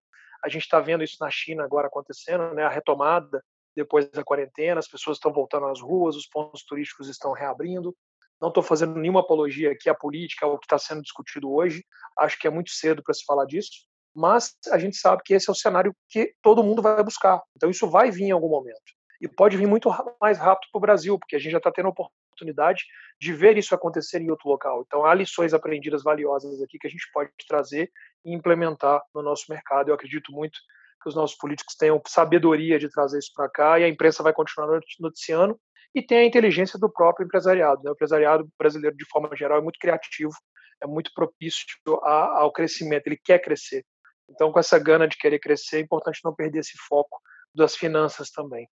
A 0.44 0.50
gente 0.50 0.64
está 0.64 0.80
vendo 0.80 1.04
isso 1.04 1.18
na 1.20 1.30
China 1.30 1.64
agora 1.64 1.88
acontecendo, 1.88 2.54
né, 2.54 2.64
a 2.64 2.70
retomada 2.70 3.44
depois 3.76 4.10
da 4.10 4.24
quarentena, 4.24 4.80
as 4.80 4.88
pessoas 4.88 5.18
estão 5.18 5.32
voltando 5.32 5.68
às 5.68 5.80
ruas, 5.80 6.16
os 6.16 6.28
pontos 6.28 6.64
turísticos 6.64 7.08
estão 7.08 7.32
reabrindo. 7.32 7.96
Não 8.42 8.50
estou 8.50 8.64
fazendo 8.64 8.96
nenhuma 8.96 9.20
apologia 9.22 9.72
aqui 9.72 9.90
à 9.90 9.96
política, 9.96 10.46
ao 10.46 10.58
que 10.58 10.66
está 10.66 10.78
sendo 10.78 11.02
discutido 11.02 11.52
hoje. 11.52 11.84
Acho 12.18 12.38
que 12.40 12.48
é 12.48 12.50
muito 12.50 12.72
cedo 12.72 13.04
para 13.04 13.14
se 13.14 13.24
falar 13.26 13.46
disso, 13.46 13.70
mas 14.16 14.56
a 14.72 14.78
gente 14.78 14.98
sabe 14.98 15.22
que 15.24 15.34
esse 15.34 15.50
é 15.50 15.52
o 15.52 15.56
cenário 15.56 15.94
que 16.10 16.34
todo 16.42 16.64
mundo 16.64 16.82
vai 16.82 17.04
buscar. 17.04 17.42
Então 17.56 17.70
isso 17.70 17.90
vai 17.90 18.12
vir 18.12 18.26
em 18.26 18.32
algum 18.32 18.50
momento 18.50 19.00
e 19.22 19.28
pode 19.28 19.58
vir 19.58 19.68
muito 19.68 19.90
mais 20.22 20.38
rápido 20.38 20.70
para 20.72 20.80
o 20.80 20.82
Brasil, 20.82 21.20
porque 21.20 21.36
a 21.36 21.40
gente 21.40 21.52
já 21.52 21.58
está 21.58 21.72
tendo 21.72 21.94
oportunidade 22.40 22.84
de 23.20 23.34
ver 23.34 23.58
isso 23.58 23.76
acontecer 23.76 24.22
em 24.22 24.32
outro 24.32 24.50
local. 24.50 24.84
Então, 24.86 25.06
há 25.06 25.14
lições 25.14 25.54
aprendidas 25.54 26.04
valiosas 26.04 26.62
aqui 26.62 26.78
que 26.80 26.88
a 26.88 26.90
gente 26.90 27.10
pode 27.14 27.32
trazer 27.48 27.92
e 28.26 28.34
implementar 28.34 29.02
no 29.14 29.22
nosso 29.22 29.46
mercado. 29.50 29.90
Eu 29.90 29.96
acredito 29.96 30.32
muito 30.32 30.58
que 31.02 31.10
os 31.10 31.16
nossos 31.16 31.38
políticos 31.38 31.76
tenham 31.76 32.02
sabedoria 32.08 32.80
de 32.80 32.90
trazer 32.90 33.20
isso 33.20 33.32
para 33.34 33.50
cá 33.50 33.80
e 33.80 33.84
a 33.84 33.90
imprensa 33.90 34.24
vai 34.24 34.34
continuar 34.34 34.80
noticiando 35.00 35.60
e 35.96 36.02
tem 36.02 36.20
a 36.20 36.26
inteligência 36.26 36.78
do 36.78 36.92
próprio 36.92 37.26
empresariado. 37.26 37.82
Né? 37.84 37.90
O 37.90 37.94
empresariado 37.94 38.48
brasileiro, 38.58 38.96
de 38.96 39.06
forma 39.06 39.30
geral, 39.36 39.60
é 39.60 39.62
muito 39.62 39.80
criativo, 39.80 40.34
é 40.82 40.88
muito 40.88 41.12
propício 41.14 41.66
ao 42.04 42.52
crescimento, 42.52 43.08
ele 43.08 43.20
quer 43.24 43.40
crescer. 43.40 43.86
Então, 44.30 44.52
com 44.52 44.60
essa 44.60 44.78
gana 44.78 45.08
de 45.08 45.18
querer 45.18 45.40
crescer, 45.40 45.78
é 45.78 45.82
importante 45.82 46.20
não 46.24 46.36
perder 46.36 46.60
esse 46.60 46.78
foco 46.88 47.20
das 47.56 47.76
finanças 47.76 48.30
também. 48.30 48.68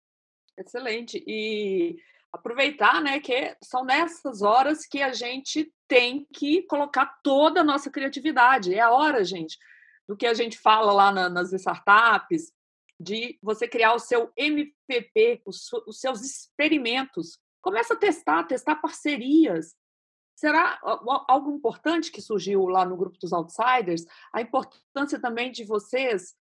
Excelente. 0.57 1.23
E 1.25 1.95
aproveitar, 2.31 3.01
né, 3.01 3.19
que 3.19 3.55
são 3.63 3.83
nessas 3.83 4.41
horas 4.41 4.85
que 4.85 5.01
a 5.01 5.13
gente 5.13 5.71
tem 5.87 6.27
que 6.33 6.63
colocar 6.63 7.19
toda 7.23 7.61
a 7.61 7.63
nossa 7.63 7.89
criatividade. 7.89 8.73
É 8.73 8.79
a 8.79 8.91
hora, 8.91 9.23
gente, 9.23 9.57
do 10.07 10.15
que 10.15 10.25
a 10.25 10.33
gente 10.33 10.57
fala 10.57 10.91
lá 10.91 11.11
na, 11.11 11.29
nas 11.29 11.51
startups, 11.53 12.51
de 12.99 13.37
você 13.41 13.67
criar 13.67 13.93
o 13.93 13.99
seu 13.99 14.31
MVP, 14.35 15.41
os, 15.45 15.71
os 15.85 15.99
seus 15.99 16.21
experimentos. 16.21 17.37
Começa 17.61 17.93
a 17.93 17.97
testar, 17.97 18.43
testar 18.43 18.75
parcerias. 18.75 19.75
Será 20.35 20.79
algo 21.27 21.51
importante 21.51 22.11
que 22.11 22.21
surgiu 22.21 22.67
lá 22.67 22.85
no 22.85 22.97
grupo 22.97 23.17
dos 23.19 23.33
outsiders? 23.33 24.05
A 24.33 24.41
importância 24.41 25.19
também 25.19 25.51
de 25.51 25.63
vocês 25.63 26.35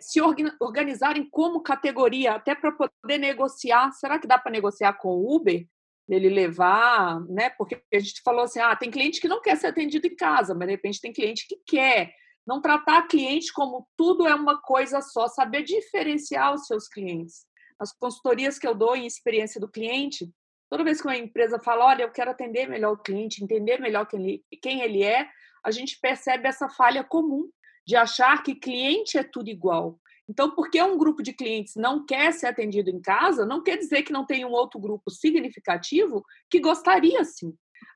se 0.00 0.20
organizarem 0.60 1.28
como 1.30 1.62
categoria, 1.62 2.32
até 2.32 2.54
para 2.54 2.72
poder 2.72 3.18
negociar. 3.18 3.92
Será 3.92 4.18
que 4.18 4.26
dá 4.26 4.38
para 4.38 4.52
negociar 4.52 4.94
com 4.94 5.08
o 5.08 5.36
Uber? 5.36 5.66
Ele 6.08 6.28
levar, 6.28 7.20
né? 7.28 7.50
Porque 7.50 7.82
a 7.92 7.98
gente 7.98 8.22
falou 8.22 8.42
assim: 8.42 8.60
ah, 8.60 8.76
tem 8.76 8.90
cliente 8.90 9.20
que 9.20 9.28
não 9.28 9.40
quer 9.40 9.56
ser 9.56 9.68
atendido 9.68 10.06
em 10.06 10.14
casa, 10.14 10.54
mas 10.54 10.66
de 10.66 10.74
repente 10.74 11.00
tem 11.00 11.12
cliente 11.12 11.46
que 11.48 11.60
quer. 11.66 12.12
Não 12.46 12.60
tratar 12.60 13.08
cliente 13.08 13.52
como 13.52 13.88
tudo 13.96 14.26
é 14.26 14.34
uma 14.34 14.60
coisa 14.60 15.00
só, 15.00 15.26
saber 15.26 15.62
diferenciar 15.62 16.54
os 16.54 16.66
seus 16.66 16.88
clientes. 16.88 17.44
As 17.78 17.92
consultorias 17.92 18.58
que 18.58 18.66
eu 18.66 18.74
dou 18.74 18.94
em 18.94 19.04
experiência 19.04 19.60
do 19.60 19.68
cliente, 19.68 20.30
Toda 20.68 20.82
vez 20.82 21.00
que 21.00 21.06
uma 21.06 21.16
empresa 21.16 21.60
fala, 21.60 21.86
olha, 21.86 22.02
eu 22.02 22.10
quero 22.10 22.30
atender 22.30 22.68
melhor 22.68 22.92
o 22.94 22.98
cliente, 22.98 23.42
entender 23.42 23.80
melhor 23.80 24.06
quem 24.06 24.80
ele 24.80 25.04
é, 25.04 25.28
a 25.64 25.70
gente 25.70 25.98
percebe 26.00 26.48
essa 26.48 26.68
falha 26.68 27.04
comum 27.04 27.48
de 27.86 27.96
achar 27.96 28.42
que 28.42 28.54
cliente 28.54 29.16
é 29.16 29.22
tudo 29.22 29.48
igual. 29.48 30.00
Então, 30.28 30.50
porque 30.50 30.82
um 30.82 30.98
grupo 30.98 31.22
de 31.22 31.32
clientes 31.32 31.76
não 31.76 32.04
quer 32.04 32.32
ser 32.32 32.46
atendido 32.46 32.90
em 32.90 33.00
casa, 33.00 33.46
não 33.46 33.62
quer 33.62 33.76
dizer 33.76 34.02
que 34.02 34.12
não 34.12 34.26
tem 34.26 34.44
um 34.44 34.50
outro 34.50 34.80
grupo 34.80 35.10
significativo 35.10 36.24
que 36.50 36.58
gostaria 36.58 37.24
sim. 37.24 37.54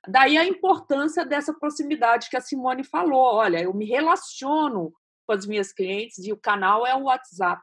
Daí 0.08 0.38
a 0.38 0.44
importância 0.44 1.24
dessa 1.24 1.52
proximidade 1.52 2.30
que 2.30 2.36
a 2.36 2.40
Simone 2.40 2.84
falou. 2.84 3.34
Olha, 3.34 3.60
eu 3.60 3.74
me 3.74 3.84
relaciono 3.84 4.92
com 5.26 5.32
as 5.32 5.44
minhas 5.44 5.72
clientes 5.72 6.18
e 6.18 6.32
o 6.32 6.36
canal 6.36 6.86
é 6.86 6.94
o 6.94 7.04
WhatsApp. 7.04 7.60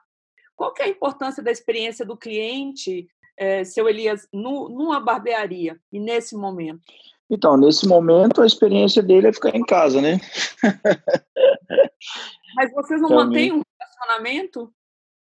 Qual 0.55 0.73
que 0.73 0.81
é 0.81 0.85
a 0.85 0.89
importância 0.89 1.41
da 1.41 1.51
experiência 1.51 2.05
do 2.05 2.17
cliente, 2.17 3.07
é, 3.37 3.63
seu 3.63 3.87
Elias, 3.87 4.27
no, 4.33 4.67
numa 4.67 4.99
barbearia 4.99 5.79
e 5.91 5.99
nesse 5.99 6.35
momento? 6.35 6.81
Então, 7.29 7.57
nesse 7.57 7.87
momento, 7.87 8.41
a 8.41 8.45
experiência 8.45 9.03
dele 9.03 9.27
é 9.27 9.33
ficar 9.33 9.55
em 9.55 9.63
casa, 9.63 10.01
né? 10.01 10.19
Mas 12.55 12.71
vocês 12.73 13.01
não 13.01 13.09
mantêm 13.09 13.51
um 13.51 13.61
relacionamento? 13.79 14.71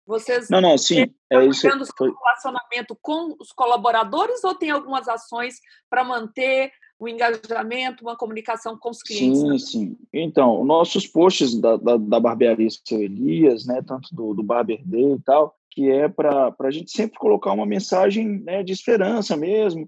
Vocês 0.05 0.49
não, 0.49 0.61
não, 0.61 0.77
sim, 0.77 1.13
é 1.29 1.45
isso. 1.45 1.67
Foi... 1.97 2.09
relacionamento 2.09 2.97
com 3.01 3.35
os 3.39 3.51
colaboradores 3.51 4.41
ou 4.43 4.55
tem 4.55 4.69
algumas 4.69 5.05
ações 5.09 5.55
para 5.89 6.01
manter 6.01 6.71
o 6.97 7.09
engajamento, 7.09 8.03
uma 8.03 8.15
comunicação 8.15 8.77
com 8.77 8.89
os 8.89 9.03
clientes? 9.03 9.39
Sim, 9.39 9.59
sim. 9.59 9.97
Então, 10.13 10.63
nossos 10.63 11.05
posts 11.05 11.59
da, 11.59 11.75
da, 11.75 11.97
da 11.97 12.19
barbearia 12.19 12.69
Seu 12.69 13.01
Elias, 13.01 13.65
né, 13.65 13.83
tanto 13.85 14.07
do, 14.15 14.33
do 14.33 14.41
Barber 14.41 14.81
Day 14.83 15.13
e 15.13 15.19
tal, 15.19 15.55
que 15.69 15.91
é 15.91 16.07
para 16.07 16.55
a 16.57 16.71
gente 16.71 16.89
sempre 16.89 17.19
colocar 17.19 17.51
uma 17.51 17.65
mensagem 17.65 18.39
né, 18.39 18.63
de 18.63 18.73
esperança 18.73 19.37
mesmo, 19.37 19.87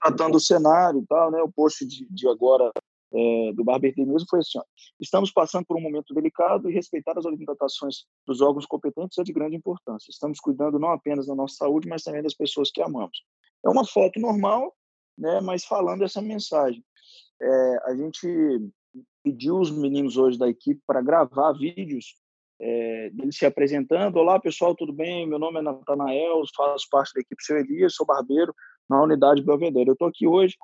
tratando 0.00 0.36
o 0.36 0.40
cenário 0.40 1.00
e 1.00 1.06
tal, 1.06 1.30
né? 1.30 1.40
O 1.42 1.50
post 1.50 1.86
de, 1.86 2.06
de 2.10 2.28
agora 2.28 2.70
é, 3.12 3.52
do 3.52 3.64
Barber 3.64 3.94
mesmo 3.96 4.26
foi 4.28 4.40
assim: 4.40 4.58
ó, 4.58 4.64
estamos 5.00 5.30
passando 5.30 5.64
por 5.64 5.76
um 5.76 5.80
momento 5.80 6.14
delicado 6.14 6.68
e 6.68 6.74
respeitar 6.74 7.16
as 7.16 7.24
orientações 7.24 8.04
dos 8.26 8.40
órgãos 8.40 8.66
competentes 8.66 9.18
é 9.18 9.22
de 9.22 9.32
grande 9.32 9.56
importância. 9.56 10.10
Estamos 10.10 10.38
cuidando 10.40 10.78
não 10.78 10.90
apenas 10.90 11.26
da 11.26 11.34
nossa 11.34 11.56
saúde, 11.56 11.88
mas 11.88 12.02
também 12.02 12.22
das 12.22 12.34
pessoas 12.34 12.70
que 12.70 12.82
amamos. 12.82 13.24
É 13.64 13.68
uma 13.68 13.86
foto 13.86 14.20
normal, 14.20 14.74
né? 15.16 15.40
Mas 15.40 15.64
falando 15.64 16.04
essa 16.04 16.20
mensagem. 16.20 16.84
É, 17.40 17.78
a 17.84 17.94
gente 17.94 18.70
pediu 19.22 19.58
os 19.58 19.70
meninos 19.70 20.16
hoje 20.16 20.38
da 20.38 20.48
equipe 20.48 20.80
para 20.86 21.02
gravar 21.02 21.52
vídeos 21.52 22.14
é, 22.60 23.10
dele 23.10 23.32
se 23.32 23.44
apresentando. 23.44 24.16
Olá, 24.16 24.40
pessoal, 24.40 24.74
tudo 24.74 24.92
bem? 24.92 25.26
Meu 25.26 25.38
nome 25.38 25.58
é 25.58 25.62
Natanael, 25.62 26.42
faço 26.56 26.86
parte 26.90 27.12
da 27.14 27.20
equipe 27.20 27.42
Seu 27.42 27.58
Elias, 27.58 27.94
sou 27.94 28.06
barbeiro 28.06 28.54
na 28.88 29.02
unidade 29.02 29.42
Belvedere. 29.42 29.88
Eu 29.88 29.92
estou 29.92 30.08
aqui 30.08 30.26
hoje 30.26 30.54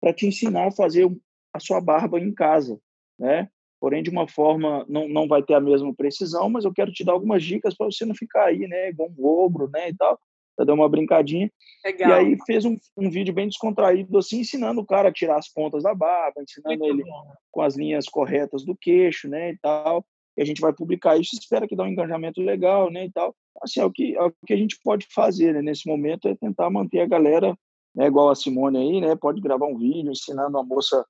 para 0.00 0.12
te 0.12 0.26
ensinar 0.26 0.68
a 0.68 0.72
fazer 0.72 1.08
a 1.52 1.60
sua 1.60 1.80
barba 1.80 2.18
em 2.18 2.32
casa, 2.32 2.78
né? 3.18 3.48
Porém, 3.80 4.02
de 4.02 4.10
uma 4.10 4.28
forma, 4.28 4.86
não, 4.88 5.08
não 5.08 5.26
vai 5.26 5.42
ter 5.42 5.54
a 5.54 5.60
mesma 5.60 5.92
precisão, 5.92 6.48
mas 6.48 6.64
eu 6.64 6.72
quero 6.72 6.92
te 6.92 7.04
dar 7.04 7.12
algumas 7.12 7.42
dicas 7.42 7.74
para 7.76 7.86
você 7.86 8.04
não 8.04 8.14
ficar 8.14 8.44
aí, 8.44 8.68
né, 8.68 8.90
igual 8.90 9.10
um 9.10 9.26
ogro, 9.26 9.68
né, 9.68 9.88
e 9.90 9.96
tal, 9.96 10.16
para 10.56 10.64
dar 10.64 10.74
uma 10.74 10.88
brincadinha. 10.88 11.50
Legal. 11.84 12.10
E 12.10 12.12
aí 12.12 12.36
fez 12.46 12.64
um, 12.64 12.76
um 12.96 13.10
vídeo 13.10 13.34
bem 13.34 13.48
descontraído, 13.48 14.16
assim, 14.16 14.38
ensinando 14.38 14.80
o 14.80 14.86
cara 14.86 15.08
a 15.08 15.12
tirar 15.12 15.36
as 15.36 15.48
pontas 15.48 15.82
da 15.82 15.92
barba, 15.96 16.42
ensinando 16.42 16.78
Muito 16.78 16.94
ele 16.94 17.02
bom. 17.02 17.32
com 17.50 17.60
as 17.60 17.76
linhas 17.76 18.06
corretas 18.08 18.64
do 18.64 18.76
queixo, 18.76 19.28
né, 19.28 19.50
e 19.50 19.58
tal. 19.58 20.06
E 20.36 20.42
a 20.42 20.44
gente 20.44 20.60
vai 20.60 20.72
publicar 20.72 21.16
isso, 21.18 21.34
espera 21.34 21.68
que 21.68 21.76
dê 21.76 21.82
um 21.82 21.88
engajamento 21.88 22.40
legal, 22.40 22.90
né, 22.90 23.06
e 23.06 23.12
tal. 23.12 23.34
Assim, 23.62 23.80
é 23.80 23.84
o 23.84 23.90
que, 23.90 24.16
é 24.16 24.22
o 24.22 24.32
que 24.46 24.54
a 24.54 24.56
gente 24.56 24.78
pode 24.82 25.06
fazer, 25.12 25.52
né, 25.54 25.62
nesse 25.62 25.86
momento, 25.86 26.28
é 26.28 26.34
tentar 26.34 26.70
manter 26.70 27.00
a 27.00 27.06
galera 27.06 27.56
né, 27.94 28.06
igual 28.06 28.30
a 28.30 28.34
Simone 28.34 28.78
aí, 28.78 29.00
né, 29.00 29.14
pode 29.16 29.40
gravar 29.40 29.66
um 29.66 29.78
vídeo 29.78 30.10
ensinando 30.10 30.56
a 30.56 30.64
moça, 30.64 31.04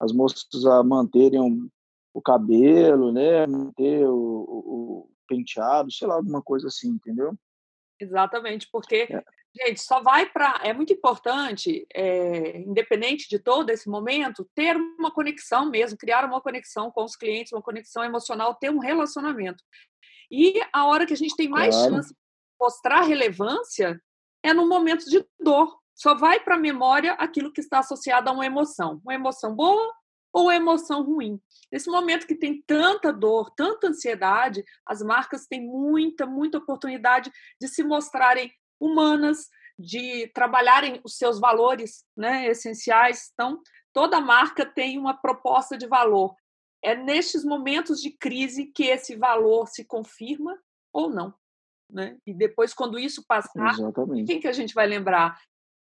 as 0.00 0.12
moças 0.12 0.64
a 0.64 0.82
manterem 0.82 1.40
um, 1.40 1.68
o 2.14 2.22
cabelo, 2.22 3.12
né, 3.12 3.46
manter 3.46 4.06
o, 4.06 4.14
o, 4.14 5.10
penteado, 5.28 5.92
sei 5.92 6.08
lá, 6.08 6.14
alguma 6.14 6.42
coisa 6.42 6.68
assim, 6.68 6.88
entendeu? 6.88 7.34
Exatamente, 8.00 8.68
porque, 8.70 9.06
é. 9.10 9.22
Gente, 9.66 9.82
só 9.82 10.00
vai 10.00 10.26
para. 10.26 10.60
É 10.62 10.72
muito 10.72 10.92
importante, 10.92 11.86
é, 11.94 12.58
independente 12.58 13.28
de 13.28 13.38
todo 13.38 13.70
esse 13.70 13.88
momento, 13.88 14.48
ter 14.54 14.76
uma 14.76 15.10
conexão 15.10 15.70
mesmo, 15.70 15.98
criar 15.98 16.24
uma 16.24 16.40
conexão 16.40 16.90
com 16.90 17.04
os 17.04 17.16
clientes, 17.16 17.52
uma 17.52 17.62
conexão 17.62 18.04
emocional, 18.04 18.54
ter 18.54 18.70
um 18.70 18.78
relacionamento. 18.78 19.62
E 20.30 20.60
a 20.72 20.86
hora 20.86 21.06
que 21.06 21.12
a 21.12 21.16
gente 21.16 21.36
tem 21.36 21.48
mais 21.48 21.74
claro. 21.74 21.94
chance 21.94 22.08
de 22.08 22.16
mostrar 22.60 23.02
relevância 23.02 24.00
é 24.42 24.52
no 24.52 24.68
momento 24.68 25.04
de 25.06 25.24
dor, 25.40 25.78
só 25.94 26.14
vai 26.14 26.38
para 26.38 26.54
a 26.54 26.58
memória 26.58 27.12
aquilo 27.14 27.52
que 27.52 27.60
está 27.60 27.80
associado 27.80 28.30
a 28.30 28.32
uma 28.32 28.46
emoção, 28.46 29.00
uma 29.04 29.14
emoção 29.14 29.54
boa 29.54 29.92
ou 30.32 30.44
uma 30.44 30.54
emoção 30.54 31.02
ruim. 31.02 31.40
Nesse 31.72 31.90
momento 31.90 32.26
que 32.26 32.34
tem 32.34 32.62
tanta 32.66 33.12
dor, 33.12 33.50
tanta 33.56 33.88
ansiedade, 33.88 34.62
as 34.86 35.02
marcas 35.02 35.46
têm 35.46 35.60
muita, 35.60 36.26
muita 36.26 36.58
oportunidade 36.58 37.32
de 37.60 37.66
se 37.66 37.82
mostrarem 37.82 38.52
humanas, 38.80 39.48
de 39.78 40.26
trabalharem 40.34 41.00
os 41.04 41.16
seus 41.16 41.38
valores 41.38 42.04
né, 42.16 42.48
essenciais. 42.48 43.30
Então, 43.32 43.60
toda 43.92 44.20
marca 44.20 44.66
tem 44.66 44.98
uma 44.98 45.16
proposta 45.16 45.78
de 45.78 45.86
valor. 45.86 46.34
É 46.82 46.96
nestes 46.96 47.44
momentos 47.44 48.00
de 48.00 48.10
crise 48.10 48.66
que 48.66 48.84
esse 48.84 49.16
valor 49.16 49.68
se 49.68 49.84
confirma 49.84 50.58
ou 50.92 51.08
não. 51.08 51.32
Né? 51.90 52.18
E 52.26 52.34
depois, 52.34 52.74
quando 52.74 52.98
isso 52.98 53.24
passar, 53.26 53.74
Exatamente. 53.74 54.26
quem 54.26 54.40
que 54.40 54.48
a 54.48 54.52
gente 54.52 54.74
vai 54.74 54.86
lembrar? 54.86 55.38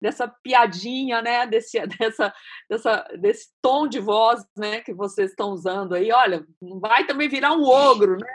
dessa 0.03 0.27
piadinha, 0.27 1.21
né? 1.21 1.47
Desse, 1.47 1.79
dessa, 1.97 2.33
dessa, 2.69 3.07
desse 3.17 3.47
tom 3.61 3.87
de 3.87 4.01
voz, 4.01 4.45
né? 4.57 4.81
Que 4.81 4.93
vocês 4.93 5.29
estão 5.29 5.51
usando 5.51 5.95
aí. 5.95 6.11
Olha, 6.11 6.45
vai 6.81 7.05
também 7.05 7.29
virar 7.29 7.53
um 7.53 7.63
ogro, 7.63 8.17
né? 8.17 8.27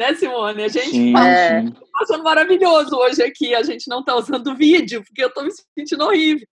Né, 0.00 0.14
Simone? 0.14 0.64
A 0.64 0.68
gente 0.68 0.90
sim, 0.92 1.12
tá 1.12 1.28
é. 1.28 1.62
achando 2.00 2.24
maravilhoso 2.24 2.96
hoje 2.96 3.22
aqui. 3.22 3.54
A 3.54 3.62
gente 3.62 3.86
não 3.86 4.00
está 4.00 4.16
usando 4.16 4.56
vídeo, 4.56 5.04
porque 5.04 5.22
eu 5.22 5.28
estou 5.28 5.44
me 5.44 5.50
sentindo 5.78 6.04
horrível. 6.04 6.46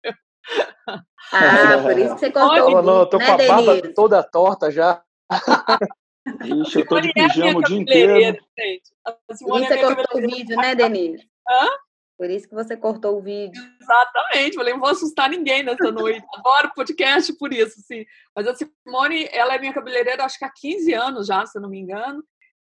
Ah, 1.31 1.77
por 1.81 1.97
isso 1.97 2.13
que 2.13 2.19
você 2.19 2.31
cortou 2.31 2.71
Não, 2.71 2.81
não, 2.81 2.99
eu 2.99 3.05
tô 3.05 3.17
né, 3.17 3.25
com 3.25 3.31
a 3.31 3.37
barba 3.37 3.75
Denise? 3.75 3.93
toda 3.93 4.21
torta 4.21 4.69
já. 4.69 5.01
Ixi, 6.43 6.79
eu 6.79 6.87
tô 6.87 6.99
de 6.99 7.09
é 7.09 7.13
pijama 7.13 7.59
o 7.59 7.63
dia 7.63 7.77
inteiro. 7.77 8.13
Gente. 8.19 8.91
Por 9.05 9.33
isso 9.33 9.45
você 9.45 9.73
é 9.73 9.81
cortou 9.81 10.21
o 10.21 10.21
vídeo, 10.21 10.57
né, 10.57 10.75
Denise? 10.75 11.29
Hã? 11.49 11.69
Por 12.17 12.29
isso 12.29 12.49
que 12.49 12.55
você 12.55 12.75
cortou 12.75 13.17
o 13.17 13.21
vídeo. 13.21 13.61
Exatamente. 13.81 14.55
Falei, 14.55 14.73
não 14.73 14.81
vou 14.81 14.89
assustar 14.89 15.29
ninguém 15.29 15.63
nessa 15.63 15.89
noite. 15.89 16.25
Adoro 16.35 16.73
podcast 16.75 17.31
por 17.37 17.53
isso, 17.53 17.79
sim. 17.79 18.03
Mas 18.35 18.45
a 18.45 18.55
Simone, 18.55 19.29
ela 19.31 19.55
é 19.55 19.59
minha 19.59 19.73
cabeleireira, 19.73 20.25
acho 20.25 20.37
que 20.37 20.43
há 20.43 20.51
15 20.53 20.93
anos 20.93 21.27
já, 21.27 21.45
se 21.45 21.57
eu 21.57 21.61
não 21.61 21.69
me 21.69 21.79
engano. 21.79 22.21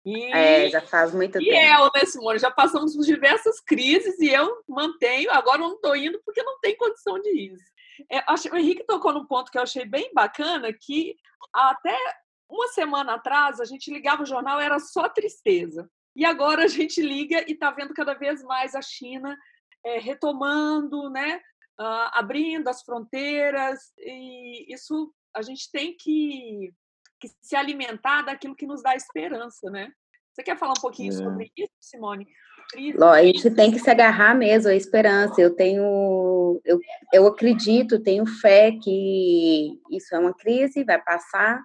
E, 0.05 0.33
é, 0.33 0.71
já 0.71 0.81
faz 0.81 1.15
muito 1.15 1.41
e 1.41 1.45
tempo. 1.45 1.57
E 1.57 1.73
eu, 1.73 1.91
né, 1.95 2.05
Simone? 2.07 2.39
Já 2.39 2.51
passamos 2.51 2.97
por 2.97 3.05
diversas 3.05 3.61
crises 3.61 4.19
e 4.19 4.29
eu 4.29 4.63
mantenho. 4.69 5.31
Agora 5.31 5.59
não 5.59 5.75
estou 5.75 5.95
indo 5.95 6.21
porque 6.25 6.43
não 6.43 6.59
tem 6.61 6.77
condição 6.77 7.21
de 7.21 7.31
ir. 7.31 7.57
É, 8.11 8.23
acho, 8.27 8.49
o 8.53 8.57
Henrique 8.57 8.85
tocou 8.85 9.13
num 9.13 9.27
ponto 9.27 9.51
que 9.51 9.59
eu 9.59 9.63
achei 9.63 9.85
bem 9.85 10.11
bacana, 10.15 10.73
que 10.73 11.17
até 11.53 11.97
uma 12.49 12.69
semana 12.69 13.15
atrás 13.15 13.61
a 13.61 13.65
gente 13.65 13.93
ligava 13.93 14.23
o 14.23 14.27
jornal, 14.27 14.59
era 14.59 14.79
só 14.79 15.09
tristeza. 15.09 15.89
E 16.17 16.25
agora 16.25 16.65
a 16.65 16.69
gente 16.69 17.01
liga 17.01 17.45
e 17.47 17.53
está 17.53 17.71
vendo 17.71 17.95
cada 17.95 18.15
vez 18.15 18.43
mais 18.43 18.75
a 18.75 18.83
China 18.83 19.37
é, 19.85 19.99
retomando, 19.99 21.09
né, 21.11 21.41
uh, 21.79 22.11
abrindo 22.13 22.69
as 22.69 22.83
fronteiras, 22.83 23.93
e 23.99 24.73
isso 24.73 25.13
a 25.35 25.43
gente 25.43 25.71
tem 25.71 25.97
que, 25.97 26.73
que, 27.21 27.29
se 27.41 27.55
alimentar 27.55 28.23
daquilo 28.23 28.57
que 28.57 28.67
nos 28.67 28.83
dá 28.83 28.97
esperança, 28.97 29.71
né? 29.71 29.93
Você 30.33 30.43
quer 30.43 30.57
falar 30.57 30.73
um 30.73 30.81
pouquinho 30.81 31.13
é. 31.13 31.17
sobre 31.17 31.53
isso, 31.57 31.73
Simone? 31.81 32.27
a 33.11 33.23
gente 33.23 33.51
tem 33.51 33.71
que 33.71 33.79
se 33.79 33.91
agarrar 33.91 34.35
mesmo 34.35 34.71
à 34.71 34.75
esperança. 34.75 35.41
Eu 35.41 35.55
tenho, 35.55 36.61
eu, 36.65 36.79
eu 37.13 37.27
acredito, 37.27 38.03
tenho 38.03 38.25
fé 38.27 38.73
que 38.81 39.79
isso 39.91 40.15
é 40.15 40.19
uma 40.19 40.33
crise, 40.33 40.85
vai 40.85 41.03
passar, 41.03 41.61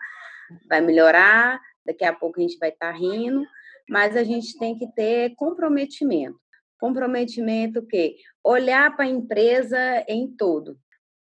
vai 0.68 0.82
melhorar, 0.82 1.60
daqui 1.86 2.03
a 2.03 2.14
pouco 2.14 2.39
a 2.39 2.41
gente 2.41 2.58
vai 2.58 2.70
estar 2.70 2.91
tá 2.91 2.97
rindo, 2.97 3.45
mas 3.88 4.18
a 4.18 4.24
gente 4.24 4.58
tem 4.58 4.78
que 4.78 4.88
ter 4.93 5.36
comprometimento. 5.36 6.39
Comprometimento 6.80 7.86
que 7.86 8.16
olhar 8.43 8.95
para 8.95 9.06
a 9.06 9.10
empresa 9.10 10.03
em 10.08 10.28
todo, 10.36 10.78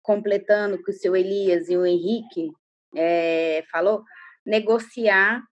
completando 0.02 0.82
que 0.82 0.90
o 0.90 0.94
seu 0.94 1.16
Elias 1.16 1.68
e 1.68 1.76
o 1.76 1.86
Henrique 1.86 2.50
é, 2.96 3.64
falou, 3.70 4.04
negociar 4.44 5.42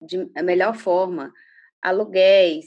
de 0.00 0.30
a 0.36 0.42
melhor 0.42 0.74
forma, 0.74 1.32
aluguéis, 1.82 2.66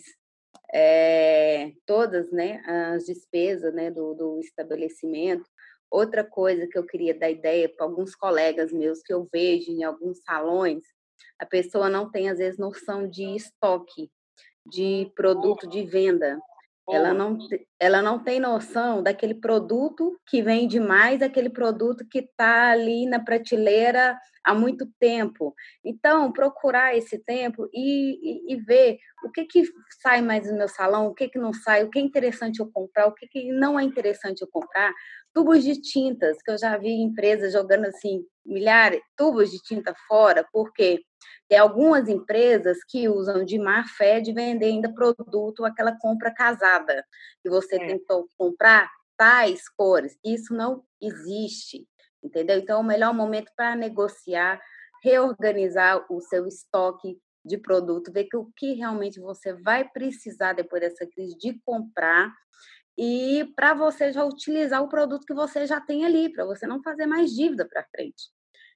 é, 0.73 1.71
todas 1.85 2.31
né, 2.31 2.61
as 2.65 3.05
despesas 3.05 3.73
né, 3.73 3.91
do, 3.91 4.13
do 4.13 4.39
estabelecimento. 4.39 5.49
Outra 5.89 6.23
coisa 6.23 6.67
que 6.67 6.77
eu 6.77 6.85
queria 6.85 7.13
dar 7.13 7.29
ideia 7.29 7.67
para 7.67 7.85
alguns 7.85 8.15
colegas 8.15 8.71
meus 8.71 9.01
que 9.01 9.13
eu 9.13 9.27
vejo 9.31 9.71
em 9.71 9.83
alguns 9.83 10.19
salões, 10.23 10.83
a 11.37 11.45
pessoa 11.45 11.89
não 11.89 12.09
tem, 12.09 12.29
às 12.29 12.37
vezes, 12.37 12.57
noção 12.57 13.07
de 13.07 13.35
estoque, 13.35 14.09
de 14.65 15.11
produto 15.15 15.67
de 15.67 15.83
venda. 15.83 16.39
Ela 16.89 17.13
não, 17.13 17.37
ela 17.79 18.01
não 18.01 18.19
tem 18.19 18.39
noção 18.39 19.03
daquele 19.03 19.35
produto 19.35 20.19
que 20.27 20.41
vende 20.41 20.79
mais, 20.79 21.21
aquele 21.21 21.49
produto 21.49 22.05
que 22.09 22.19
está 22.19 22.71
ali 22.71 23.05
na 23.05 23.19
prateleira 23.19 24.17
há 24.43 24.53
muito 24.53 24.87
tempo. 24.99 25.53
Então, 25.85 26.31
procurar 26.31 26.95
esse 26.95 27.19
tempo 27.19 27.69
e, 27.71 28.51
e, 28.51 28.53
e, 28.53 28.55
ver 28.57 28.97
o 29.23 29.31
que, 29.31 29.45
que 29.45 29.63
sai 30.01 30.21
mais 30.21 30.49
no 30.49 30.57
meu 30.57 30.67
salão, 30.67 31.07
o 31.07 31.13
que, 31.13 31.29
que 31.29 31.37
não 31.37 31.53
sai, 31.53 31.83
o 31.83 31.89
que 31.89 31.99
é 31.99 32.01
interessante 32.01 32.59
eu 32.59 32.69
comprar, 32.71 33.07
o 33.07 33.13
que, 33.13 33.27
que 33.27 33.51
não 33.51 33.79
é 33.79 33.83
interessante 33.83 34.41
eu 34.41 34.47
comprar. 34.47 34.91
Tubos 35.33 35.63
de 35.63 35.79
tintas, 35.79 36.41
que 36.41 36.51
eu 36.51 36.57
já 36.57 36.77
vi 36.77 36.91
empresas 36.91 37.53
jogando 37.53 37.85
assim, 37.85 38.25
milhares, 38.45 39.01
tubos 39.15 39.51
de 39.51 39.59
tinta 39.61 39.93
fora, 40.07 40.45
porque 40.51 41.01
tem 41.47 41.57
algumas 41.57 42.07
empresas 42.07 42.83
que 42.83 43.09
usam 43.09 43.43
de 43.43 43.59
má 43.59 43.83
fé 43.85 44.19
de 44.19 44.31
vender 44.31 44.67
ainda 44.67 44.93
produto, 44.93 45.65
aquela 45.65 45.97
compra 45.97 46.33
casada, 46.33 47.05
que 47.41 47.49
você 47.49 47.75
é. 47.75 47.87
tentou 47.87 48.27
comprar 48.37 48.89
tais 49.17 49.67
cores. 49.69 50.17
Isso 50.23 50.53
não 50.53 50.83
existe, 51.01 51.87
entendeu? 52.23 52.57
Então, 52.57 52.79
é 52.79 52.81
o 52.81 52.85
melhor 52.85 53.13
momento 53.13 53.51
para 53.55 53.75
negociar, 53.75 54.61
reorganizar 55.03 56.05
o 56.09 56.21
seu 56.21 56.47
estoque 56.47 57.19
de 57.43 57.57
produto, 57.57 58.11
ver 58.11 58.25
que 58.25 58.37
o 58.37 58.51
que 58.55 58.73
realmente 58.73 59.19
você 59.19 59.53
vai 59.53 59.87
precisar 59.89 60.53
depois 60.53 60.81
dessa 60.81 61.07
crise 61.07 61.37
de 61.37 61.59
comprar 61.65 62.31
e 62.97 63.51
para 63.55 63.73
você 63.73 64.11
já 64.11 64.23
utilizar 64.23 64.83
o 64.83 64.89
produto 64.89 65.25
que 65.25 65.33
você 65.33 65.65
já 65.65 65.81
tem 65.81 66.05
ali, 66.05 66.31
para 66.31 66.45
você 66.45 66.67
não 66.67 66.83
fazer 66.83 67.07
mais 67.07 67.31
dívida 67.31 67.67
para 67.67 67.85
frente 67.85 68.29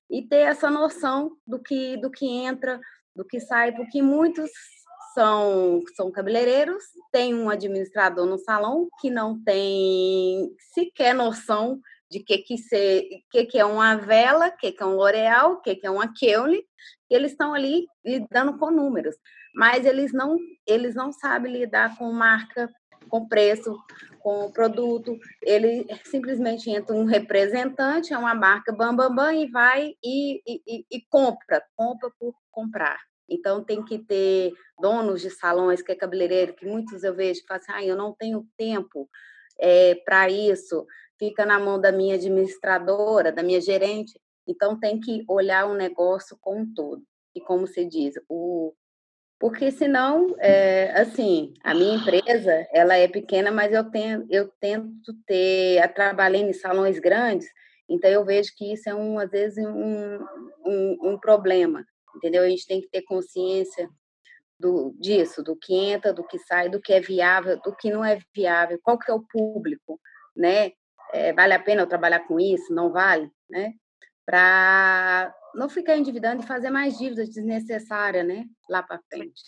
e 0.09 0.21
ter 0.21 0.41
essa 0.41 0.69
noção 0.69 1.35
do 1.45 1.59
que 1.59 1.97
do 1.97 2.09
que 2.11 2.25
entra, 2.25 2.79
do 3.15 3.25
que 3.25 3.39
sai, 3.39 3.71
porque 3.71 4.01
muitos 4.01 4.49
são 5.13 5.81
são 5.95 6.11
cabeleireiros, 6.11 6.83
tem 7.11 7.33
um 7.33 7.49
administrador 7.49 8.25
no 8.25 8.37
salão 8.37 8.87
que 8.99 9.09
não 9.09 9.41
tem 9.43 10.53
sequer 10.73 11.15
noção 11.15 11.79
de 12.11 12.19
que 12.19 12.39
que 12.39 12.57
se, 12.57 13.23
que 13.31 13.45
que 13.45 13.57
é 13.57 13.65
uma 13.65 13.95
vela, 13.95 14.51
que 14.51 14.71
que 14.71 14.83
é 14.83 14.85
um 14.85 14.95
L'Oreal, 14.95 15.61
que 15.61 15.75
que 15.75 15.87
é 15.87 15.89
uma 15.89 16.13
Keule, 16.13 16.63
eles 17.09 17.31
estão 17.31 17.53
ali 17.53 17.85
lidando 18.05 18.57
com 18.57 18.69
números, 18.69 19.15
mas 19.55 19.85
eles 19.85 20.13
não 20.13 20.37
eles 20.67 20.93
não 20.93 21.11
sabem 21.11 21.51
lidar 21.51 21.97
com 21.97 22.11
marca, 22.11 22.69
com 23.09 23.27
preço, 23.27 23.75
com 24.25 24.43
o 24.43 24.51
produto, 24.51 25.19
ele 25.43 25.85
simplesmente 26.03 26.67
entra 26.71 26.95
um 26.95 27.05
representante, 27.05 28.11
é 28.11 28.17
uma 28.17 28.33
marca 28.33 28.73
bam, 28.73 28.95
bam, 28.95 29.13
bam 29.13 29.31
e 29.31 29.45
vai 29.51 29.93
e, 30.03 30.41
e, 30.47 30.83
e 30.91 31.01
compra, 31.11 31.63
compra 31.75 32.09
por 32.19 32.33
comprar. 32.49 32.97
Então, 33.29 33.63
tem 33.63 33.85
que 33.85 33.99
ter 33.99 34.51
donos 34.81 35.21
de 35.21 35.29
salões, 35.29 35.83
que 35.83 35.91
é 35.91 35.95
cabeleireiro, 35.95 36.55
que 36.55 36.65
muitos 36.65 37.03
eu 37.03 37.13
vejo 37.13 37.41
que 37.41 37.47
falam 37.47 37.61
assim, 37.61 37.71
ah, 37.71 37.85
eu 37.85 37.95
não 37.95 38.15
tenho 38.15 38.47
tempo 38.57 39.07
é, 39.59 39.93
para 39.93 40.27
isso, 40.27 40.87
fica 41.19 41.45
na 41.45 41.59
mão 41.59 41.79
da 41.79 41.91
minha 41.91 42.15
administradora, 42.15 43.31
da 43.31 43.43
minha 43.43 43.61
gerente. 43.61 44.19
Então, 44.47 44.79
tem 44.79 44.99
que 44.99 45.23
olhar 45.27 45.67
o 45.67 45.75
negócio 45.75 46.35
como 46.41 46.61
um 46.61 46.73
todo. 46.73 47.03
E 47.35 47.39
como 47.39 47.67
se 47.67 47.85
diz, 47.85 48.15
o, 48.27 48.73
porque 49.39 49.69
senão, 49.71 50.35
é, 50.39 50.91
assim, 50.99 51.53
a 51.63 51.73
minha 51.73 51.95
empresa, 51.95 52.65
ela 52.73 52.95
é 52.95 53.07
pequena, 53.07 53.51
mas 53.51 53.73
eu, 53.73 53.83
tenho, 53.83 54.25
eu 54.29 54.49
tento 54.59 55.13
ter, 55.25 55.93
trabalhei 55.93 56.41
em 56.41 56.53
salões 56.53 56.99
grandes, 56.99 57.47
então 57.87 58.09
eu 58.09 58.25
vejo 58.25 58.51
que 58.55 58.73
isso 58.73 58.89
é, 58.89 58.95
um, 58.95 59.19
às 59.19 59.29
vezes, 59.29 59.63
um, 59.63 60.19
um, 60.65 60.97
um 61.03 61.19
problema, 61.19 61.85
entendeu? 62.15 62.43
A 62.43 62.49
gente 62.49 62.65
tem 62.65 62.81
que 62.81 62.89
ter 62.89 63.01
consciência 63.03 63.89
do, 64.59 64.95
disso, 64.99 65.43
do 65.43 65.55
que 65.55 65.75
entra, 65.75 66.13
do 66.13 66.25
que 66.25 66.39
sai, 66.39 66.69
do 66.69 66.81
que 66.81 66.93
é 66.93 67.01
viável, 67.01 67.59
do 67.61 67.75
que 67.75 67.91
não 67.91 68.03
é 68.03 68.19
viável, 68.33 68.79
qual 68.81 68.97
que 68.97 69.11
é 69.11 69.13
o 69.13 69.21
público, 69.21 69.99
né? 70.35 70.71
É, 71.13 71.33
vale 71.33 71.53
a 71.53 71.59
pena 71.59 71.81
eu 71.81 71.87
trabalhar 71.87 72.21
com 72.21 72.39
isso? 72.39 72.73
Não 72.73 72.91
vale, 72.91 73.29
né? 73.49 73.73
Para 74.25 75.33
não 75.53 75.69
ficar 75.69 75.95
endividando 75.95 76.43
e 76.43 76.47
fazer 76.47 76.69
mais 76.69 76.97
dívidas 76.97 77.29
desnecessárias, 77.29 78.25
né? 78.25 78.45
Lá 78.69 78.81
para 78.83 78.99
frente. 79.09 79.41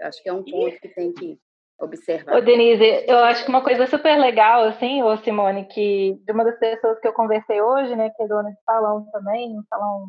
acho 0.00 0.22
que 0.22 0.28
é 0.28 0.32
um 0.32 0.44
ponto 0.44 0.78
que 0.80 0.88
tem 0.88 1.12
que 1.12 1.38
observar. 1.80 2.36
Ô, 2.36 2.40
Denise, 2.40 3.04
eu 3.06 3.18
acho 3.18 3.44
que 3.44 3.50
uma 3.50 3.62
coisa 3.62 3.86
super 3.86 4.16
legal, 4.18 4.64
assim, 4.64 5.02
ô 5.02 5.16
Simone, 5.18 5.66
que 5.66 6.18
de 6.24 6.32
uma 6.32 6.44
das 6.44 6.58
pessoas 6.58 6.98
que 7.00 7.08
eu 7.08 7.12
conversei 7.12 7.60
hoje, 7.60 7.96
né, 7.96 8.10
que 8.10 8.22
é 8.22 8.28
dona 8.28 8.50
de 8.50 8.62
salão 8.62 9.06
também, 9.10 9.58
um 9.58 9.64
salão 9.64 10.06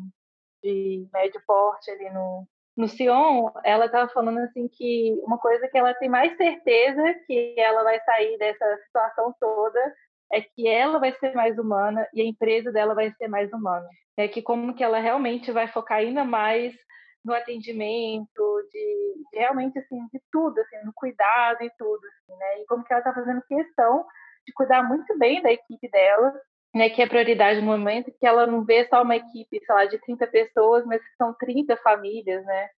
de 0.62 1.06
médio 1.12 1.40
porte 1.46 1.90
ali 1.90 2.10
no, 2.10 2.46
no 2.76 2.88
Sion, 2.88 3.50
ela 3.64 3.86
estava 3.86 4.10
falando 4.12 4.38
assim 4.38 4.68
que 4.68 5.18
uma 5.24 5.38
coisa 5.38 5.66
que 5.68 5.76
ela 5.78 5.94
tem 5.94 6.08
mais 6.08 6.36
certeza 6.36 7.02
que 7.26 7.54
ela 7.58 7.82
vai 7.82 8.00
sair 8.00 8.38
dessa 8.38 8.76
situação 8.84 9.34
toda 9.40 9.94
é 10.32 10.40
que 10.40 10.66
ela 10.66 10.98
vai 10.98 11.12
ser 11.14 11.34
mais 11.34 11.58
humana 11.58 12.06
e 12.12 12.20
a 12.20 12.24
empresa 12.24 12.72
dela 12.72 12.94
vai 12.94 13.12
ser 13.12 13.28
mais 13.28 13.52
humana. 13.52 13.86
É 14.16 14.26
que 14.26 14.42
como 14.42 14.74
que 14.74 14.82
ela 14.82 14.98
realmente 14.98 15.52
vai 15.52 15.68
focar 15.68 15.98
ainda 15.98 16.24
mais 16.24 16.74
no 17.24 17.34
atendimento, 17.34 18.68
de, 18.72 19.14
de 19.30 19.38
realmente 19.38 19.78
assim, 19.78 19.98
de 20.12 20.20
tudo, 20.30 20.60
assim, 20.60 20.76
no 20.84 20.92
cuidado 20.94 21.62
e 21.62 21.70
tudo, 21.76 22.00
assim, 22.06 22.38
né? 22.38 22.62
E 22.62 22.66
como 22.66 22.84
que 22.84 22.92
ela 22.92 23.00
está 23.00 23.12
fazendo 23.12 23.42
questão 23.48 24.04
de 24.46 24.52
cuidar 24.52 24.82
muito 24.82 25.18
bem 25.18 25.42
da 25.42 25.52
equipe 25.52 25.90
dela, 25.90 26.32
né, 26.72 26.90
que 26.90 27.02
é 27.02 27.08
prioridade 27.08 27.60
no 27.60 27.66
momento, 27.66 28.12
que 28.20 28.26
ela 28.26 28.46
não 28.46 28.64
vê 28.64 28.86
só 28.88 29.02
uma 29.02 29.16
equipe, 29.16 29.60
sei 29.64 29.74
lá, 29.74 29.86
de 29.86 29.98
30 29.98 30.26
pessoas, 30.26 30.84
mas 30.84 31.02
que 31.02 31.16
são 31.16 31.34
30 31.34 31.76
famílias, 31.78 32.44
né? 32.44 32.68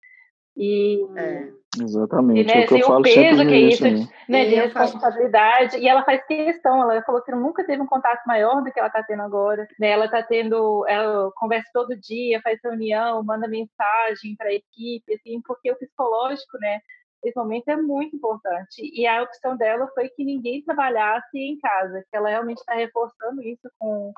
E, 0.59 1.07
é. 1.17 1.53
Exatamente. 1.81 2.41
E, 2.41 2.45
né, 2.45 2.63
é 2.63 2.65
o, 2.65 2.69
que 2.69 2.75
eu 2.75 2.87
falo 2.87 3.01
o 3.01 3.03
peso 3.03 3.47
que 3.47 3.55
é 3.55 3.59
isso, 3.59 3.85
né, 3.85 4.09
né 4.29 4.45
de 4.47 4.55
responsabilidade. 4.57 5.79
E 5.79 5.89
ela 5.89 6.05
faz 6.05 6.25
questão, 6.27 6.83
ela 6.83 7.01
falou 7.03 7.23
que 7.23 7.31
nunca 7.31 7.65
teve 7.65 7.81
um 7.81 7.87
contato 7.87 8.25
maior 8.27 8.63
do 8.63 8.73
que 8.73 8.79
ela 8.79 8.89
está 8.89 9.03
tendo 9.03 9.23
agora. 9.23 9.69
Né? 9.79 9.91
Ela 9.91 10.07
está 10.07 10.23
tendo, 10.23 10.85
ela 10.89 11.31
conversa 11.37 11.71
todo 11.73 11.97
dia, 11.97 12.41
faz 12.43 12.59
reunião, 12.63 13.23
manda 13.23 13.47
mensagem 13.47 14.35
para 14.37 14.49
a 14.49 14.55
equipe, 14.55 15.15
assim, 15.15 15.41
porque 15.43 15.71
o 15.71 15.77
psicológico, 15.77 16.59
né? 16.59 16.81
Esse 17.23 17.37
momento 17.37 17.69
é 17.69 17.77
muito 17.77 18.17
importante. 18.17 18.81
E 18.81 19.07
a 19.07 19.23
opção 19.23 19.57
dela 19.57 19.89
foi 19.95 20.09
que 20.09 20.25
ninguém 20.25 20.63
trabalhasse 20.63 21.37
em 21.37 21.59
casa, 21.59 22.05
que 22.11 22.17
ela 22.17 22.29
realmente 22.29 22.59
está 22.59 22.75
reforçando 22.75 23.43
isso 23.43 23.69
com, 23.79 24.13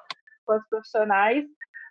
com 0.46 0.54
os 0.54 0.68
profissionais, 0.68 1.44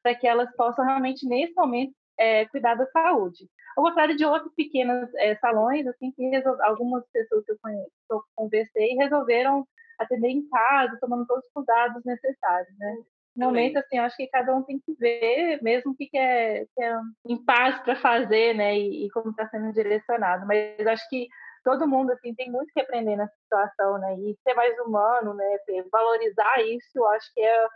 para 0.04 0.16
que 0.16 0.28
elas 0.28 0.50
possam 0.56 0.86
realmente, 0.86 1.28
nesse 1.28 1.54
momento, 1.56 1.93
é, 2.20 2.45
cuidar 2.47 2.76
da 2.76 2.86
saúde. 2.88 3.49
Ao 3.78 3.84
contrário 3.84 4.15
de 4.15 4.26
outros 4.26 4.53
pequenos 4.53 5.09
é, 5.15 5.36
salões, 5.38 5.88
assim, 5.88 6.11
que 6.11 6.30
algumas 6.61 7.03
pessoas 7.11 7.45
que 7.45 7.51
eu, 7.53 7.57
conheço, 7.61 7.91
que 8.07 8.13
eu 8.13 8.22
conversei 8.36 8.95
resolveram 8.95 9.65
atender 9.97 10.30
em 10.30 10.47
casa, 10.49 10.97
tomando 10.99 11.26
todos 11.26 11.45
os 11.45 11.51
cuidados 11.51 12.03
necessários, 12.03 12.78
né? 12.78 12.97
No 13.36 13.45
momento, 13.45 13.78
assim, 13.78 13.97
eu 13.97 14.03
acho 14.03 14.17
que 14.17 14.28
cada 14.28 14.53
um 14.53 14.63
tem 14.63 14.80
que 14.80 14.93
ver 14.95 15.61
mesmo 15.61 15.91
o 15.91 15.95
que, 15.95 16.07
que, 16.07 16.17
é, 16.17 16.65
que 16.65 16.84
é 16.84 16.93
em 17.26 17.38
paz 17.45 17.80
para 17.82 17.95
fazer, 17.95 18.53
né? 18.53 18.78
E, 18.78 19.05
e 19.05 19.09
como 19.11 19.30
está 19.30 19.47
sendo 19.47 19.72
direcionado. 19.72 20.45
Mas 20.45 20.86
acho 20.86 21.07
que 21.09 21.28
todo 21.63 21.88
mundo, 21.88 22.11
assim, 22.11 22.34
tem 22.36 22.51
muito 22.51 22.72
que 22.74 22.82
aprender 22.82 23.15
nessa 23.15 23.34
situação, 23.43 23.97
né? 23.97 24.15
E 24.20 24.38
ser 24.43 24.53
mais 24.55 24.78
humano, 24.80 25.34
né? 25.34 25.57
Valorizar 25.89 26.61
isso, 26.63 26.89
eu 26.95 27.07
acho 27.07 27.34
que 27.34 27.39
é 27.39 27.67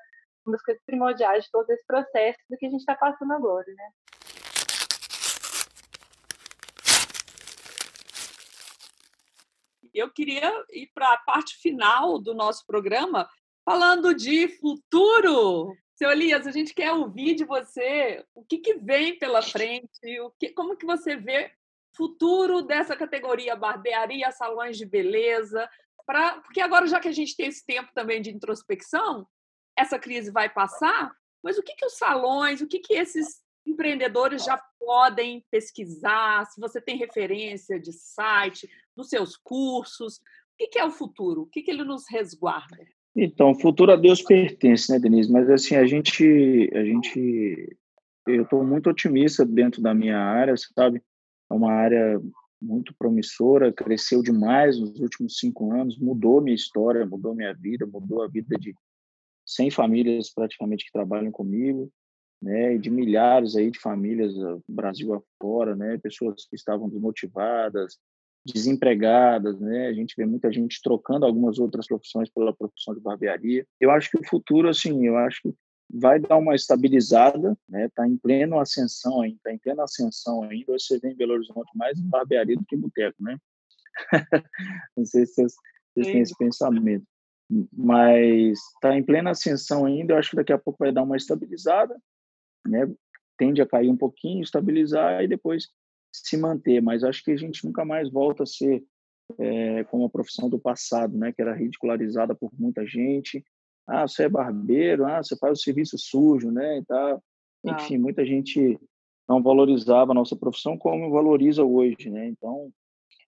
uma 0.46 0.54
das 0.54 0.62
coisas 0.64 0.84
primordiais 0.86 1.46
de 1.46 1.52
todo 1.52 1.70
esse 1.70 1.86
processo 1.86 2.39
do 2.50 2.58
que 2.58 2.66
a 2.66 2.70
gente 2.70 2.82
está 2.82 2.96
passando 2.96 3.32
agora, 3.32 3.66
né? 3.68 3.89
Eu 9.94 10.10
queria 10.10 10.52
ir 10.72 10.89
para 10.94 11.14
a 11.14 11.18
parte 11.18 11.58
final 11.58 12.20
do 12.20 12.34
nosso 12.34 12.66
programa 12.66 13.30
falando 13.64 14.14
de 14.14 14.48
futuro. 14.48 15.76
Seu 15.96 16.12
Elias, 16.12 16.48
a 16.48 16.52
gente 16.52 16.74
quer 16.74 16.91
ouvir 16.91 17.36
de 17.36 17.46
você 17.46 18.26
o 18.34 18.44
que, 18.44 18.58
que 18.58 18.74
vem 18.76 19.18
pela 19.18 19.41
frente, 19.41 20.20
o 20.22 20.32
que, 20.32 20.50
como 20.50 20.76
que 20.76 20.86
você 20.86 21.16
vê 21.16 21.52
futuro 21.96 22.64
dessa 22.64 22.96
categoria 22.96 23.56
barbearia, 23.56 24.32
salões 24.32 24.78
de 24.78 24.86
beleza, 24.86 25.70
pra, 26.06 26.41
porque 26.41 26.60
agora 26.60 26.88
já 26.88 27.00
que 27.00 27.08
a 27.08 27.14
gente 27.14 27.36
tem 27.36 27.48
esse 27.48 27.64
tempo 27.64 27.91
também 27.94 28.22
de 28.22 28.32
introspecção, 28.32 29.28
essa 29.78 30.00
crise 30.00 30.32
vai 30.32 30.50
passar, 30.50 31.16
mas 31.44 31.58
o 31.58 31.64
que, 31.64 31.76
que 31.76 31.86
os 31.86 31.98
salões, 31.98 32.62
o 32.62 32.68
que, 32.68 32.80
que 32.80 32.94
esses 32.94 33.41
empreendedores 33.66 34.44
já 34.44 34.58
podem 34.80 35.46
pesquisar, 35.50 36.46
se 36.48 36.60
você 36.60 36.82
tem 36.82 36.98
referência 36.98 37.80
de 37.80 37.94
site, 37.94 38.70
dos 38.96 39.10
seus 39.10 39.36
cursos. 39.38 40.18
O 40.18 40.70
que 40.70 40.80
é 40.80 40.86
o 40.86 40.91
futuro? 40.91 41.41
O 41.41 41.48
que 41.48 41.64
ele 41.68 41.84
nos 41.84 42.04
resguarda? 42.10 42.78
Então, 43.16 43.52
o 43.52 43.60
futuro 43.60 43.91
a 43.91 43.96
Deus 43.96 44.22
pertence, 44.22 44.91
né, 44.91 45.00
Denise? 45.00 45.32
Mas 45.32 45.50
assim, 45.50 45.76
a 45.76 45.86
gente, 45.86 46.70
a 46.74 46.84
gente, 46.84 47.78
eu 48.28 48.44
estou 48.44 48.66
muito 48.66 48.89
otimista 48.89 49.46
dentro 49.46 49.82
da 49.82 49.94
minha 49.94 50.18
área, 50.18 50.56
sabe? 50.76 51.02
É 51.50 51.54
uma 51.54 51.72
área 51.72 52.20
muito 52.62 52.96
promissora, 52.98 53.74
cresceu 53.74 54.24
demais 54.24 54.80
nos 54.80 55.00
últimos 55.00 55.38
cinco 55.38 55.72
anos, 55.74 56.00
mudou 56.00 56.41
minha 56.41 56.56
história, 56.56 57.06
mudou 57.06 57.36
minha 57.36 57.54
vida, 57.54 57.86
mudou 57.86 58.24
a 58.24 58.28
vida 58.28 58.58
de 58.58 58.74
100 59.46 59.72
famílias 59.72 60.34
praticamente 60.34 60.86
que 60.86 60.91
trabalham 60.91 61.32
comigo 61.32 61.91
né, 62.44 62.78
de 62.78 62.89
milhares 62.89 63.56
aí 63.56 63.72
de 63.72 63.80
famílias 63.80 64.34
Brasil 64.68 65.14
afora, 65.14 65.76
né, 65.76 65.98
pessoas 65.98 66.46
que 66.46 66.56
estavam 66.58 66.89
desmotivadas, 66.89 67.98
desempregadas, 68.46 69.60
né? 69.60 69.88
A 69.88 69.94
gente 69.94 70.16
vê 70.18 70.26
muita 70.26 70.52
gente 70.52 70.82
trocando 70.82 71.26
algumas 71.26 71.60
outras 71.60 71.88
profissões 71.88 72.30
pela 72.30 72.54
profissão 72.54 72.94
de 72.94 73.00
barbearia. 73.00 73.66
Eu 73.80 73.91
acho 73.91 74.12
que 74.12 74.18
o 74.18 74.28
futuro, 74.28 74.68
assim, 74.68 75.06
eu 75.06 75.18
acho 75.18 75.41
que 75.41 75.56
vai 75.89 76.20
dar 76.20 76.38
uma 76.38 76.56
estabilizada, 76.56 77.58
né? 77.70 77.86
Está 77.86 78.08
em 78.08 78.18
pleno 78.18 78.60
ascensão 78.60 79.22
ainda, 79.22 79.38
está 79.38 79.54
em 79.54 79.58
plena 79.58 79.84
ascensão 79.84 80.44
ainda. 80.44 80.74
Você 80.74 81.00
vê 81.00 81.10
em 81.10 81.16
Belo 81.16 81.34
Horizonte 81.34 81.70
mais 81.76 82.00
barbearia 82.00 82.56
do 82.56 82.66
que 82.66 82.76
boteco, 82.76 83.22
né? 83.24 83.38
Não 84.98 85.06
sei 85.06 85.26
se 85.26 85.36
vocês, 85.36 85.56
vocês 85.94 86.08
têm 86.08 86.22
esse 86.22 86.38
pensamento, 86.38 87.06
mas 87.72 88.58
está 88.76 88.98
em 88.98 89.04
plena 89.04 89.32
ascensão 89.32 89.86
ainda. 89.86 90.14
Eu 90.14 90.18
acho 90.18 90.32
que 90.32 90.36
daqui 90.36 90.52
a 90.52 90.58
pouco 90.58 90.80
vai 90.80 90.91
dar 90.91 91.04
uma 91.04 91.16
estabilizada, 91.16 91.96
né? 92.68 92.91
Tende 93.38 93.62
a 93.62 93.68
cair 93.68 93.89
um 93.89 93.98
pouquinho, 93.98 94.44
estabilizar 94.44 95.24
e 95.24 95.28
depois 95.28 95.68
se 96.14 96.38
manter. 96.38 96.82
Mas 96.82 97.03
acho 97.03 97.24
que 97.24 97.32
a 97.32 97.38
gente 97.38 97.66
nunca 97.66 97.84
mais 97.84 98.09
volta 98.09 98.43
a 98.43 98.45
ser 98.45 98.84
é, 99.39 99.84
como 99.86 100.05
a 100.05 100.09
profissão 100.09 100.49
do 100.49 100.59
passado, 100.59 101.18
né? 101.18 101.34
Que 101.34 101.41
era 101.41 101.55
ridicularizada 101.55 102.36
por 102.36 102.51
muita 102.57 102.86
gente 102.86 103.43
ah, 103.88 104.07
você 104.07 104.24
é 104.24 104.30
barbeiro, 104.30 105.05
ah, 105.05 105.22
você 105.22 105.36
faz 105.38 105.59
o 105.59 105.61
serviço 105.61 105.97
sujo, 105.97 106.51
né, 106.51 106.80
e 106.80 106.86
tal. 106.86 107.24
Enfim, 107.66 107.97
muita 107.97 108.26
gente 108.26 108.80
não 109.28 109.41
valorizava 109.41 110.11
a 110.11 110.16
nossa 110.16 110.36
profissão 110.36 110.78
como 110.78 111.11
valoriza 111.11 111.64
hoje, 111.64 112.09
né? 112.09 112.28
Então, 112.28 112.70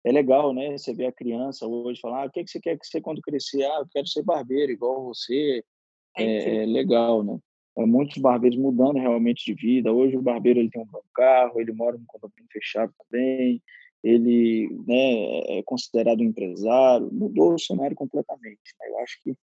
é 0.03 0.11
legal, 0.11 0.53
né? 0.53 0.77
Você 0.77 0.93
vê 0.93 1.05
a 1.05 1.11
criança 1.11 1.65
hoje 1.65 2.01
falar, 2.01 2.23
ah, 2.23 2.25
o 2.27 2.31
que, 2.31 2.43
que 2.43 2.51
você 2.51 2.59
quer 2.59 2.77
que 2.77 2.85
você 2.85 2.99
quando 3.01 3.21
crescer? 3.21 3.63
Ah, 3.63 3.79
eu 3.79 3.87
quero 3.89 4.07
ser 4.07 4.23
barbeiro 4.23 4.71
igual 4.71 5.05
você. 5.05 5.63
É, 6.17 6.63
é 6.63 6.65
legal, 6.65 7.23
né? 7.23 7.37
É, 7.77 7.85
muitos 7.85 8.17
barbeiros 8.17 8.57
mudando 8.57 8.99
realmente 8.99 9.45
de 9.45 9.53
vida. 9.53 9.91
Hoje 9.91 10.17
o 10.17 10.21
barbeiro 10.21 10.59
ele 10.59 10.69
tem 10.69 10.81
um 10.81 10.87
carro, 11.13 11.59
ele 11.59 11.73
mora 11.73 11.97
num 11.97 12.05
condomínio 12.05 12.47
fechado 12.51 12.93
também, 12.97 13.61
ele 14.03 14.69
né, 14.87 15.57
é 15.59 15.63
considerado 15.63 16.21
um 16.21 16.25
empresário, 16.25 17.09
mudou 17.11 17.55
o 17.55 17.59
cenário 17.59 17.95
completamente. 17.95 18.75
Né? 18.79 18.89
Eu 18.89 18.99
acho 18.99 19.21
que 19.21 19.35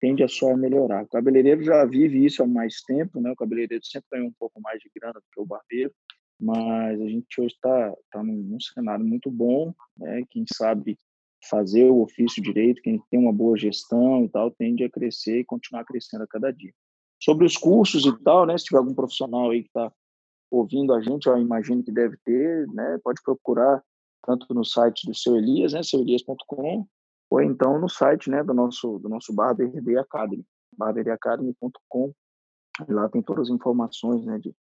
tende 0.00 0.22
a 0.22 0.28
só 0.28 0.56
melhorar. 0.56 1.04
O 1.04 1.08
cabeleireiro 1.08 1.62
já 1.62 1.84
vive 1.84 2.24
isso 2.24 2.42
há 2.42 2.46
mais 2.46 2.82
tempo, 2.82 3.20
né? 3.20 3.30
O 3.30 3.36
cabeleireiro 3.36 3.84
sempre 3.84 4.08
ganhou 4.10 4.28
um 4.28 4.34
pouco 4.38 4.60
mais 4.60 4.80
de 4.80 4.90
grana 4.94 5.14
do 5.14 5.26
que 5.32 5.40
o 5.40 5.46
barbeiro, 5.46 5.92
mas 6.40 7.00
a 7.00 7.06
gente 7.06 7.40
hoje 7.40 7.54
está 7.54 7.94
tá 8.10 8.22
num, 8.22 8.34
num, 8.34 8.60
cenário 8.60 9.04
muito 9.04 9.30
bom, 9.30 9.72
né? 9.96 10.22
Quem 10.30 10.44
sabe 10.52 10.98
fazer 11.48 11.84
o 11.84 12.00
ofício 12.00 12.42
direito, 12.42 12.82
quem 12.82 13.00
tem 13.10 13.20
uma 13.20 13.32
boa 13.32 13.56
gestão 13.56 14.24
e 14.24 14.28
tal, 14.28 14.50
tende 14.50 14.84
a 14.84 14.90
crescer 14.90 15.40
e 15.40 15.44
continuar 15.44 15.84
crescendo 15.84 16.24
a 16.24 16.26
cada 16.26 16.50
dia. 16.50 16.72
Sobre 17.22 17.46
os 17.46 17.56
cursos 17.56 18.06
e 18.06 18.18
tal, 18.22 18.46
né? 18.46 18.56
Se 18.56 18.64
tiver 18.64 18.78
algum 18.78 18.94
profissional 18.94 19.50
aí 19.50 19.62
que 19.62 19.68
está 19.68 19.92
ouvindo 20.50 20.92
a 20.94 21.00
gente, 21.00 21.26
eu 21.26 21.36
imagino 21.36 21.82
que 21.82 21.92
deve 21.92 22.16
ter, 22.24 22.66
né? 22.68 22.98
Pode 23.04 23.22
procurar 23.22 23.82
tanto 24.24 24.52
no 24.54 24.64
site 24.64 25.06
do 25.06 25.14
seu 25.14 25.36
Elias, 25.36 25.72
né? 25.72 25.82
Seuelias.com, 25.82 26.86
ou 27.30 27.40
então 27.40 27.80
no 27.80 27.88
site 27.88 28.28
né, 28.28 28.42
do 28.42 28.52
nosso, 28.52 28.98
do 28.98 29.08
nosso 29.08 29.32
Barber 29.32 29.70
Day 29.82 29.96
Academy, 29.96 30.44
barberacademy.com. 30.76 32.12
Lá 32.88 33.08
tem 33.08 33.22
todas 33.22 33.48
as 33.48 33.54
informações 33.54 34.24
né, 34.24 34.38
de 34.38 34.54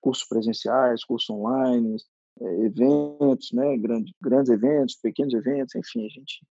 cursos 0.00 0.26
presenciais, 0.26 1.04
cursos 1.04 1.28
online, 1.28 1.96
é, 2.40 2.64
eventos, 2.64 3.50
né, 3.52 3.76
grandes, 3.76 4.14
grandes 4.20 4.50
eventos, 4.50 4.96
pequenos 4.96 5.34
eventos, 5.34 5.74
enfim, 5.74 6.06
a 6.06 6.08
gente 6.08 6.46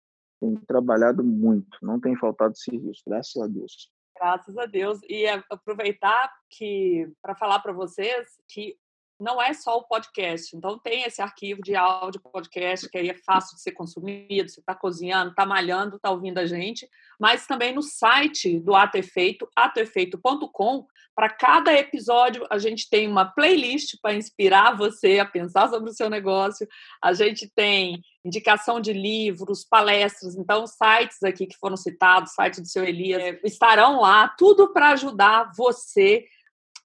tem 0.40 0.54
trabalhado 0.66 1.22
muito, 1.22 1.78
não 1.82 2.00
tem 2.00 2.16
faltado 2.16 2.56
serviço, 2.56 3.02
graças 3.06 3.36
a 3.42 3.46
Deus. 3.46 3.90
Graças 4.20 4.58
a 4.58 4.66
Deus. 4.66 5.00
E 5.08 5.26
aproveitar 5.48 6.30
que 6.50 7.10
para 7.22 7.34
falar 7.34 7.60
para 7.60 7.72
vocês 7.72 8.38
que 8.46 8.76
não 9.20 9.40
é 9.40 9.52
só 9.52 9.76
o 9.76 9.84
podcast. 9.84 10.56
Então, 10.56 10.78
tem 10.78 11.02
esse 11.02 11.20
arquivo 11.20 11.60
de 11.62 11.76
áudio 11.76 12.20
podcast, 12.20 12.88
que 12.88 12.96
aí 12.96 13.10
é 13.10 13.14
fácil 13.14 13.54
de 13.54 13.62
ser 13.62 13.72
consumido. 13.72 14.48
Você 14.48 14.60
está 14.60 14.74
cozinhando, 14.74 15.30
está 15.30 15.44
malhando, 15.44 15.96
está 15.96 16.10
ouvindo 16.10 16.38
a 16.38 16.46
gente. 16.46 16.88
Mas 17.18 17.46
também 17.46 17.74
no 17.74 17.82
site 17.82 18.58
do 18.58 18.74
Ato 18.74 18.96
Efeito, 18.96 19.48
atoefeito.com, 19.54 20.86
para 21.14 21.28
cada 21.28 21.74
episódio, 21.74 22.46
a 22.48 22.56
gente 22.56 22.88
tem 22.88 23.06
uma 23.06 23.26
playlist 23.26 23.96
para 24.00 24.14
inspirar 24.14 24.76
você 24.76 25.18
a 25.18 25.26
pensar 25.26 25.68
sobre 25.68 25.90
o 25.90 25.94
seu 25.94 26.08
negócio. 26.08 26.66
A 27.02 27.12
gente 27.12 27.46
tem 27.54 28.00
indicação 28.24 28.80
de 28.80 28.92
livros, 28.92 29.64
palestras. 29.64 30.34
Então, 30.34 30.66
sites 30.66 31.22
aqui 31.22 31.46
que 31.46 31.58
foram 31.58 31.76
citados, 31.76 32.32
site 32.32 32.60
do 32.60 32.66
seu 32.66 32.84
Elias, 32.84 33.22
é, 33.22 33.40
estarão 33.44 34.00
lá, 34.00 34.28
tudo 34.28 34.72
para 34.72 34.92
ajudar 34.92 35.52
você 35.54 36.24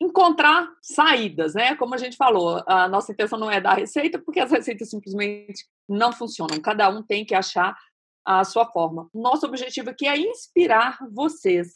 encontrar 0.01 0.67
saídas, 0.81 1.53
né? 1.53 1.75
Como 1.75 1.95
a 1.95 1.97
gente 1.97 2.17
falou, 2.17 2.63
a 2.67 2.87
nossa 2.87 3.11
intenção 3.11 3.39
não 3.39 3.49
é 3.49 3.61
dar 3.61 3.75
receita, 3.75 4.19
porque 4.19 4.39
as 4.39 4.51
receitas 4.51 4.89
simplesmente 4.89 5.65
não 5.87 6.11
funcionam. 6.11 6.59
Cada 6.59 6.89
um 6.89 7.01
tem 7.01 7.25
que 7.25 7.35
achar 7.35 7.75
a 8.25 8.43
sua 8.43 8.65
forma. 8.65 9.09
Nosso 9.13 9.45
objetivo 9.45 9.89
aqui 9.89 10.07
é 10.07 10.17
inspirar 10.17 10.97
vocês. 11.11 11.71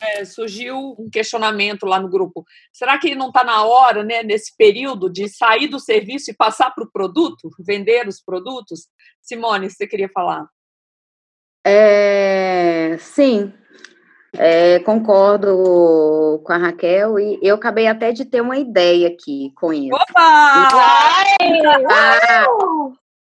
É, 0.00 0.24
surgiu 0.24 0.96
um 0.98 1.08
questionamento 1.08 1.86
lá 1.86 2.00
no 2.00 2.08
grupo. 2.08 2.44
Será 2.72 2.98
que 2.98 3.14
não 3.14 3.28
está 3.28 3.44
na 3.44 3.64
hora, 3.64 4.02
né, 4.02 4.22
nesse 4.22 4.54
período, 4.56 5.08
de 5.08 5.28
sair 5.28 5.68
do 5.68 5.78
serviço 5.78 6.30
e 6.30 6.34
passar 6.34 6.70
para 6.72 6.84
o 6.84 6.90
produto, 6.90 7.48
vender 7.60 8.06
os 8.08 8.20
produtos? 8.20 8.88
Simone, 9.20 9.70
você 9.70 9.86
queria 9.86 10.08
falar? 10.08 10.44
É, 11.64 12.96
sim, 12.98 13.54
é, 14.34 14.78
concordo 14.80 16.40
com 16.44 16.52
a 16.52 16.56
Raquel 16.56 17.18
e 17.18 17.38
eu 17.42 17.54
acabei 17.56 17.86
até 17.86 18.12
de 18.12 18.24
ter 18.24 18.40
uma 18.40 18.56
ideia 18.56 19.08
aqui 19.08 19.52
com 19.56 19.72
isso. 19.72 19.94
Opa! 19.94 20.68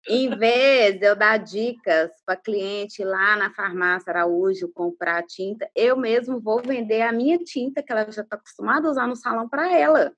Em 0.07 0.35
vez 0.35 0.99
de 0.99 1.05
eu 1.05 1.15
dar 1.15 1.37
dicas 1.37 2.11
para 2.25 2.35
cliente 2.35 3.03
lá 3.03 3.35
na 3.35 3.51
farmácia 3.53 4.11
Araújo 4.11 4.71
comprar 4.73 5.23
tinta, 5.23 5.69
eu 5.75 5.95
mesmo 5.95 6.39
vou 6.39 6.61
vender 6.61 7.03
a 7.03 7.11
minha 7.11 7.37
tinta 7.37 7.83
que 7.83 7.91
ela 7.91 8.09
já 8.11 8.23
está 8.23 8.35
acostumada 8.35 8.87
a 8.87 8.91
usar 8.91 9.07
no 9.07 9.15
salão 9.15 9.47
para 9.47 9.71
ela. 9.71 10.11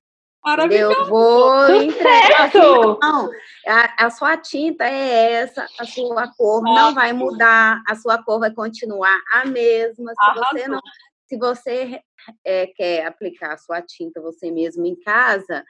Maravilhoso. 0.44 0.98
Eu 1.00 1.06
vou 1.06 1.68
entregar. 1.74 2.44
Assim, 2.44 2.58
não, 2.58 3.30
a, 3.66 4.06
a, 4.06 4.10
sua 4.10 4.36
tinta 4.36 4.84
é 4.84 5.32
essa, 5.32 5.66
a 5.78 5.84
sua 5.84 6.28
cor 6.36 6.60
Ótimo. 6.60 6.74
não 6.74 6.94
vai 6.94 7.12
mudar, 7.12 7.82
a 7.88 7.94
sua 7.94 8.22
cor 8.22 8.38
vai 8.38 8.52
continuar 8.52 9.18
a 9.32 9.46
mesma. 9.46 10.12
Se 10.12 10.20
Arrasou. 10.20 10.44
você 10.44 10.68
não, 10.68 10.80
se 11.26 11.38
você 11.38 12.00
é, 12.44 12.66
quer 12.66 13.06
aplicar 13.06 13.54
a 13.54 13.58
sua 13.58 13.80
tinta 13.80 14.20
você 14.20 14.50
mesmo 14.50 14.84
em 14.84 14.94
casa, 15.00 15.64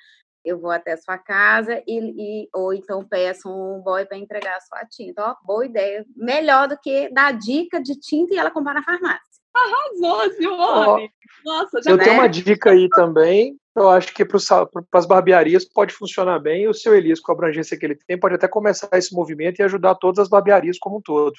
eu 0.44 0.60
vou 0.60 0.70
até 0.70 0.92
a 0.92 0.98
sua 0.98 1.16
casa 1.16 1.82
e, 1.86 2.42
e 2.42 2.48
ou 2.52 2.74
então 2.74 3.06
peço 3.06 3.48
um 3.48 3.80
boy 3.80 4.04
para 4.04 4.18
entregar 4.18 4.56
a 4.56 4.60
sua 4.60 4.84
tinta. 4.84 5.30
Ó, 5.30 5.36
boa 5.46 5.64
ideia. 5.64 6.04
Melhor 6.14 6.68
do 6.68 6.76
que 6.78 7.08
dar 7.10 7.32
dica 7.32 7.80
de 7.80 7.98
tinta 7.98 8.34
e 8.34 8.38
ela 8.38 8.50
comprar 8.50 8.74
na 8.74 8.82
farmácia. 8.82 9.33
Arrasou, 9.54 10.30
Simone! 10.32 11.10
Nossa, 11.44 11.80
já 11.82 11.90
Eu 11.90 11.98
tenho 11.98 12.14
uma 12.14 12.28
dica 12.28 12.70
aí 12.70 12.88
também 12.88 13.56
eu 13.76 13.90
acho 13.90 14.14
que 14.14 14.24
para 14.24 14.38
as 14.92 15.06
barbearias 15.06 15.64
pode 15.64 15.92
funcionar 15.92 16.38
bem. 16.38 16.68
O 16.68 16.74
seu 16.74 16.94
Elias, 16.94 17.18
com 17.18 17.32
a 17.32 17.34
abrangência 17.34 17.76
que 17.76 17.84
ele 17.84 17.96
tem, 17.96 18.18
pode 18.18 18.36
até 18.36 18.46
começar 18.46 18.88
esse 18.92 19.12
movimento 19.12 19.58
e 19.58 19.64
ajudar 19.64 19.96
todas 19.96 20.20
as 20.20 20.28
barbearias 20.28 20.78
como 20.78 20.98
um 20.98 21.02
todo. 21.02 21.34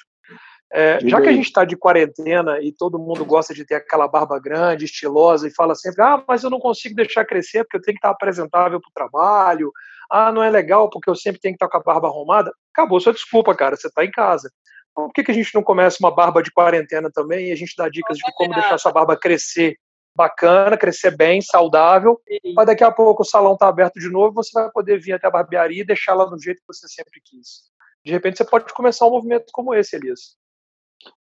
É, 0.70 0.98
já 1.00 1.20
que 1.20 1.28
a 1.28 1.32
gente 1.32 1.46
está 1.46 1.64
de 1.64 1.76
quarentena 1.76 2.60
e 2.60 2.72
todo 2.72 2.98
mundo 2.98 3.24
gosta 3.24 3.54
de 3.54 3.64
ter 3.64 3.76
aquela 3.76 4.08
barba 4.08 4.38
grande, 4.38 4.84
estilosa, 4.84 5.48
e 5.48 5.54
fala 5.54 5.74
sempre: 5.74 6.02
ah, 6.02 6.22
mas 6.28 6.42
eu 6.42 6.50
não 6.50 6.58
consigo 6.58 6.94
deixar 6.94 7.24
crescer 7.24 7.64
porque 7.64 7.78
eu 7.78 7.82
tenho 7.82 7.94
que 7.94 8.00
estar 8.00 8.10
apresentável 8.10 8.80
para 8.80 8.88
o 8.88 8.92
trabalho. 8.92 9.72
Ah, 10.10 10.30
não 10.30 10.42
é 10.42 10.50
legal 10.50 10.90
porque 10.90 11.08
eu 11.08 11.16
sempre 11.16 11.40
tenho 11.40 11.56
que 11.56 11.64
estar 11.64 11.68
com 11.68 11.78
a 11.78 11.82
barba 11.82 12.08
arrumada. 12.08 12.52
Acabou 12.72 13.00
sua 13.00 13.14
desculpa, 13.14 13.54
cara, 13.54 13.76
você 13.76 13.86
está 13.86 14.04
em 14.04 14.10
casa. 14.10 14.50
Por 14.96 15.12
que, 15.12 15.22
que 15.22 15.30
a 15.30 15.34
gente 15.34 15.54
não 15.54 15.62
começa 15.62 15.98
uma 16.00 16.10
barba 16.10 16.42
de 16.42 16.50
quarentena 16.50 17.10
também 17.12 17.48
e 17.48 17.52
a 17.52 17.54
gente 17.54 17.74
dá 17.76 17.86
dicas 17.86 18.16
de 18.16 18.24
como 18.34 18.54
deixar 18.54 18.78
sua 18.78 18.90
barba 18.90 19.14
crescer 19.14 19.78
bacana, 20.16 20.78
crescer 20.78 21.14
bem, 21.14 21.42
saudável, 21.42 22.18
Sim. 22.26 22.54
mas 22.54 22.64
daqui 22.64 22.82
a 22.82 22.90
pouco 22.90 23.22
o 23.22 23.26
salão 23.26 23.52
está 23.52 23.68
aberto 23.68 24.00
de 24.00 24.08
novo, 24.08 24.32
você 24.32 24.50
vai 24.58 24.70
poder 24.70 24.98
vir 24.98 25.12
até 25.12 25.26
a 25.26 25.30
barbearia 25.30 25.82
e 25.82 25.86
deixar 25.86 26.12
ela 26.12 26.24
do 26.24 26.40
jeito 26.40 26.60
que 26.60 26.66
você 26.66 26.88
sempre 26.88 27.20
quis. 27.22 27.70
De 28.02 28.10
repente 28.10 28.38
você 28.38 28.44
pode 28.46 28.72
começar 28.72 29.06
um 29.06 29.10
movimento 29.10 29.46
como 29.52 29.74
esse, 29.74 29.94
Elias. 29.94 30.38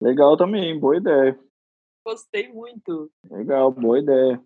Legal 0.01 0.37
também, 0.37 0.77
boa 0.77 0.97
ideia. 0.97 1.39
Gostei 2.05 2.53
muito. 2.53 3.09
Legal, 3.31 3.71
boa 3.71 4.01
ideia. 4.01 4.43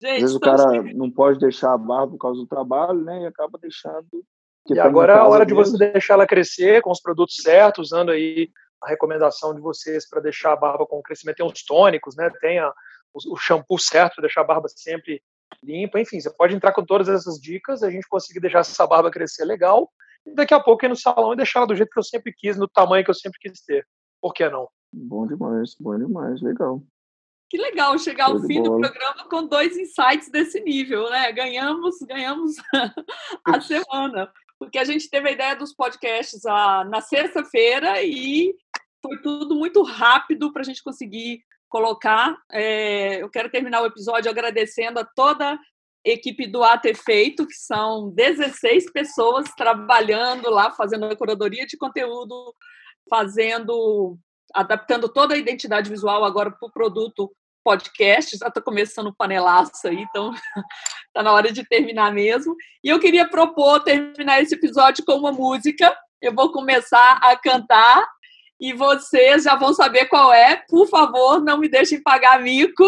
Gente, 0.00 0.14
Às 0.14 0.20
vezes 0.22 0.36
o 0.36 0.40
cara 0.40 0.82
não 0.94 1.10
pode 1.10 1.38
deixar 1.38 1.74
a 1.74 1.78
barba 1.78 2.12
por 2.12 2.18
causa 2.18 2.40
do 2.40 2.46
trabalho, 2.46 3.04
né? 3.04 3.22
E 3.22 3.26
acaba 3.26 3.58
deixando. 3.58 4.24
E 4.70 4.78
agora 4.78 5.12
é 5.12 5.16
a 5.16 5.26
hora 5.26 5.44
mesmo. 5.44 5.62
de 5.62 5.70
você 5.70 5.92
deixar 5.92 6.14
ela 6.14 6.26
crescer 6.26 6.80
com 6.80 6.90
os 6.90 7.00
produtos 7.00 7.36
certos, 7.42 7.88
usando 7.88 8.10
aí 8.10 8.50
a 8.82 8.88
recomendação 8.88 9.54
de 9.54 9.60
vocês 9.60 10.08
para 10.08 10.20
deixar 10.20 10.52
a 10.52 10.56
barba 10.56 10.86
com 10.86 11.02
crescimento. 11.02 11.36
Tem 11.36 11.46
os 11.46 11.64
tônicos, 11.64 12.16
né? 12.16 12.30
Tem 12.40 12.58
a, 12.58 12.72
o, 13.14 13.36
shampoo 13.36 13.78
certo, 13.78 14.20
deixar 14.20 14.40
a 14.40 14.44
barba 14.44 14.68
sempre 14.68 15.22
limpa, 15.62 16.00
enfim, 16.00 16.20
você 16.20 16.30
pode 16.30 16.54
entrar 16.54 16.72
com 16.72 16.84
todas 16.84 17.08
essas 17.08 17.40
dicas, 17.40 17.82
a 17.82 17.90
gente 17.90 18.08
conseguir 18.08 18.40
deixar 18.40 18.60
essa 18.60 18.86
barba 18.86 19.10
crescer 19.10 19.44
legal, 19.44 19.90
e 20.26 20.34
daqui 20.34 20.54
a 20.54 20.60
pouco 20.60 20.84
ir 20.84 20.88
no 20.88 20.96
salão 20.96 21.32
e 21.32 21.36
deixar 21.36 21.60
ela 21.60 21.68
do 21.68 21.76
jeito 21.76 21.90
que 21.90 21.98
eu 21.98 22.02
sempre 22.02 22.32
quis, 22.32 22.56
no 22.56 22.68
tamanho 22.68 23.04
que 23.04 23.10
eu 23.10 23.14
sempre 23.14 23.38
quis 23.40 23.62
ter. 23.62 23.86
Por 24.20 24.32
que 24.32 24.48
não? 24.48 24.68
Bom 24.92 25.26
demais, 25.26 25.74
bom 25.78 25.96
demais, 25.96 26.40
legal. 26.42 26.82
que 27.50 27.58
legal 27.58 27.96
chegar 27.98 28.30
ao 28.30 28.40
fim 28.40 28.62
do 28.62 28.78
programa 28.78 29.28
com 29.28 29.46
dois 29.46 29.76
insights 29.76 30.30
desse 30.30 30.60
nível, 30.60 31.08
né? 31.10 31.30
Ganhamos, 31.32 31.98
ganhamos 32.00 32.56
a 33.46 33.60
semana, 33.60 34.32
porque 34.64 34.78
a 34.78 34.84
gente 34.84 35.08
teve 35.08 35.28
a 35.28 35.32
ideia 35.32 35.56
dos 35.56 35.74
podcasts 35.74 36.44
a, 36.46 36.84
na 36.84 37.00
sexta-feira 37.00 38.02
e 38.02 38.54
foi 39.02 39.20
tudo 39.22 39.54
muito 39.54 39.82
rápido 39.82 40.52
para 40.52 40.62
a 40.62 40.64
gente 40.64 40.82
conseguir 40.82 41.42
colocar. 41.68 42.36
É, 42.50 43.22
eu 43.22 43.28
quero 43.28 43.50
terminar 43.50 43.82
o 43.82 43.86
episódio 43.86 44.30
agradecendo 44.30 44.98
a 44.98 45.04
toda 45.04 45.52
a 45.52 45.58
equipe 46.04 46.46
do 46.46 46.62
AT 46.62 46.94
Feito, 46.94 47.46
que 47.46 47.54
são 47.54 48.10
16 48.10 48.92
pessoas 48.92 49.46
trabalhando 49.56 50.50
lá, 50.50 50.70
fazendo 50.70 51.06
a 51.06 51.16
curadoria 51.16 51.66
de 51.66 51.76
conteúdo, 51.76 52.54
fazendo, 53.08 54.18
adaptando 54.54 55.08
toda 55.08 55.34
a 55.34 55.38
identidade 55.38 55.90
visual 55.90 56.24
agora 56.24 56.50
para 56.50 56.68
o 56.68 56.72
produto 56.72 57.30
podcast, 57.64 58.36
já 58.36 58.48
está 58.48 58.60
começando 58.60 59.06
o 59.06 59.14
panelaço 59.14 59.88
aí, 59.88 60.02
então 60.02 60.34
está 61.06 61.22
na 61.24 61.32
hora 61.32 61.50
de 61.50 61.66
terminar 61.66 62.12
mesmo. 62.12 62.54
E 62.84 62.90
eu 62.90 63.00
queria 63.00 63.26
propor 63.26 63.80
terminar 63.80 64.42
esse 64.42 64.54
episódio 64.54 65.02
com 65.04 65.14
uma 65.14 65.32
música. 65.32 65.96
Eu 66.20 66.34
vou 66.34 66.52
começar 66.52 67.18
a 67.22 67.34
cantar 67.36 68.06
e 68.60 68.74
vocês 68.74 69.44
já 69.44 69.56
vão 69.56 69.72
saber 69.72 70.06
qual 70.06 70.32
é. 70.32 70.62
Por 70.68 70.86
favor, 70.86 71.40
não 71.40 71.58
me 71.58 71.68
deixem 71.68 72.02
pagar 72.02 72.40
mico. 72.40 72.86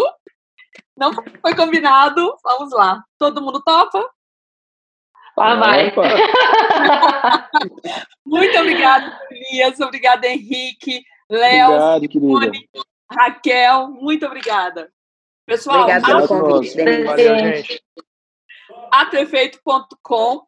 Não 0.95 1.11
foi 1.13 1.55
combinado. 1.55 2.35
Vamos 2.43 2.71
lá. 2.71 3.03
Todo 3.17 3.41
mundo 3.41 3.61
topa? 3.63 4.07
Lá 5.35 5.55
vai. 5.55 5.93
Muito 8.25 8.57
obrigada, 8.57 9.19
Elias. 9.29 9.79
Obrigada, 9.79 10.27
Henrique, 10.27 11.03
Léo, 11.29 11.99
Simone, 12.11 12.67
Raquel. 13.11 13.89
Muito 13.89 14.25
obrigada. 14.25 14.91
Pessoal, 15.45 15.81
obrigada 15.81 16.27
pelo 16.27 16.27
convite. 16.27 17.83
Atefeito.com 18.91 20.45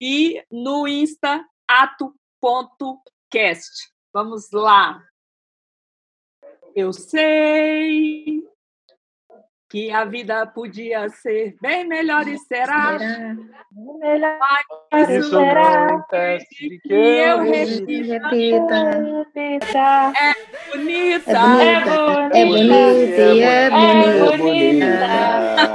e 0.00 0.44
no 0.50 0.88
Insta 0.88 1.44
ato.cast. 1.68 2.90
Vamos 4.12 4.50
lá. 4.50 5.00
Eu 6.74 6.92
sei 6.92 8.44
que 9.70 9.90
a 9.92 10.04
vida 10.04 10.44
podia 10.48 11.08
ser 11.08 11.56
bem 11.62 11.86
melhor 11.86 12.26
e 12.26 12.36
será. 12.38 12.98
Melhor 14.00 14.36
Mas 14.90 15.08
Isso 15.08 15.30
será 15.30 16.04
que 16.10 16.80
que 16.80 16.92
eu 16.92 17.42
repita. 17.42 18.20
Repita. 19.30 20.12
É 20.18 20.34
bonita. 20.72 21.30
É 21.62 21.80
bonita. 21.84 22.32
É 22.36 22.44
bonita. 22.44 23.22
É 23.22 23.70
bonita. 24.36 24.86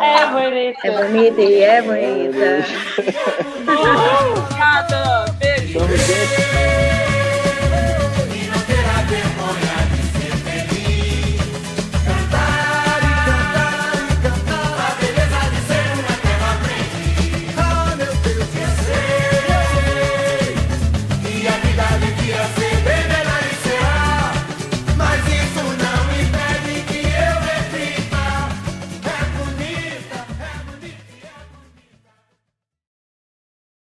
É 0.03 0.25
bonita. 0.27 0.87
É 0.87 0.91
bonita 1.01 1.41
é 1.41 1.81
bonita. 1.81 2.65